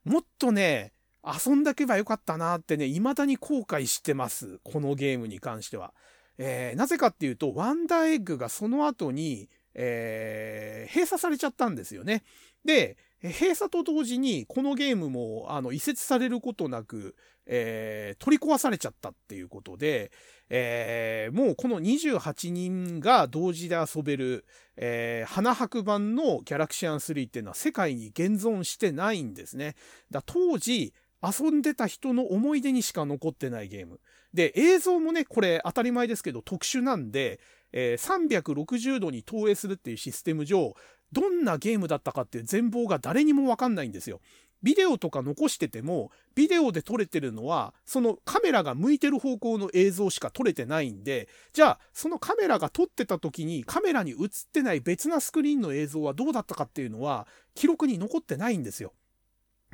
[0.02, 0.92] もっとね、
[1.24, 4.58] 遊んだけばよかったなってね、未だに後悔してます。
[4.64, 5.94] このゲームに関しては。
[6.36, 12.24] えー、なぜかっていうと、ワンダーエッグがその後に、えー、閉鎖されちゃったんですよね。
[12.64, 12.96] で、
[13.30, 20.12] 閉鎖と同時にこのゲームもあの移設されることなく、えー、取り壊されちゃったっていうことで、
[20.50, 24.44] えー、もうこの28人が同時で遊べる、
[24.76, 29.74] えー、花博版のギャラクシアン3っていうのは世界に現存してないんですね。
[30.10, 30.92] だ当時
[31.22, 34.00] 遊んでた人の思い出にしか残ってないゲーム。
[34.34, 37.40] で、映像もね、これ当たり前ですけど特殊なんで、
[37.72, 40.74] えー、360度に投影するっていうシステム上、
[41.14, 44.20] どんなゲームだったかって全貌が誰にもわかんないんですよ。
[44.64, 54.18] ビデオとか残してても、ビデオで撮れてるのは、そのカメラが向いてる方向の映像しか撮れてないんで、じゃあ、そのカメラが撮ってた時にカメラに映っ
[54.52, 58.94] てない別なスクリーンの映像はどうだったかっていうのは、記録に残ってないんですよ。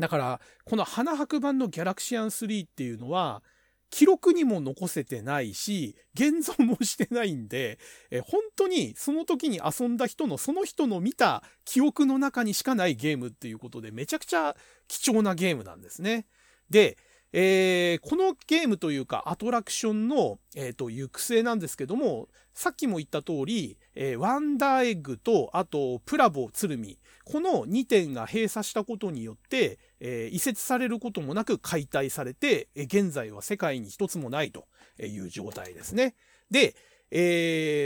[0.01, 3.45] だから、この花博版のギャラクシアン3っていうのは、
[3.91, 7.79] 記録にも残せてないし、現存もしてないんで、
[8.11, 14.57] え本当にその時に遊んだ人のその人の見た記憶の中にしかないゲームっていうことでめちゃくちゃ
[14.89, 16.27] 貴重なゲームなんですね。
[16.71, 16.97] で、
[17.33, 26.99] えー、このゲームというかアトラクションの、えーと、行く末なんですけども、さっきも言った通り、えー、ワンダーエッグと、あと、プラボ鶴見。
[27.25, 34.67] この2点が閉鎖したことによって、えー、移設されることもなく解体されて、え、現在は世界に一つもないと
[34.99, 36.15] いう状態ですね。
[36.51, 36.75] で、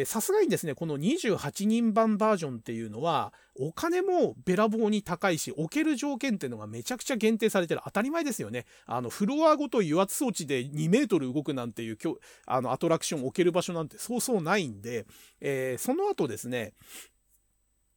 [0.04, 7.80] さすがにですね、この28人版バージョンっていうのは、お金もべらぼうに高いし、置ける条件っていうのがめちゃくちゃ限定されてる。
[7.84, 8.66] 当たり前ですよね。
[8.84, 11.98] あの、フロアごと油圧装置で2メートル動くなんていう、
[12.44, 15.06] あの、アトラクション置ける場所なんてそうそうないんで、
[15.40, 16.74] えー、その後ですね、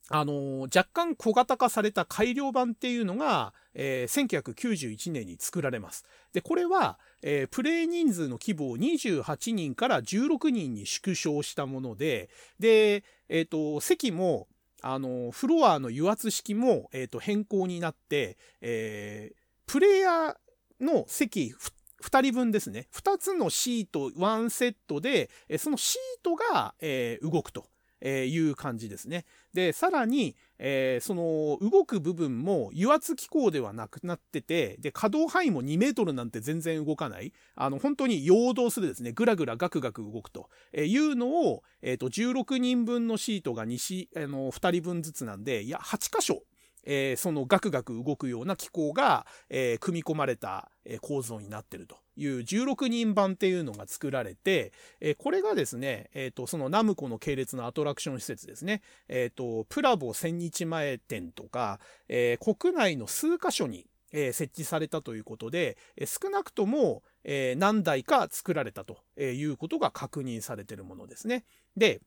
[0.09, 6.05] あの若干小型化された改良版っていうのが、えー、1991年に作られます。
[6.33, 12.29] で、これは、えー、プレイ人数の規模を28人から16人に縮小したもので、
[12.59, 14.47] で、えっ、ー、と、席も、
[14.81, 19.33] あの、フロアの油圧式も、えっ、と、変更になって、え
[19.65, 20.35] プレイヤー
[20.79, 21.53] の席
[22.01, 22.87] 2人分ですね。
[22.93, 27.65] 2つのシート、1セットで、そのシートが、え動くと。
[28.01, 29.25] えー、いう感じですね。
[29.57, 40.51] で、さらに、えー、その動く部分も油圧機構ではなくなってて、で、可動範囲も2メートルなんて全然動かない、あの、本当に陽動するですね、ぐらぐらガクガク動くと。
[40.75, 46.43] いうのを、えっ、ー、と、16人分のシートが2、あの、2人分ずつなんで、いや、8箇所、
[46.83, 51.97] えー、そのガクガク動くような機構が、えー、組み込まれた、え構造になってると。
[52.17, 61.79] いう16人版っていうのが作られて、えこれがですね、えっ、と、そのナムコの系列のアトラクション施設ですね、えっ、と、プラボ千日前店とか、
[62.09, 71.43] え国内の数カ所に、え設置されたということで、え少なくとも、え何台か作られたということが確認されているものですね。
[71.75, 72.01] で、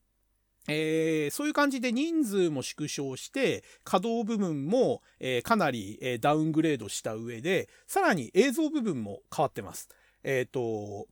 [0.69, 9.89] えー、そういう感じで人数も縮小して稼働部分も、えー、かなり、えー、ダウングレードした上でさらに映像部分も変わってます。
[10.23, 11.07] えっ、と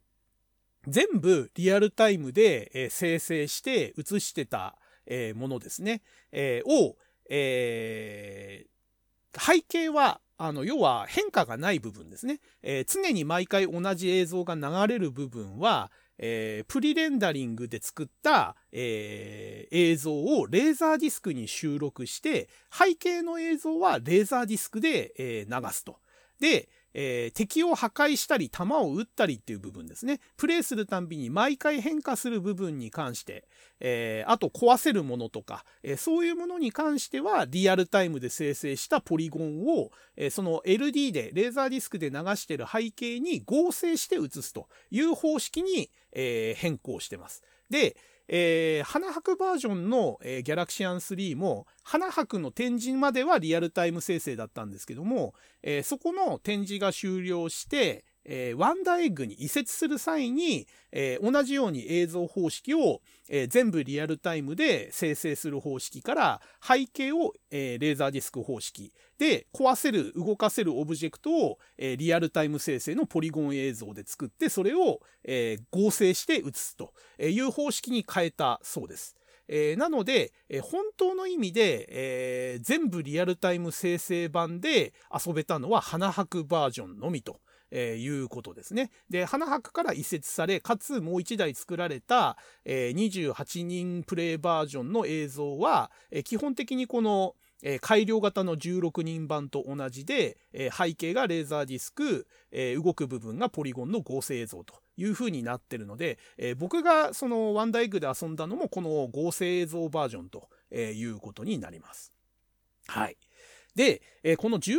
[0.86, 4.76] 全部リアルタイムで、え生成して映してた、
[5.06, 6.02] えものですね、
[6.32, 6.96] えを、
[7.28, 8.66] え
[9.36, 12.40] 背景はあの、要は変化がない部分ですね。
[12.62, 25.98] えー、常に毎回同じ映像が流れる部分は、えー、プリレンダリングで作った、えー、映像をレーザーディスクに収録して、背景の映像はレーザーディスクで、えー、流すと。
[26.38, 30.20] で、えー、敵を破壊したり弾を撃ったりっていう部分ですね。
[30.36, 33.46] プレイするたんびに毎回変化する部分に関して、
[33.80, 47.42] えー、あと壊せるものとか、えー、そういうものに関してはリアルタイムで生成したポリゴンを、えその LD でレーザーディスクで流してる背景に合成して映すという方式に、え変更してます。
[47.70, 47.96] で、
[48.28, 63.00] えー、花博バージョンの、えー、ギャラクシアン3も、花博の展示まではリアルタイム生成だったんですけども、えー、そこの展示が終了して、えー、ワンダーエッグに移設する際に、えー、同じように映像方式を、
[63.30, 79.16] えー、全部リアルタイムで生成する方式から背景を、えー、レーザーディスク方式で壊せる動かせるオブジェクトを、えー、リアルタイム生成のポリゴン映像で作ってそれを、えー、合成して映すという方式に変えたそうです。
[79.50, 88.90] えー、なので、えー、本当の意味で、えー、全部リアルタイム生成版で遊べたのは花博バージョンのみとえー、いうことですね。
[89.10, 112.12] で、花博から移設され、かつもう1台作られた、えー、28人プレイバージョンの映像は、えー、基本的にこの、えー、改良型の16人版と同じで、えー、背景がレーザーディスク、えー、動く部分がポリゴンの合成映像という風になってるので、え、僕がそのワンダーエッグで遊んだのもこの合成映像バージョンということになります。
[112.88, 113.16] はい。
[113.78, 114.74] で、えー、この16人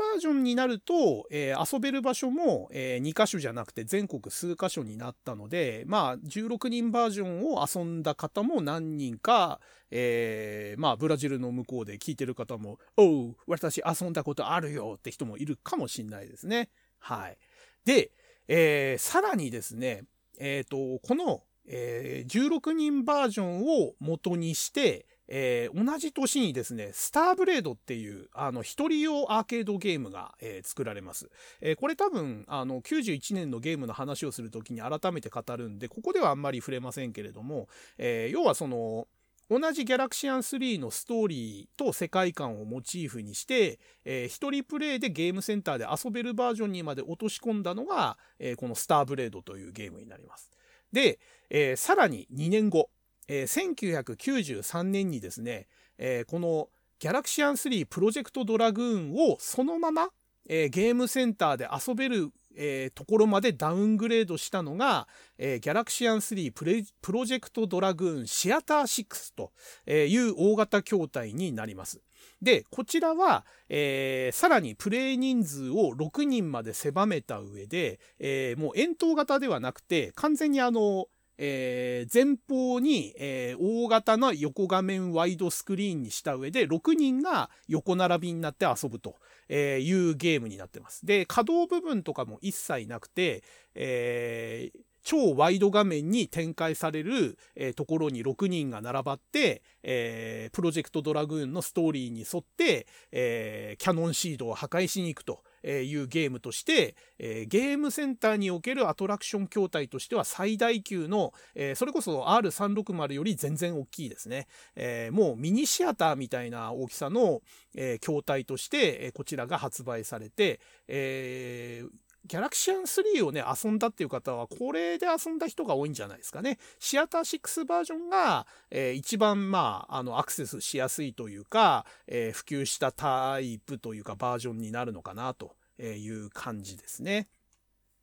[0.00, 9.60] バージョンになると、えー、遊べる場所も、えー、2箇所じゃなくて全国数箇所になったので、まあ、16人バージョンを遊んだ方も何人か、
[9.92, 16.68] えー、まあ、ブラジルの向こうで聞いてる方も、おう、私遊んだことあるよって人もいるかもしんないですね。
[16.98, 17.38] はい。
[17.84, 18.10] で、
[18.48, 20.02] えー、さらにですね、
[20.40, 31.30] えっ、ー、と、この、えー、16人バージョンを元にして、えー、同じ年にですね、スターブレードっていう、あの、一人用アーケードゲームが、えー、作られます。
[31.62, 39.08] えー、これ多分、あの、91年のゲームの話をするときに改めて語るんで、ここではあんまり触れませんけれども、え要はその、
[39.48, 50.50] 同じギャラクシアン3のストーリーと世界観をモチーフにして、えー、一人プレイでゲームセンターで遊べるバージョンにまで落とし込んだのが、えー、このスターブレードというゲームになります。
[50.92, 51.18] で、
[51.50, 52.90] えー、さらに2年後、
[53.28, 55.68] えー、1993年にですね、
[55.98, 56.68] えー、この
[56.98, 60.10] ギャラクシアン3プロジェクトドラグーンをそのまま、
[60.48, 69.52] えー、ゲームセンターで遊べる、えー、ところまでダウングレードしたのが、えー、ギャラクシアン3プレプロジェクトドラグーンシアター6と
[69.90, 72.00] いう大型筐体になります。
[72.40, 81.06] で、こちらは、えー、さらにプレイ人数を6人まで狭めた上で、えー、もう円筒型ではなくて、完全にあの、
[81.44, 89.16] えー、前方に、えー、大型の横画面ワイドスクリーンにした上で6人が横並びになって遊ぶと
[89.50, 91.04] いうゲームになってます。
[91.04, 93.42] で、可動部分とかも一切なくて、
[93.74, 114.46] えー、超ワイド画面に展開される、えー、ところに6人が並ばって、えー、プロジェクトドラグーンのストーリーに沿って、えー、キャノンシードを破壊しに行くとえいうゲームとして、え、ゲームセンターにおけるアトラクション筐体としては最大級の、え、それこそ R360 より全然大きいですね。
[114.76, 117.42] え、もうミニシアターみたいな大きさの、
[117.74, 121.84] え、筐体として、え、こちらが発売されて、え、
[122.26, 126.58] ギャラクシアン3をね、遊んだっていう方は、これで遊んだ人が多いんじゃないですかね。
[126.78, 137.28] シアター6バージョンが、えー、一番、まあ、あの、アクセスしやすいというか、えー、普及したタイプというか、バージョンになるのかな、という感じですね。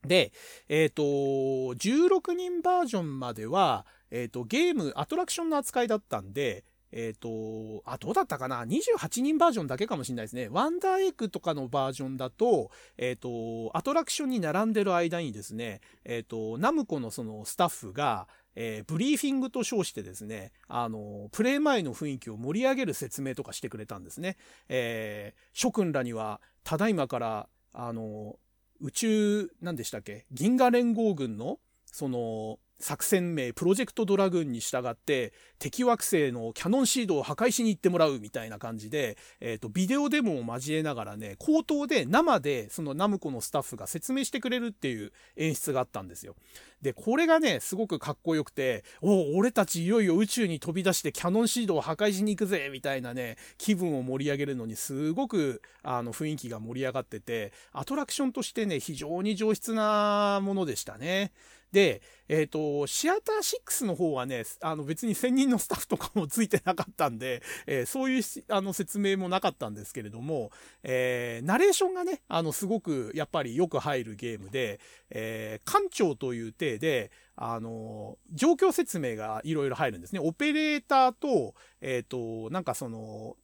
[0.06, 0.32] で、
[0.68, 10.50] えっ、ー、と、16人バージョンまでは、えっ、と、ゲーム、アトラクションの扱いだったんで、えっ、ー、と、あ、どうだったかな ?28 人バージョンだけかもしれないですね。
[10.50, 24.38] ワンダーエッグとかのバージョンだと、えっ、ー、と、アトラクションに並んでる間にですね、えっ、ー、と、ナムコのそのスタッフが、えー、ブリーフィングと称してですね、あの、プレイ前の雰囲気を盛り上げる説明とかしてくれたんですね。
[24.68, 28.38] えー、諸君らには、ただいまから、あの、
[28.82, 30.26] 宇宙、何でしたっけ？
[30.32, 46.36] 銀河連合軍の、その、作戦名プロジェクトドラグーンに従って敵惑星のキャノンシードを破壊しに行ってもらうみたいな感じで、えーと、ビデオデモを交えながらね口頭で生でそのナムコのスタッフが説明してくれるっていう演出があったんですよ。
[46.82, 61.34] でこれがねすごくかっこよくて「おお俺たちいよいよ宇宙に飛び出してキャノンシードを破壊しに行くぜ」みたいなね気分を盛り上げるのにすごくあの雰囲気が盛り上がっててアトラクションとしてね非常に上質なものでしたね。
[61.72, 70.52] で、えっ、ー、と、シアター6の方はね、あの別に1000人のスタッフとかもついてなかったんで、えー、そういうあの説明もなかったんですけれども、
[70.84, 74.80] えー、ナレーションがね、あのすごくやっぱりよく入るゲームで、
[75.10, 80.20] えー、館長という体で、あの、状況説明がいろいろ入るんですね。
[80.20, 83.38] オペレーターと、えっ、と、なんかその、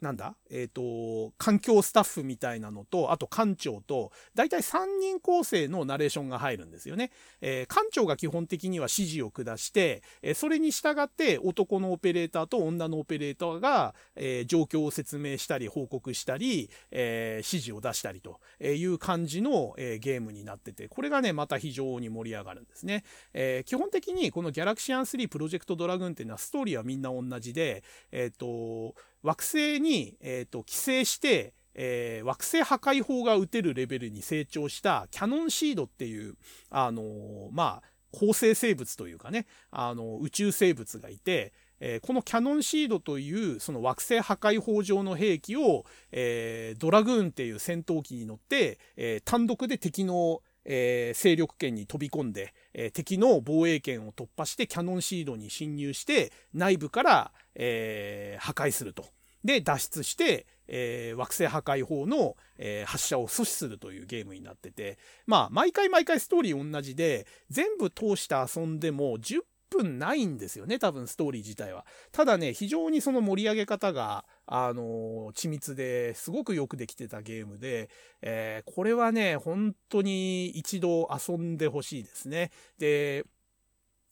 [0.00, 0.36] なんだ？
[0.48, 7.10] えっ、ー、と、環境スタッフみたいなのと、あと館長と、だいたい3人構成のナレーションが入るんですよね。
[7.40, 23.02] えー、館長が基本的には指示を下して、えー、それに従って男のオペレーターと女のオペレーターが、え、状況を説明したり、報告したり、え、指示を出したりという感じの、え、ゲームになってて、これがね、また非常に盛り上がるんですね。
[23.34, 36.34] え、基本的にこのギャラクシアン3プロジェクトドラグーンっていうのはストーリーはみんな同じで、えっ、と、惑星に、えーと、寄生して、えー、惑星破壊法が撃てるレベルに成長したキャノンシードっていう、
[36.70, 50.40] あのー、まあ、構成生物というかね、あの宇宙生物がいて、えー、このキャノンシードというその惑星破壊法上の兵器を、えー、ドラグーンっていう戦闘機に乗って、えー、単独で敵の、
[50.70, 59.06] え勢力圏に飛び込んで、え敵の防衛圏を突破してキャノンシードに侵入して内部から、え破壊すると。
[59.44, 69.40] で、脱出して、えー、惑星破壊法の、えー、発射を阻止するというゲームになってて、まあ、毎回毎回ストーリー同じで、全部通して遊んでも10
[69.70, 71.86] 分ないんですよね、多分ストーリー自体は。
[72.12, 77.90] ただね、非常にその盛り上げ方が、あの、緻密ですごくよくできてたゲームで、
[78.22, 82.50] えー、これはね、本当に一度遊んでほしいですね。
[82.78, 83.24] で、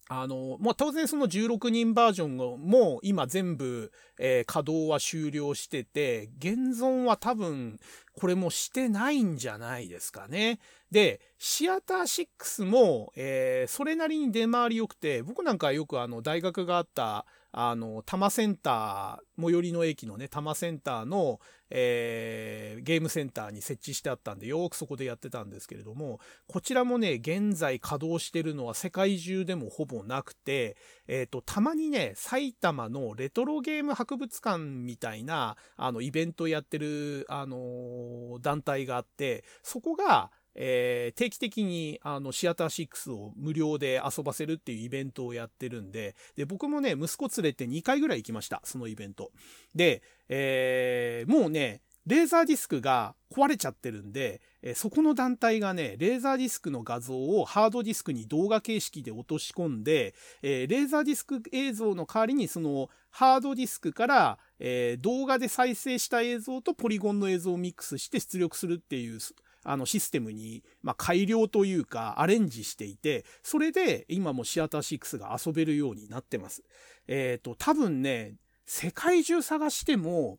[0.09, 7.79] あの、まあ、当然その16人バージョンも今全部、えー、稼働は終了してて、現存は多分
[8.13, 10.61] これもしてないんじゃないですかね。
[10.91, 17.27] で、シアター6も、えー、それなりに出回り良くて、僕なんかよくあの大学があった
[17.59, 30.77] あの、多摩センター、最寄りの駅のね、多摩センターの、えー、ゲームセンターに設置してあったんで、よくそこでやってたんですけれども、こちらもね、現在稼働してるのは世界中でもほぼなくて、
[31.09, 49.31] えっ、ー、と、たまにね、埼玉のレトロゲーム博物館みたいな、あの、イベントやってる、あのー、団体があって、そこが、えー、定期的にあのシアター6を無料で遊ばせるっていうイベントをやってるんで、で、僕もね、息子連れて2回ぐらい行きました、そのイベント。
[49.75, 69.19] で、えー、もうね、レーザーディスクが壊れちゃってるんで、えそこの団体がね、レーザーディスクの画像をハードディスクに動画形式で落とし込んで、えー、レーザーディスク映像の代わりにそのハードディスクから、えー、動画で再生した映像とポリゴンの映像をミックスして出力するっていう
[69.69, 76.63] あのシステムに、まあ、改良というかアレンジしていて、それで今もシアター6が遊べるようになってます。
[77.09, 80.39] えっ、ー、と、多分ね、世界中探しても、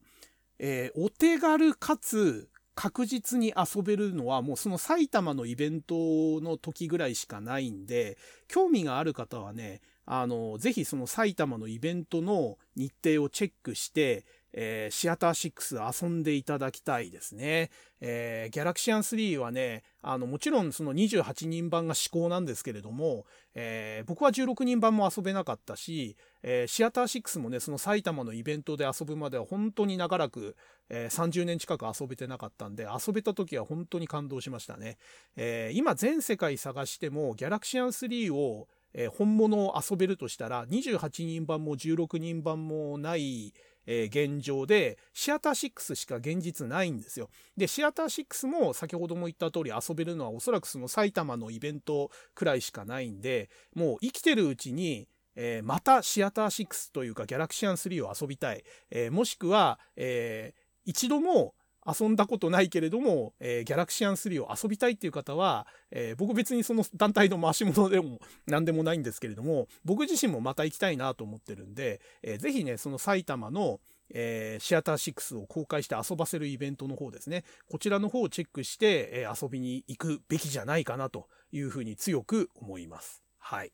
[0.60, 5.96] えー、お手軽かつ確実に遊べるのはもうその埼玉のイベント
[6.42, 8.18] の時ぐらいしかないんで、
[8.48, 14.26] 興味がある方はね、あの、ぜひその埼玉のイベントの日程をチェックして、
[14.60, 17.70] えー、シアター6遊んでいただきたいですね。
[18.02, 30.56] えー、ギャラクシアン3はね、あの、もちろんその28人版が至高なんですけれども、えー、僕は16人版も遊べなかったし、えー、シアター6もね、その埼玉のイベントで遊ぶまでは本当に長らく、
[30.90, 34.98] えー、30年近く遊べてなかったんで、遊べた時は本当に感動しましたね。
[35.36, 43.54] えー、今全世界探しても、ギャラクシアン3をえー、本物を遊べるとしたら28人版も16人版もない、
[43.88, 47.30] えー、現状で、シアター6しか現実ないんですよ。
[47.56, 58.64] で、シアター6も先ほども言った通り遊べるのはおそらくその埼玉のイベントくらいしかないんで、もう生きてるうちに、えー、またシアター6というかギャラクシアン3を遊びたい。
[58.92, 61.54] えー、もしくは、えー、一度も
[61.88, 77.46] 遊んだことないけれども、えー、ギャラクシアン3を遊びたいっていう方は、えー、僕別にその団体の回し物でも 何でもないんですけれども、僕自身もまた行きたいなと思ってるんで、えー、ぜひね、その埼玉の、えー、シアター6を公開して遊ばせるイベントの方ですね。
[77.70, 83.24] こちらの方をチェックして、えー、遊びに行くべきじゃないかなというふうに強く思います。
[83.38, 83.72] はい。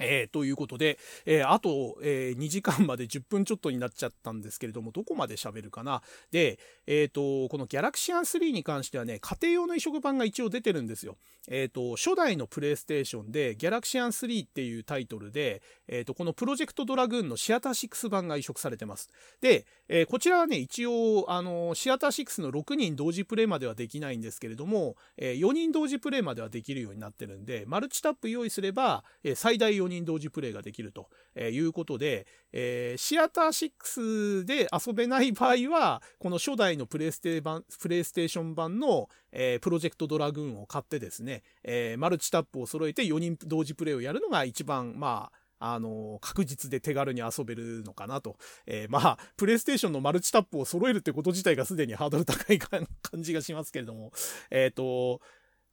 [0.00, 6.02] えー、ということで、えー、あと、えー、2時間まで10分ちょっとになっちゃったんですけれども、どこまで喋るかな？
[6.32, 11.16] で、えっ、と、このギャラクシアン3に関してはね、家庭用の移植版が一応出てるんですよ。
[11.48, 19.10] えっ、と、初代のプレイステーションで、ギャラクシアン3っていうタイトルで、えっ、と、このプロジェクトドラグーンのシアター6版が移植されてます。
[19.40, 48.36] で、えこちらはね、一応、あの、シアター6の6人同時プレイまではできないんですけれども、え4人同時プレイまではできるようになってるんで、マルチタップ用意すれば、え最大4人同時プレイができるとえいうことで、えー、シアター6で遊べない場合は、この初代のプレイステ版プレイステーション版の、えー、プロジェクトドラグーンを買ってですね、えー、マルチタップを揃えて4人同時プレイをやるのが一番、まあ、あの、確実で手軽に遊べるのかなと。
[48.66, 52.86] えー、まあ、プレイステーションのマルチタップを揃えるってこと自体がすでにハードル高い感
[53.16, 54.12] じがしますけれども、
[54.50, 55.20] えっ、ー、と、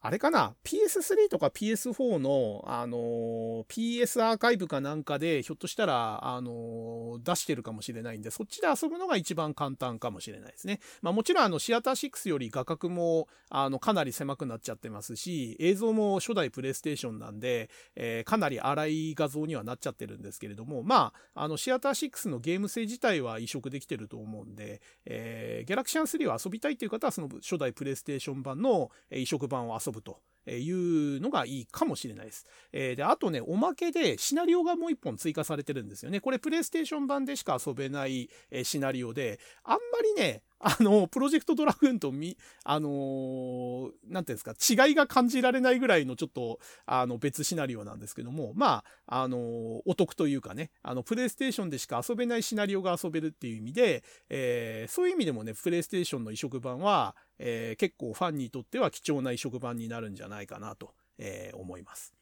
[0.04, 10.80] あれかな ?PS3 とか PS4 の、あのー、PS アーカイブかなんかで、ひょっとしたら、あのー、出してるかもしれないんで、そっちで遊ぶのが一番簡単かもしれないですね。
[11.04, 32.48] まあもちろん、あの、シアター6より画角も、あの、かなり狭くなっちゃってますし、映像も初代プレイステーションなんで、えー、かなり荒い画像にはなっちゃってるんですけれども、まあ、あの、シアター6のゲーム性自体は移植できてると思うんで、えー、ギャラクシアン3を遊びたいっていう方は、その初代プレイステーション版の移植版を遊ぶというのがいいかもしれないです。
[32.72, 36.20] えー、で、あとね、おまけでシナリオがもう一本追加されてるんですよね。
[36.20, 62.14] これプレイステーション版でしか遊べない、えシナリオで、あんまりね、あの、プロジェクトドラグーンとみ、あのー、なんていうんですか、違いが感じられないぐらいのちょっと、あの、別シナリオなんですけども、まあ、あのー、お得というかね、あの、プレイステーションでしか遊べないシナリオが遊べるっていう意味で、えー、そういう意味でもね、プレイステーションの移植版は、えー、結構ファンにとっては貴重な移植版になるんじゃないかなと、えー、思います。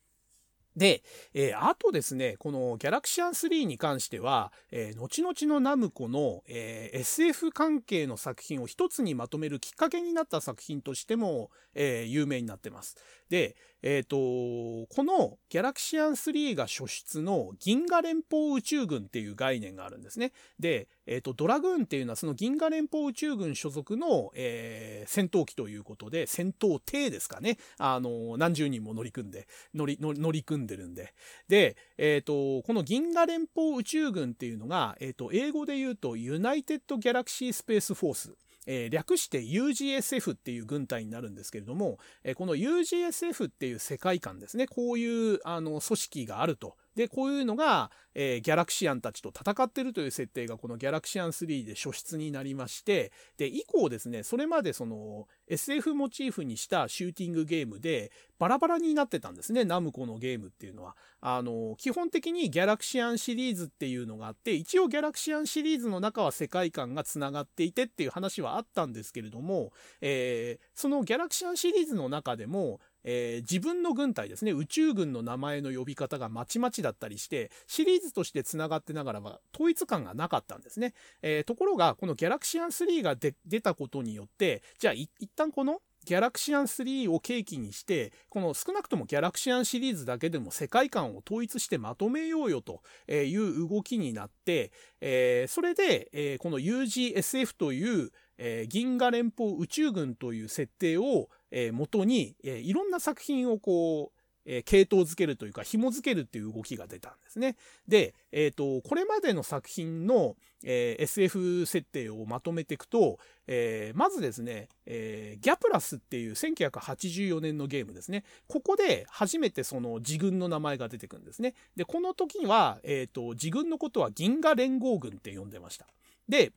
[0.75, 12.95] で、えー、あとですね、このギャラクシアン3に関しては、えー、後々のナムコの、えー、SF 関係の作品を一つにまとめるきっかけになった作品としても、え、有名になってます。
[13.29, 20.33] で、えっ、ー、と、このギャラクシアン3が初出の銀河連邦宇宙軍っていう概念があるんですね。
[20.59, 27.57] で、えっ、ー、と、ドラグーンっていうのはその銀河連邦宇宙軍所属の、えー、戦闘機ということで、戦闘艇ですかね。
[27.77, 31.13] あの、何十人も乗り組んで、乗り、乗り組んでるんで。
[31.47, 38.33] で、えっ、と、この銀河連邦宇宙軍っていうのが、えっ、と、英語で言うと、ユナイテッド・ギャラクシー・スペース・フォース。
[38.67, 46.75] えー、略して UGSF っていう軍隊になるんですけれども、えー、この UGSF っていう世界観ですね、こういうあの組織があると。
[46.99, 60.97] で、こういうのが、えー、ギャラクシアンたちと戦ってるという設定がこのギャラクシアン3で初出になりまして、で、以降ですね、それまでその SF モチーフにしたシューティングゲームでバラバラになってたんですね、ナムコのゲームっていうのは。
[61.21, 69.71] あの、基本的にギャラクシアンシリーズっていうのがあって、一応ギャラクシアンシリーズの中は世界観が繋がっていてっていう話はあったんですけれども、
[70.01, 80.93] えー、そのギャラクシアンシリーズの中でも、えー、自分の軍隊ですね、宇宙軍の名前の呼び方がまちまちだったりして、シリーズとして繋がってながらは統一感がなかったんですね。
[81.21, 92.81] えー、ところが、このギャラクシアン3が出たことによって、じゃあ一旦このギャラクシアン3を契機にして、この少なくともギャラクシアンシリーズだけでも世界観を統一してまとめようよと
[93.11, 94.71] いう動きになって、
[95.01, 107.55] えー、それで、えー、この UGSF という、えー、銀河連邦宇宙軍という設定を、えー、元に、えー、いろんな作品をこう、えー、系統づけるというか紐づけるっていう動きが出たんですね。
[107.87, 118.23] で、えっ、ー、と、これまでの作品の、えー、SF 設定をまとめていくと、えー、まずですね、えー、ギャプラスっていう1984年のゲームですね。
[118.47, 121.53] ここで初めてその自軍の名前が出てくるんですね。
[121.75, 125.85] で、この時は、えっ、と、自軍のことは銀河連合軍って呼んでました。
[126.27, 126.53] で、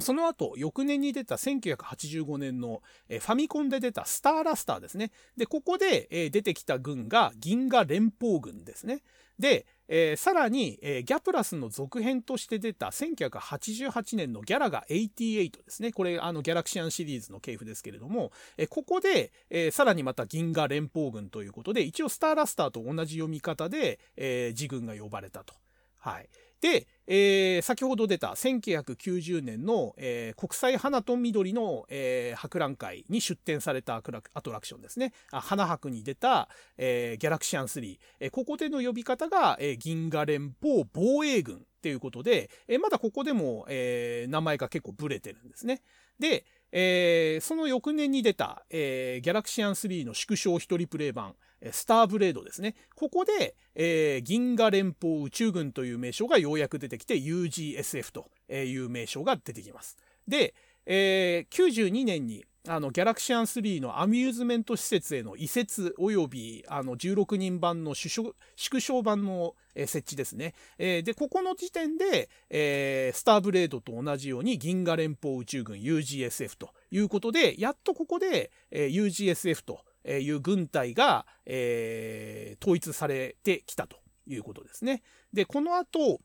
[0.00, 5.12] その後、翌年に出た1985年の、ファミコンで出たスターラスターですね。
[5.36, 9.02] で、ここで、出てきた軍が銀河連邦軍ですね。
[9.38, 15.92] で、えー、さらに、えー、ギャプラスの続編として出た1988年のギャラガ88ですね。
[15.92, 25.54] これ、あの、ギャラクシアンシリーズの系譜ですけれども、えー、ここで、え、さらにまた銀河連邦軍ということで、一応スターラスターと同じ読み方で、え、自軍が呼ばれたと。
[25.96, 26.28] はい。
[26.60, 35.12] で、えー、先ほど出た1990年の、えー、国際花と緑の、えー、博覧会に出展されたアトラクションですね。
[35.30, 37.98] 花博に出た、えー、ギャラクシアン3。
[38.20, 45.82] えー、ここでの呼び方が、えー、銀河連邦防衛軍っていうことで、えー、まだここでも、えー、名前が結構ブレてるんですね。
[46.18, 51.34] で、えー、その翌年に出た、えー、ギャラクシアン3の縮小一人プレイ版、
[51.72, 52.74] スターブレードですね。
[52.94, 59.96] ここで、えー、銀河連邦宇宙軍という名称がようやく出てきて UGSF という名称が出てきます。
[60.26, 60.54] で、
[60.86, 70.54] えー、92年にあの、ギャラクシアン3のアミューズメント施設への移設及び、あの、16人版の縮小版の、設置ですね。
[70.78, 85.02] えー、で、ここの時点で、えー、スターブレードと同じように銀河連邦宇宙軍 UGSF ということで、やっとここで、えー、UGSF という軍隊が、えー、統一されてきたということですね。
[85.32, 86.20] で、この後、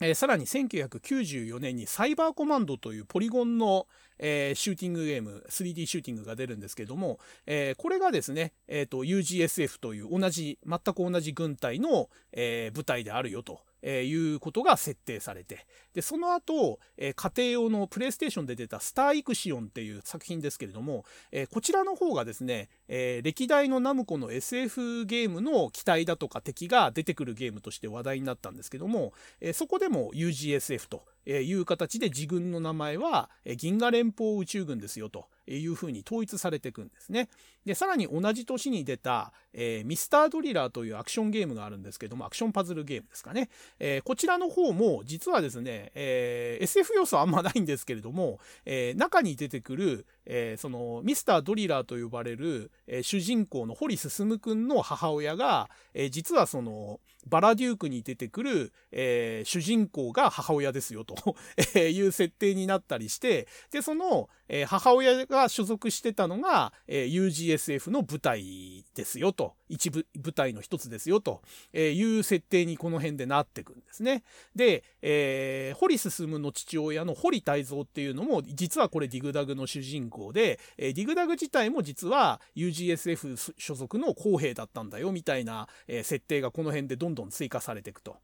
[0.00, 3.86] えー、さらに1994年にサイバーコマンドというポリゴンの、
[4.18, 13.60] えー、シューティングゲーム、3D シューティングが出るんですけども、えー、これがですね、えっ、ー、と、UGSF という同じ、全く同じ軍隊の、え、部隊であるよと。
[13.86, 37.28] え、いうことが設定されて、で、その後、え、家庭用のプレイステーションで出たスターイクシオンっていう作品ですけれども、え、こちらの方がですね、え歴代のナムコの SF ゲームの機体だとか敵が出てくるゲームとして話題になったんですけども、えそこでも UGSF という形で自軍の名前は銀河連邦宇宙軍ですよというふうに統一されていくんですね。
[37.64, 43.48] で、さらに同じ年に出た、えー、ミスタードリラーというアクションゲームがあるんですけども、アクションパズルゲームですかね。
[43.78, 61.36] えー、こちらの方も実はですね、えー、SF 要素はあんまないんですけれども、えー、中に出てくる、えー、そのミスタードリラーと呼ばれる、えー、主人公の堀進君の母親が、えー、実はそのバラデュークに出てくる、えー、主人公が母親ですよと
[61.78, 71.42] いう設定になったりして、で、その、えー、母親が所属してたのが、えー、UGSF の舞台ですよと、一部舞台の一つですよと
[71.72, 74.22] いう設定にこの辺でなってくんですね。
[74.54, 88.16] で、えー、堀進の父親の堀泰造っていうのも、実はこれディグダグの主人公で、え、ディグダグ自体も実は UGSF 所属の公兵だったんだよみたいな、え、設定がこの辺でどんどんどん追加されていくと。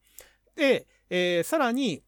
[0.57, 2.03] で、えー、さらに、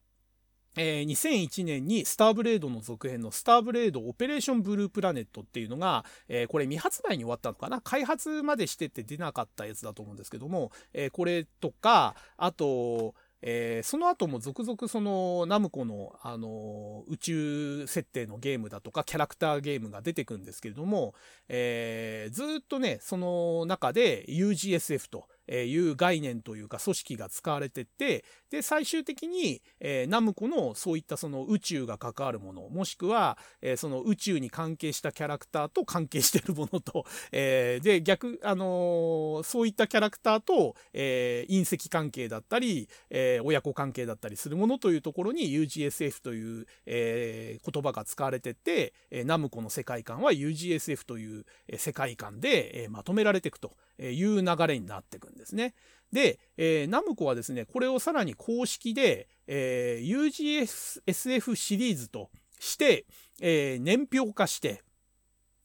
[0.75, 7.79] えー、2001年にスターブレードの続編のスターブレードオペレーションブループラネットっていうのが、えー、これ未発売に終わったのかな？
[7.81, 13.13] 開発までしてて出なかったやつだと思うんですけども、えー、これとか、あと、
[13.45, 21.13] えー、その後も続々そのナムコの、あの宇宙設定のゲームだとかキャラクターゲームが出てくるんですけれども、
[21.49, 51.45] えー、ずっとね、その中で UGSF という概念というか組織が使われてて、で、最終的に、えー、ナムコのそういったその宇宙が関わるもの、もしくは、えー、その宇宙に関係したキャラクターと関係してるものと、 えー、で、逆、あの、そういったキャラクターと、え、隕石関係だったり、え、親子関係だったりするものというところに UGSF という、え、言葉が使われてて、え、ナムコの世界観は UGSF という、
[51.77, 55.73] 世界観で、え、まとめられていくという流れになっていくんですね。
[56.11, 60.65] で、えー、ナムコはですね、これをさらに公式で、えー、
[61.05, 62.29] UGSF シリーズと
[62.59, 63.05] して、
[63.41, 64.83] えー、年表化して、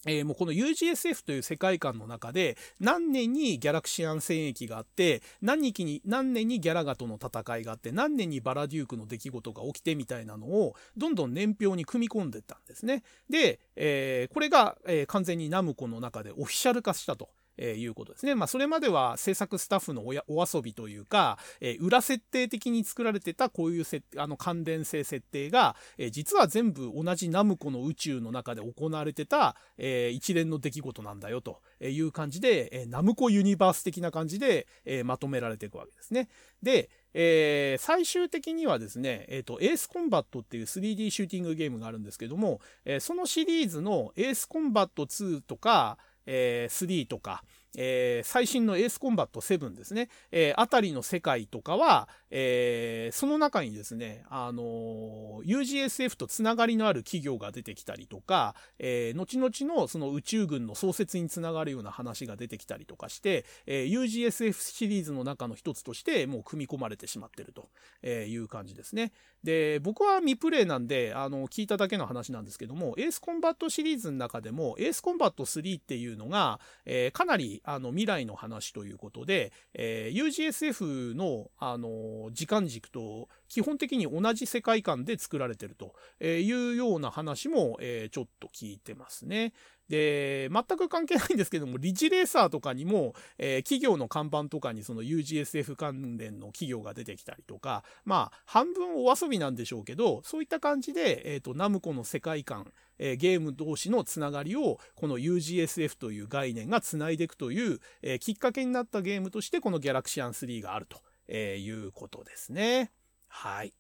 [0.06, 13.02] えー、もうこの UGSF という世界観の中で何年にギャラクシアン戦役があって何日に何年にギャラガとの戦いがあって何年にバラデュークの出来事が起きてみたいなのをどんどん年表に組み込んでったんですね。
[13.28, 17.28] で、えー、これが、えー、完全にナムコの中でオフィシャル化したと。
[17.58, 18.34] えー、いうことですね。
[18.34, 36.28] まあ、それまでは制作スタッフのお遊びというか、えー、裏設定的に作られてたこういうせあの関連性設定が、えー、実は全部同じナムコの宇宙の中で行われてた、えー、一連の出来事なんだよという感じで、えー、ナムコユニバース的な感じで、えー、まとめられていくわけですね。
[36.62, 45.98] で、えー、最終的にはですね、えっ、ー、と、エースコンバットっていう 3D シューティングゲームがあるんですけども、えー、そのシリーズのエースコンバット2とか、
[46.30, 47.42] えー、3とか、
[47.76, 67.68] えー、最新のエースコンバット7ですね、えー、あたりの世界とかは、えー、その中にですね、あの UGSF とつながりのある企業が出てきたりとか、え後々のその宇宙軍の創設につながるような話が出てきたりとかして、え UGSF シリーズの中の一つとしてもう組み込まれてしまってると
[68.06, 69.12] いう感じですね。
[69.44, 85.94] で、僕は未プレイなんで、あの、聞いただけの話なんですけども、エースコンバットシリーズの中でも、エースコンバット3っていうのが、えかなりあの未来の話ということで、えー、UGSF のあの時間軸と基本的に同じ世界観で作られてると
[86.24, 89.52] いうような話も、え、ちょっと聞いてますね。
[89.88, 112.92] で、全く関係ないんですけども、リジレーサーとかにも、えー、企業の看板とかにその UGSF 関連の企業が出てきたりとか、まあ、半分お遊びなんでしょうけど、そういった感じで、えっ、ー、と、ナムコの世界観、えー、ゲーム同士のつながりを、この UGSF という概念がつないでいくという、えー、きっかけになったゲームとして、このギャラクシアン3があると、えー、いうことですね。
[113.28, 113.72] はい。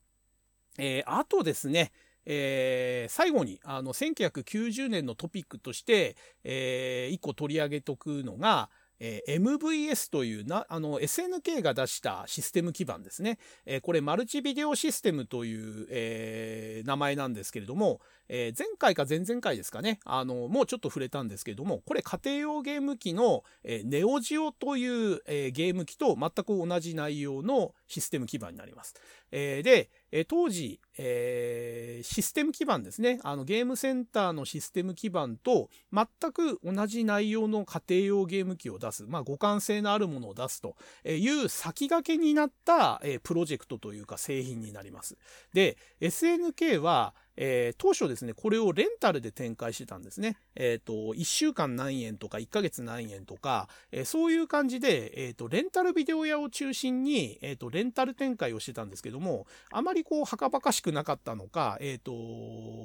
[0.78, 1.92] えー、あとですね、
[2.24, 8.70] えー、最後に、あの、1990年のトピックとして、えー、一個取り上げとくのが、
[9.00, 13.38] えー、MVS というな、あの、SNK が出したシステム基盤ですね。
[13.66, 28.94] えー、これ、マルチビデオシステムという、えー、名前なんですけれども、え前回か前々回ですかね、あの、もうちょっと触れたんですけれども、これ家庭用ゲーム機の、えネオジオという、えゲーム機と全く同じ内容のシステム基盤になります。
[29.30, 33.20] えで、え当時、えー、システム基盤ですね。
[33.22, 45.16] あの、ゲームセンターのシステム基盤と全く同じ内容の家庭用ゲーム機を出す、まあ、互換性のあるものを出すという先駆けになった、えー、プロジェクトというか製品になります。
[45.52, 50.36] で、SNK は、えー、当初ですね、これをレンタルで展開してたんですね。
[50.56, 62.12] えっ、ー、と、1週間何円とか1ヶ月何円とか、えー、そういう感じで、えっ、と、レンタルビデオ屋を中心に、えっ、と、レンタル展開をしてたんですけども、あまりこう、はかばかしくなかったのか、えっ、と、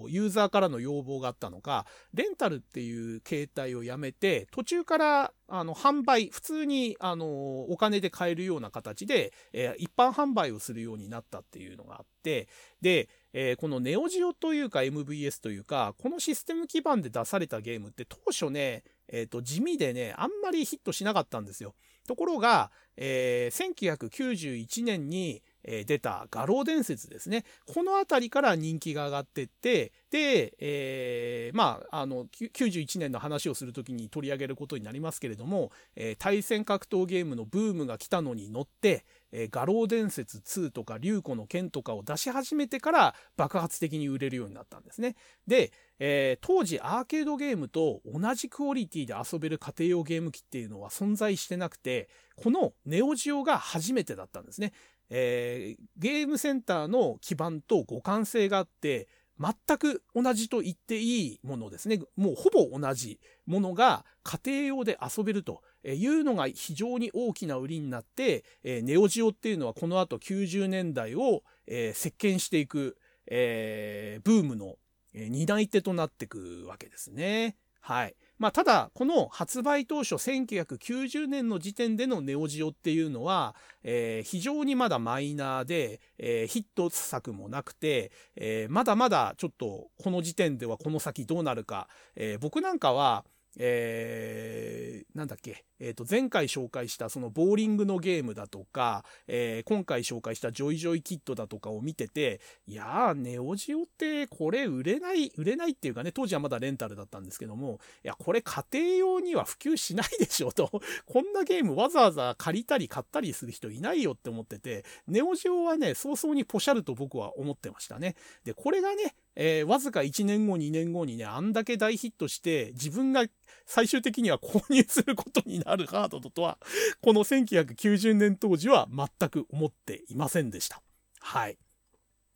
[0.07, 12.47] ユーザーからの要望があったのか、レンタルっていう形態をやめて、途中から、あの、販売、普通に、あの、お金で買えるような形で、え一般販売をするようになったっていうのがあって、
[12.81, 21.75] で、えー、このネオジオというか MVS というか、このシステム基盤で出されたゲームって当初ね、え、ー、と、地味でね、あんまりヒットしなかったんですよ。
[22.07, 27.45] ところが、えー、1991年に、え出た画廊伝説ですね。
[27.73, 45.15] この辺りから人気が上がってって、で、えー、まあ、あの、91年の話をするときに取り上げることになりますけれども、えー、対戦格闘ゲームのブームが来たのに乗って、えー、画廊伝説2とか竜子の剣とかを出し始めてから爆発的に売れるようになったんですね。
[45.47, 54.73] で、えー、当時アーケードゲームと同じクオリティで遊べる家庭用ゲーム機っていうのは存在してなくて、このネオジオが初めてだったんですね。
[55.15, 59.07] えー、ゲームセンターの基盤と互換性があって、
[59.39, 61.99] 全く同じと言っていいものですね。
[62.15, 74.77] もうほぼ同じものが家庭用で遊べるというのが非常に大きな売りになってえ、ネオジオっていうのはこの後90年代をえ席巻していくえ、ブームの
[75.13, 77.55] 担い手となっていくわけですね。
[77.81, 78.15] はい。
[78.43, 83.55] まあ、ただ、この発売当初1990年の時点でのネオジオっていうのは、
[83.85, 91.87] えー、非常にまだマイナーで、えー、ヒット作もなくて、えー、まだまだちょっとこの時点ではこの先どうなるか、
[92.17, 93.23] え僕なんかは、
[93.57, 118.15] えー、なんだっけ、えっ、ー、と、前回紹介したそのボーリングのゲームだとか、えー、今回紹介したジョイジョイキットだとかを見てて、いやー、ネオジオってこれ売れない、売れないっていうかね、当時はまだレンタルだったんですけども、いや、これ家庭用には普及しないでしょと、 こんなゲームわざわざ借りたり買ったりする人いないよって思ってて、ネオジオはね、早々にポシャると僕は思ってましたね。
[118.43, 123.25] で、これがね、えー、わずか1年後、2年後にね、あんだけ大ヒットして、自分が
[123.65, 126.57] 最終的には購入することになるハードとは、
[127.01, 130.81] この1990年当時は全く思っていませんでした。
[131.19, 131.57] はい。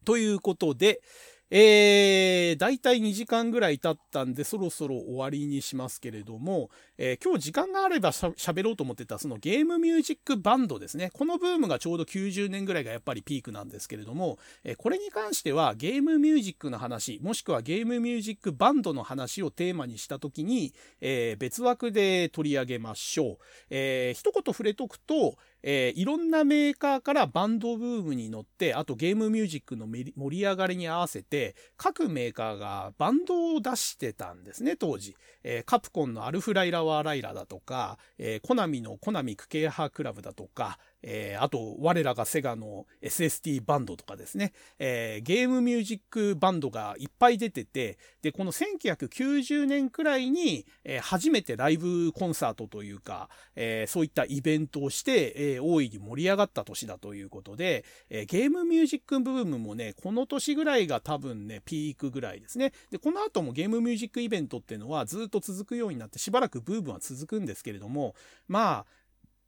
[0.05, 1.01] ということで、
[1.49, 11.09] えー、大体2時間ぐらい経ったんで、そろそろ終わりにしますけれども、えー、今日時間があれば喋ろうと思ってた、そのゲームミュージックバンドですね。
[11.13, 23.37] このブームがちょうど90年ぐらいがやっぱりピークなんですけれども、えー、これに関してはゲームミュージックの話、もしくはゲームミュージックバンドの話をテーマにしたときに、えー、別枠で取り上げましょう。
[23.69, 25.37] えー、一言触れとくと、
[25.69, 35.17] えー、いろんなメーカーからバンドブームに乗って、あとゲームミュージックの盛り上がりに合わせて、各メーカーがバンドを出してたんですね、当時。
[35.43, 62.73] えー、カプコンのアルフライラワーライラだとか、えー、コナミのコナミクケーハークラブだとか、えー、あと、我らがセガの SST バンドとかですね、えー、ゲームミュージックバンドがいっぱい出てて、で、この1990年くらいに、えー、初めてライブコンサートというか、えそういったイベントをして、え大いに盛り上がった年だということで、えゲームミュージックブームもね、この年ぐらいが多分ね、ピークぐらいですね。
[62.91, 68.15] で、この後もゲームミュージックイベントっていうのはずっと続くようになって、しばらくブームは続くんですけれども、
[68.47, 68.96] まあ、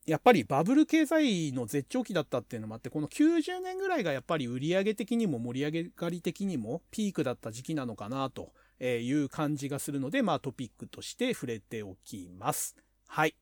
[0.10, 8.52] やっぱりバブル経済の絶頂期だったっていうのもあって、この90年ぐらいがやっぱり売上的にも盛り上がり的にもピークだった時期なのかなと
[8.84, 12.76] いう感じがするので、まあトピックとして触れておきます。
[13.08, 13.36] はい。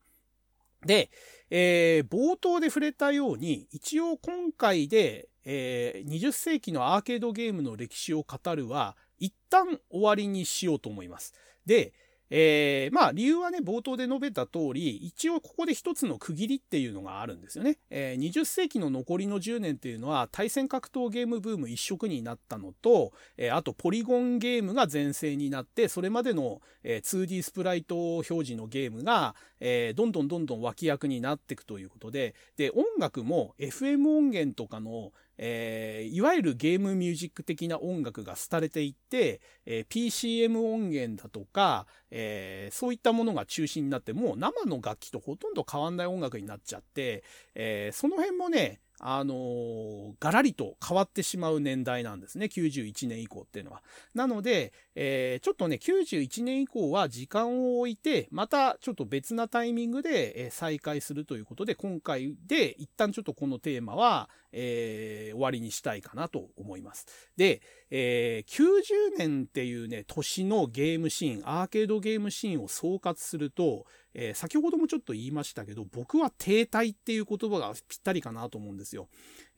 [0.84, 1.10] で、
[1.50, 11.32] えー、冒頭で触れたように、一応今回で、えー、20世紀のアーケードゲームの歴史を語るは、一旦終わりにしようと思います。
[11.66, 11.92] で、
[12.30, 17.78] えー、まあ理由はね、冒頭で述べた通り、一応ここで一つの区切りっていうのがあるんですよね。
[17.90, 47.22] えー、20世紀の残りの10年っていうのは対戦格闘ゲームブーム一色になったのと、えー、あとポリゴンゲームが全盛になって、それまでの、えー、2D スプライト表示のゲームが、え、どんどんどんどん脇役になっていくということで、で、音楽も FM 音源とかの、えー、いわゆるゲームミュージック的な音楽が廃れていって、えー、PCM 音源だとか、えー、そういったものが中心になってもう生の楽器とほとんど変わんない音楽になっちゃって、
[47.54, 52.46] えその辺もねあのー、ガラリと変わってしまう年代なんですね。
[52.46, 53.82] 91年以降っていうのは。
[54.14, 67.06] なので、えー、ちょっとね、91年以降は時間を置いて、またちょっと別なタイミングで、え再開するということで、今回で一旦ちょっとこのテーマは、えー、終わりにしたいかなと思います。
[67.36, 67.62] で、
[67.92, 79.08] えー、90年っていうね、年のゲームシーン、アーケードゲームシーンを総括すると、え、先ほどもちょっと言いましたけど、僕は停滞っていう言葉がぴったりかなと思うんですよ。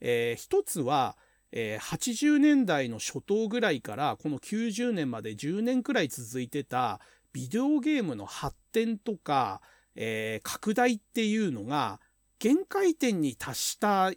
[0.01, 1.17] えー、一つは、
[1.51, 6.99] えー、80年代の初頭ぐらいからこの90年まで10年くらい続いてた
[7.33, 9.61] ビデオゲームの発展とか、
[9.95, 11.99] えー、拡大っていうのが
[12.39, 14.11] 限界点に達した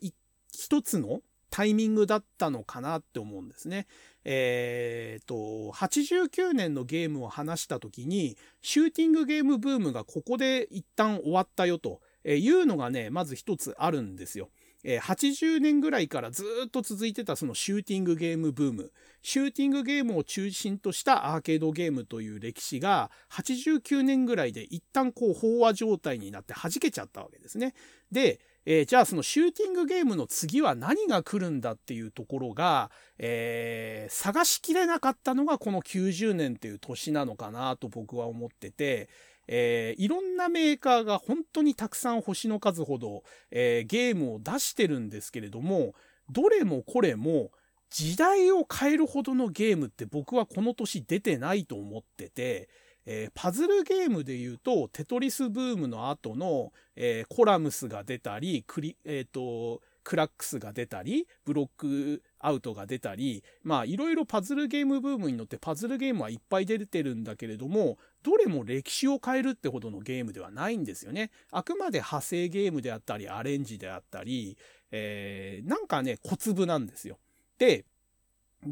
[0.52, 1.20] 一つの
[1.50, 3.86] タイミングだったのかなって思うんですね。
[4.24, 5.34] えっ、ー、と、
[5.72, 14.48] 89年のゲームを話した時に、シューティングゲームブームがここで一旦終わったよというのがね、まず一つあるんですよ。
[14.84, 18.92] 80年ぐらいからずっと続いてたそのシューティングゲームブーム、
[19.22, 27.74] シューティングゲームを中心としたアーケードゲームという歴史が89年ぐらいで一旦こう飽和状態になって弾けちゃったわけですね。
[28.12, 39.08] で、えー、じゃあそのシューティングゲームの次は何が来るんだっていうところが、えー、探しきれなかったのがこの90年っていう年なのかなと僕は思ってて、
[39.46, 45.94] えー、いろんなメーカーが本当にたくさん星の数ほど、えー、ゲームを出してるんですけれども、
[46.30, 47.50] どれもこれも
[47.90, 52.68] 時代を変えるほどのゲームって僕はこの年出てないと思ってて、
[53.06, 71.30] えー、パズルゲームで言うと、テトリスブームの後の、えー、コラムスが出たり、クリ、えっ、ー、と、クラックスが出たり、ブロックアウトが出たり、まあいろいろパズルゲームブームに乗ってパズルゲームはいっぱい出てるんだけれども、どれも歴史を変えるってほどのゲームではないんですよね。
[71.50, 74.56] あくまで派生ゲームであったり、アレンジであったり、
[74.90, 77.18] えー、なんかね、小粒なんですよ。
[77.58, 77.84] で、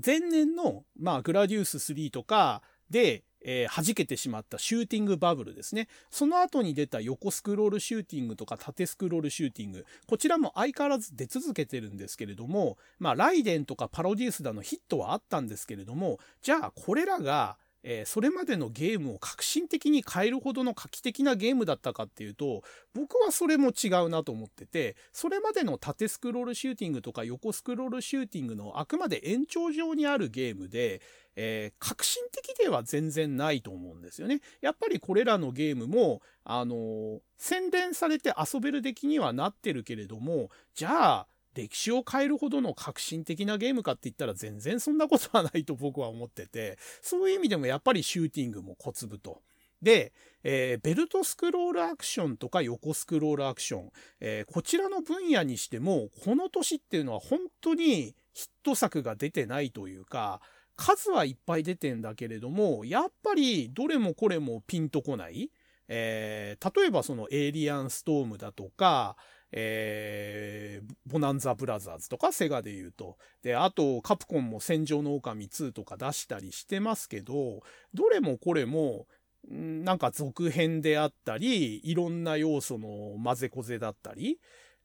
[0.05, 5.89] 前年の、まあ、グラディウス3とかで、えー、弾けてしまったシューティングバブルですね。
[6.11, 9.87] その後に出た横スクロールシューティングとか縦スクロールシューティング。
[10.07, 22.63] こちらも相変わらず出続けてるんですけれども、まあ、ライデンとかパロディウスだのヒットはあったんですけれども、じゃあこれらが、えー、それまでのゲームを革新的に変えるほどの画期的なゲームだったかっていうと、
[22.95, 31.03] 僕はそれも違うなと思ってて、それまでの縦スクロールシューティングとか横スクロールシューティングのあくまで延長上にあるゲームで、
[31.35, 34.41] えー、革新的では全然ないと思うんですよね。
[34.61, 49.43] やっぱりこれらのゲームも、あのー、洗練されて遊べる出来にはなってるけれども、じゃあ、歴史を変えるほどの革新的なゲームかって言ったら全然そんなことはないと僕は思ってて、そういう意味でもやっぱりシューティングも小粒と。
[49.83, 50.13] で、
[50.45, 60.41] えー、ベルトスクロールアクションとか横スクロールアクション、えー、こちらの分野にしても、この年っていうのは本当にヒット作が出てないというか、
[60.77, 65.51] 数はいっぱい出てんだけれども、やっぱりどれもこれもピンとこない。
[65.89, 69.17] えー、例えばそのエイリアンストームだとか、
[69.53, 73.19] えー、ボナンザブラザーズとかセガで言うと。
[73.43, 77.63] で、あとカプコンも戦場の狼2とか出したりしてますけど、
[77.95, 79.07] どれもこれも、
[79.49, 84.39] なんか続編であったり、いろんな要素の混ぜこぜだったり、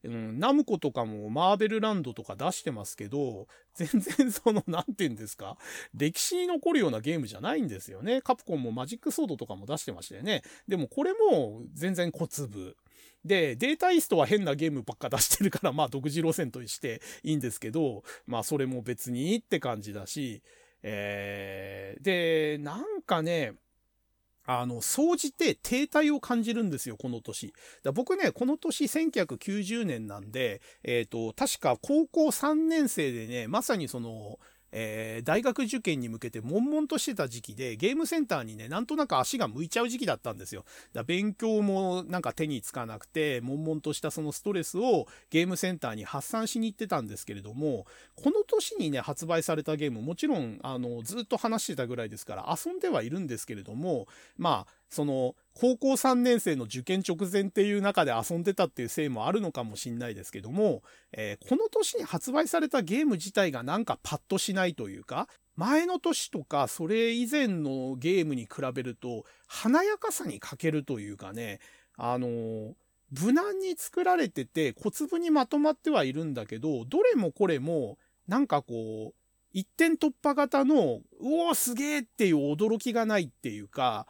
[0.04, 5.58] うん、ナムコとかもマーベルランドとか出してますけど、全然その、なんて言うんですか、
[5.94, 8.22] 歴史に残るようなゲームじゃないんですよね。
[8.22, 10.44] カプコンもマジックソードとかも出してましたよね。
[10.68, 12.76] でもこれも全然小粒。
[13.28, 20.42] で、データイストは変なゲームばっか出してるから、 まあ独自路線としていいんですけど、まあそれも別にいいって感じだし、
[20.82, 23.54] えー、で、なんかね、
[24.50, 27.54] あの、総じて停滞を感じるんですよ、この年。
[27.84, 34.40] だ僕ね、この年1990年なんで、えっ、ー、と、確か高校3年生でね、まさにその、
[34.72, 40.66] えー、大学受験に向けて悶々としてた時期で、ゲームセンターにね、なんとなく足が向いちゃう時期だったんですよ。
[40.94, 47.86] だ勉強もなんか手につかなくて、悶々としたそのストレスをゲームセンターに発散しに行ってたんですけれども、
[48.16, 54.08] この年にね、発売されたゲーム、もちろん、あの、ずっと話してたぐらいですから、遊んではいるんですけれども、
[54.38, 71.60] まあ、その、高校3年生の受験直前っていう中で遊んでたっていうせいもあるのかもしんないですけども、えー、この年に発売されたゲーム自体がなんかパッとしないというか、前の年とかそれ以前のゲームに比べると華やかさに欠けるというかね、
[71.98, 72.74] あのー、
[73.20, 77.98] 無難に作られてて小粒にまとまってはいるんだけど、どれもこれも
[78.28, 79.14] なんかこう、
[79.54, 84.06] 一点突破型の、うおーすげえっていう驚きがないっていうか、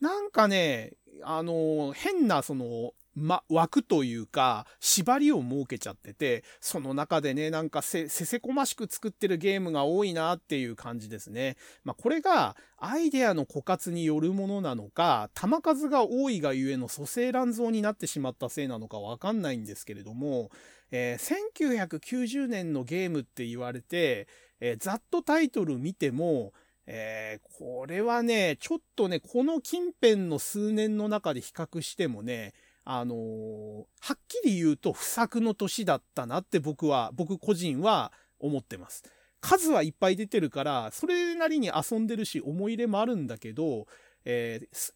[0.00, 11.56] なんかね、あの、変なその、ま、枠というか、縛りを設けちゃってて、その中でね、なんかせ、せせこましく作ってるゲームが多いなっていう感じですね。
[11.84, 20.50] まあ、これが、アイデアの枯渇によるものなのか、弾数が多いがゆえの蘇生乱造になってしまったせいなのかわかんないんですけれども、
[20.92, 24.28] えー、1990年のゲームって言われて、
[24.60, 26.52] えー、ざっとタイトル見ても、
[26.92, 32.52] えー、これはね、ちょっとね、この近辺の数年の中で比較してもね、
[32.84, 38.10] あのー、はっきり言うと不作の年だったなって僕は、僕個人は
[38.40, 39.04] 思ってます。
[39.40, 43.86] 数はいっぱい出てるから、それなりに遊んでるし、思い入れもあるんだけど、
[44.24, 44.92] えー、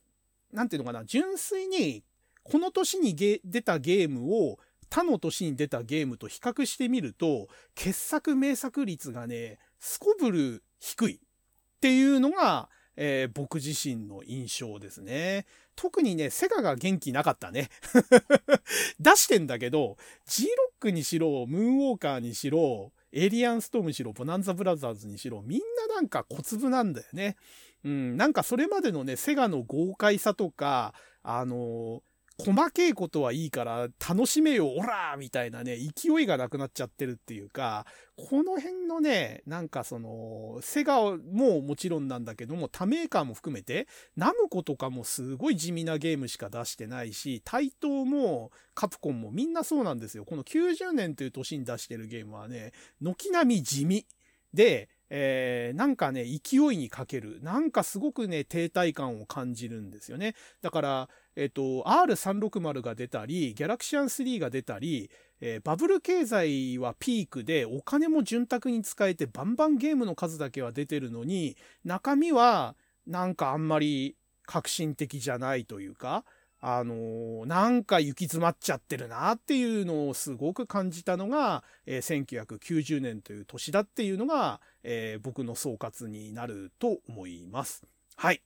[0.53, 2.03] なんていうのかな、純粋に、
[2.43, 4.59] この年に出たゲームを
[4.91, 7.47] 他の年に出たゲームと比較してみると、
[7.77, 11.21] 傑作名作率がね、すこぶる低い。
[11.85, 15.45] っていうのが、えー、僕自身の印象ですね。
[15.77, 17.69] 特にね、セガが元気なかったね。
[18.99, 27.37] 出してんだけど、G ロックにしろ、ムーンウォーカーにしろ、エイリアンストームにしろ、ボナンザブラザーズにしろ、みんななんか小粒なんだよね。
[27.85, 37.87] うん、なんかそれまでのね、セガの豪快さとか、あのー細けいことはいいから楽しめよ、オラーみたいなね、勢いがなくなっちゃってるっていうか、
[38.17, 43.87] この辺のね、なんかその、セガももちろんなんだけども、他メーカーも含めて、
[44.17, 50.25] ナムコとかもすごい地味なゲームしか出してないし、対等もカプコンもみんなそうなんですよ。
[50.25, 54.07] この90年という年に出してるゲームはね、軒並み地味。
[54.53, 57.39] で、えー、なんかね、勢いにかける。
[57.41, 60.35] なんかすごくね、停滞感を感じるんですよね。
[60.61, 72.75] だから、えっ、と、R360 が出たり、ギャラクシアン3が出たり、えー、バブル経済はピークで、お金も潤沢に使えて、バンバンゲームの数だけは出てるのに、中身は、
[73.07, 74.17] なんかあんまり
[74.47, 76.25] 革新的じゃないというか、
[76.67, 87.85] あのー、なんか行き詰まっちゃってるなっていうのをすごく感じたのが、えー、1990年という年だっていうのが、えー、僕の総括になると思います。
[88.17, 88.41] はい。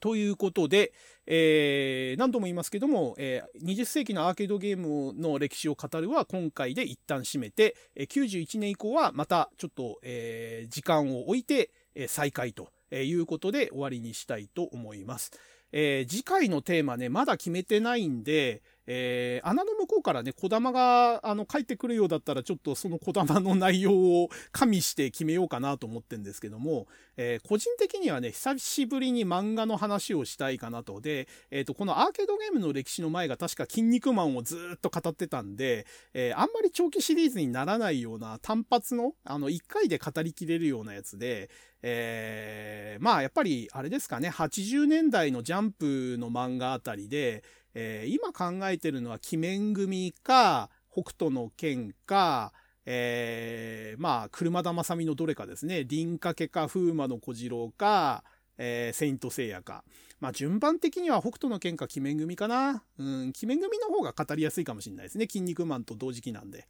[0.00, 0.94] ということで、
[1.26, 15.32] えー、何度も言いますけども、えー、20世紀のアーケードゲームの歴史を語るは今回で一旦締めて、えー、91年以降はまたちょっと、えー、時間を置いて、えー、再開ということで終わりにしたいと思います。
[15.72, 26.86] えー、次回のテーマね、まだ決めてないんで、えー、穴の向こうからね、小玉が、あの、帰ってくるようだったら、ちょっとその小玉の内容を加味して決めようかなと思ってんですけども、
[27.16, 31.00] えー、個人的にはね、久しぶりに漫画の話をしたいかなと。
[31.00, 41.50] で、えっ、ー、と、このアーケードゲームの歴史の前が確か筋肉マンをずっと語ってたんで、えあんまり長期シリーズにならないような単発の、あの、1回で語りきれるようなやつで、
[41.82, 47.42] えまあ、やっぱり、あれですかね、80年代のジャンプの漫画あたりで、
[47.78, 52.54] えー、今考えてるのは、鬼面組か、北斗の剣か、
[52.86, 55.84] えー、まあ、車田正美のどれかですね。
[55.84, 58.24] 輪掛けか、風魔の小次郎か、
[58.56, 59.84] えー、セイント聖夜か。
[60.20, 62.82] まあ、順番的には北斗の剣か、鬼面組かな。
[62.96, 65.26] うん、鬼面組の方が語りやすいかもしれないですね。
[65.30, 66.66] 筋肉マンと同時期なんで。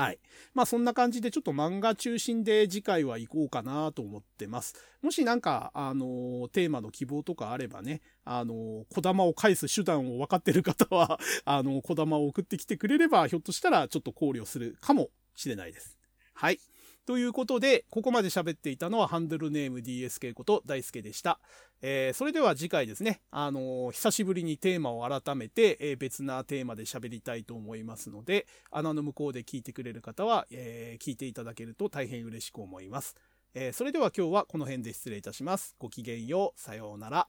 [0.00, 0.18] はい。
[0.54, 4.74] まあそんな感じでちょっと漫画中心で次回は行こうかなと思ってます。
[5.02, 15.98] もしなんか、あのテーマの希望とかあればね、あの小玉を返す手段を分かってる方は、 あの小玉を送ってきてくれれば、ひょっとしたらちょっと考慮するかもしれないです。
[16.32, 16.58] はい。
[17.06, 21.40] ということで、ここまで喋っていたのはハンドルネーム DSK こと大輔でした。
[21.82, 33.16] えー、それでは次回ですね、あのー、久しぶりにテーマを改めて、えー、別なテーマで喋りたいと思いますので、穴の向こうで聞いてくれる方は、え聞いていただけると大変嬉しく思います。
[33.54, 35.74] えそれでは今日はこの辺で失礼いたします。
[35.78, 36.60] ごきげんよう。
[36.60, 37.18] さようなら。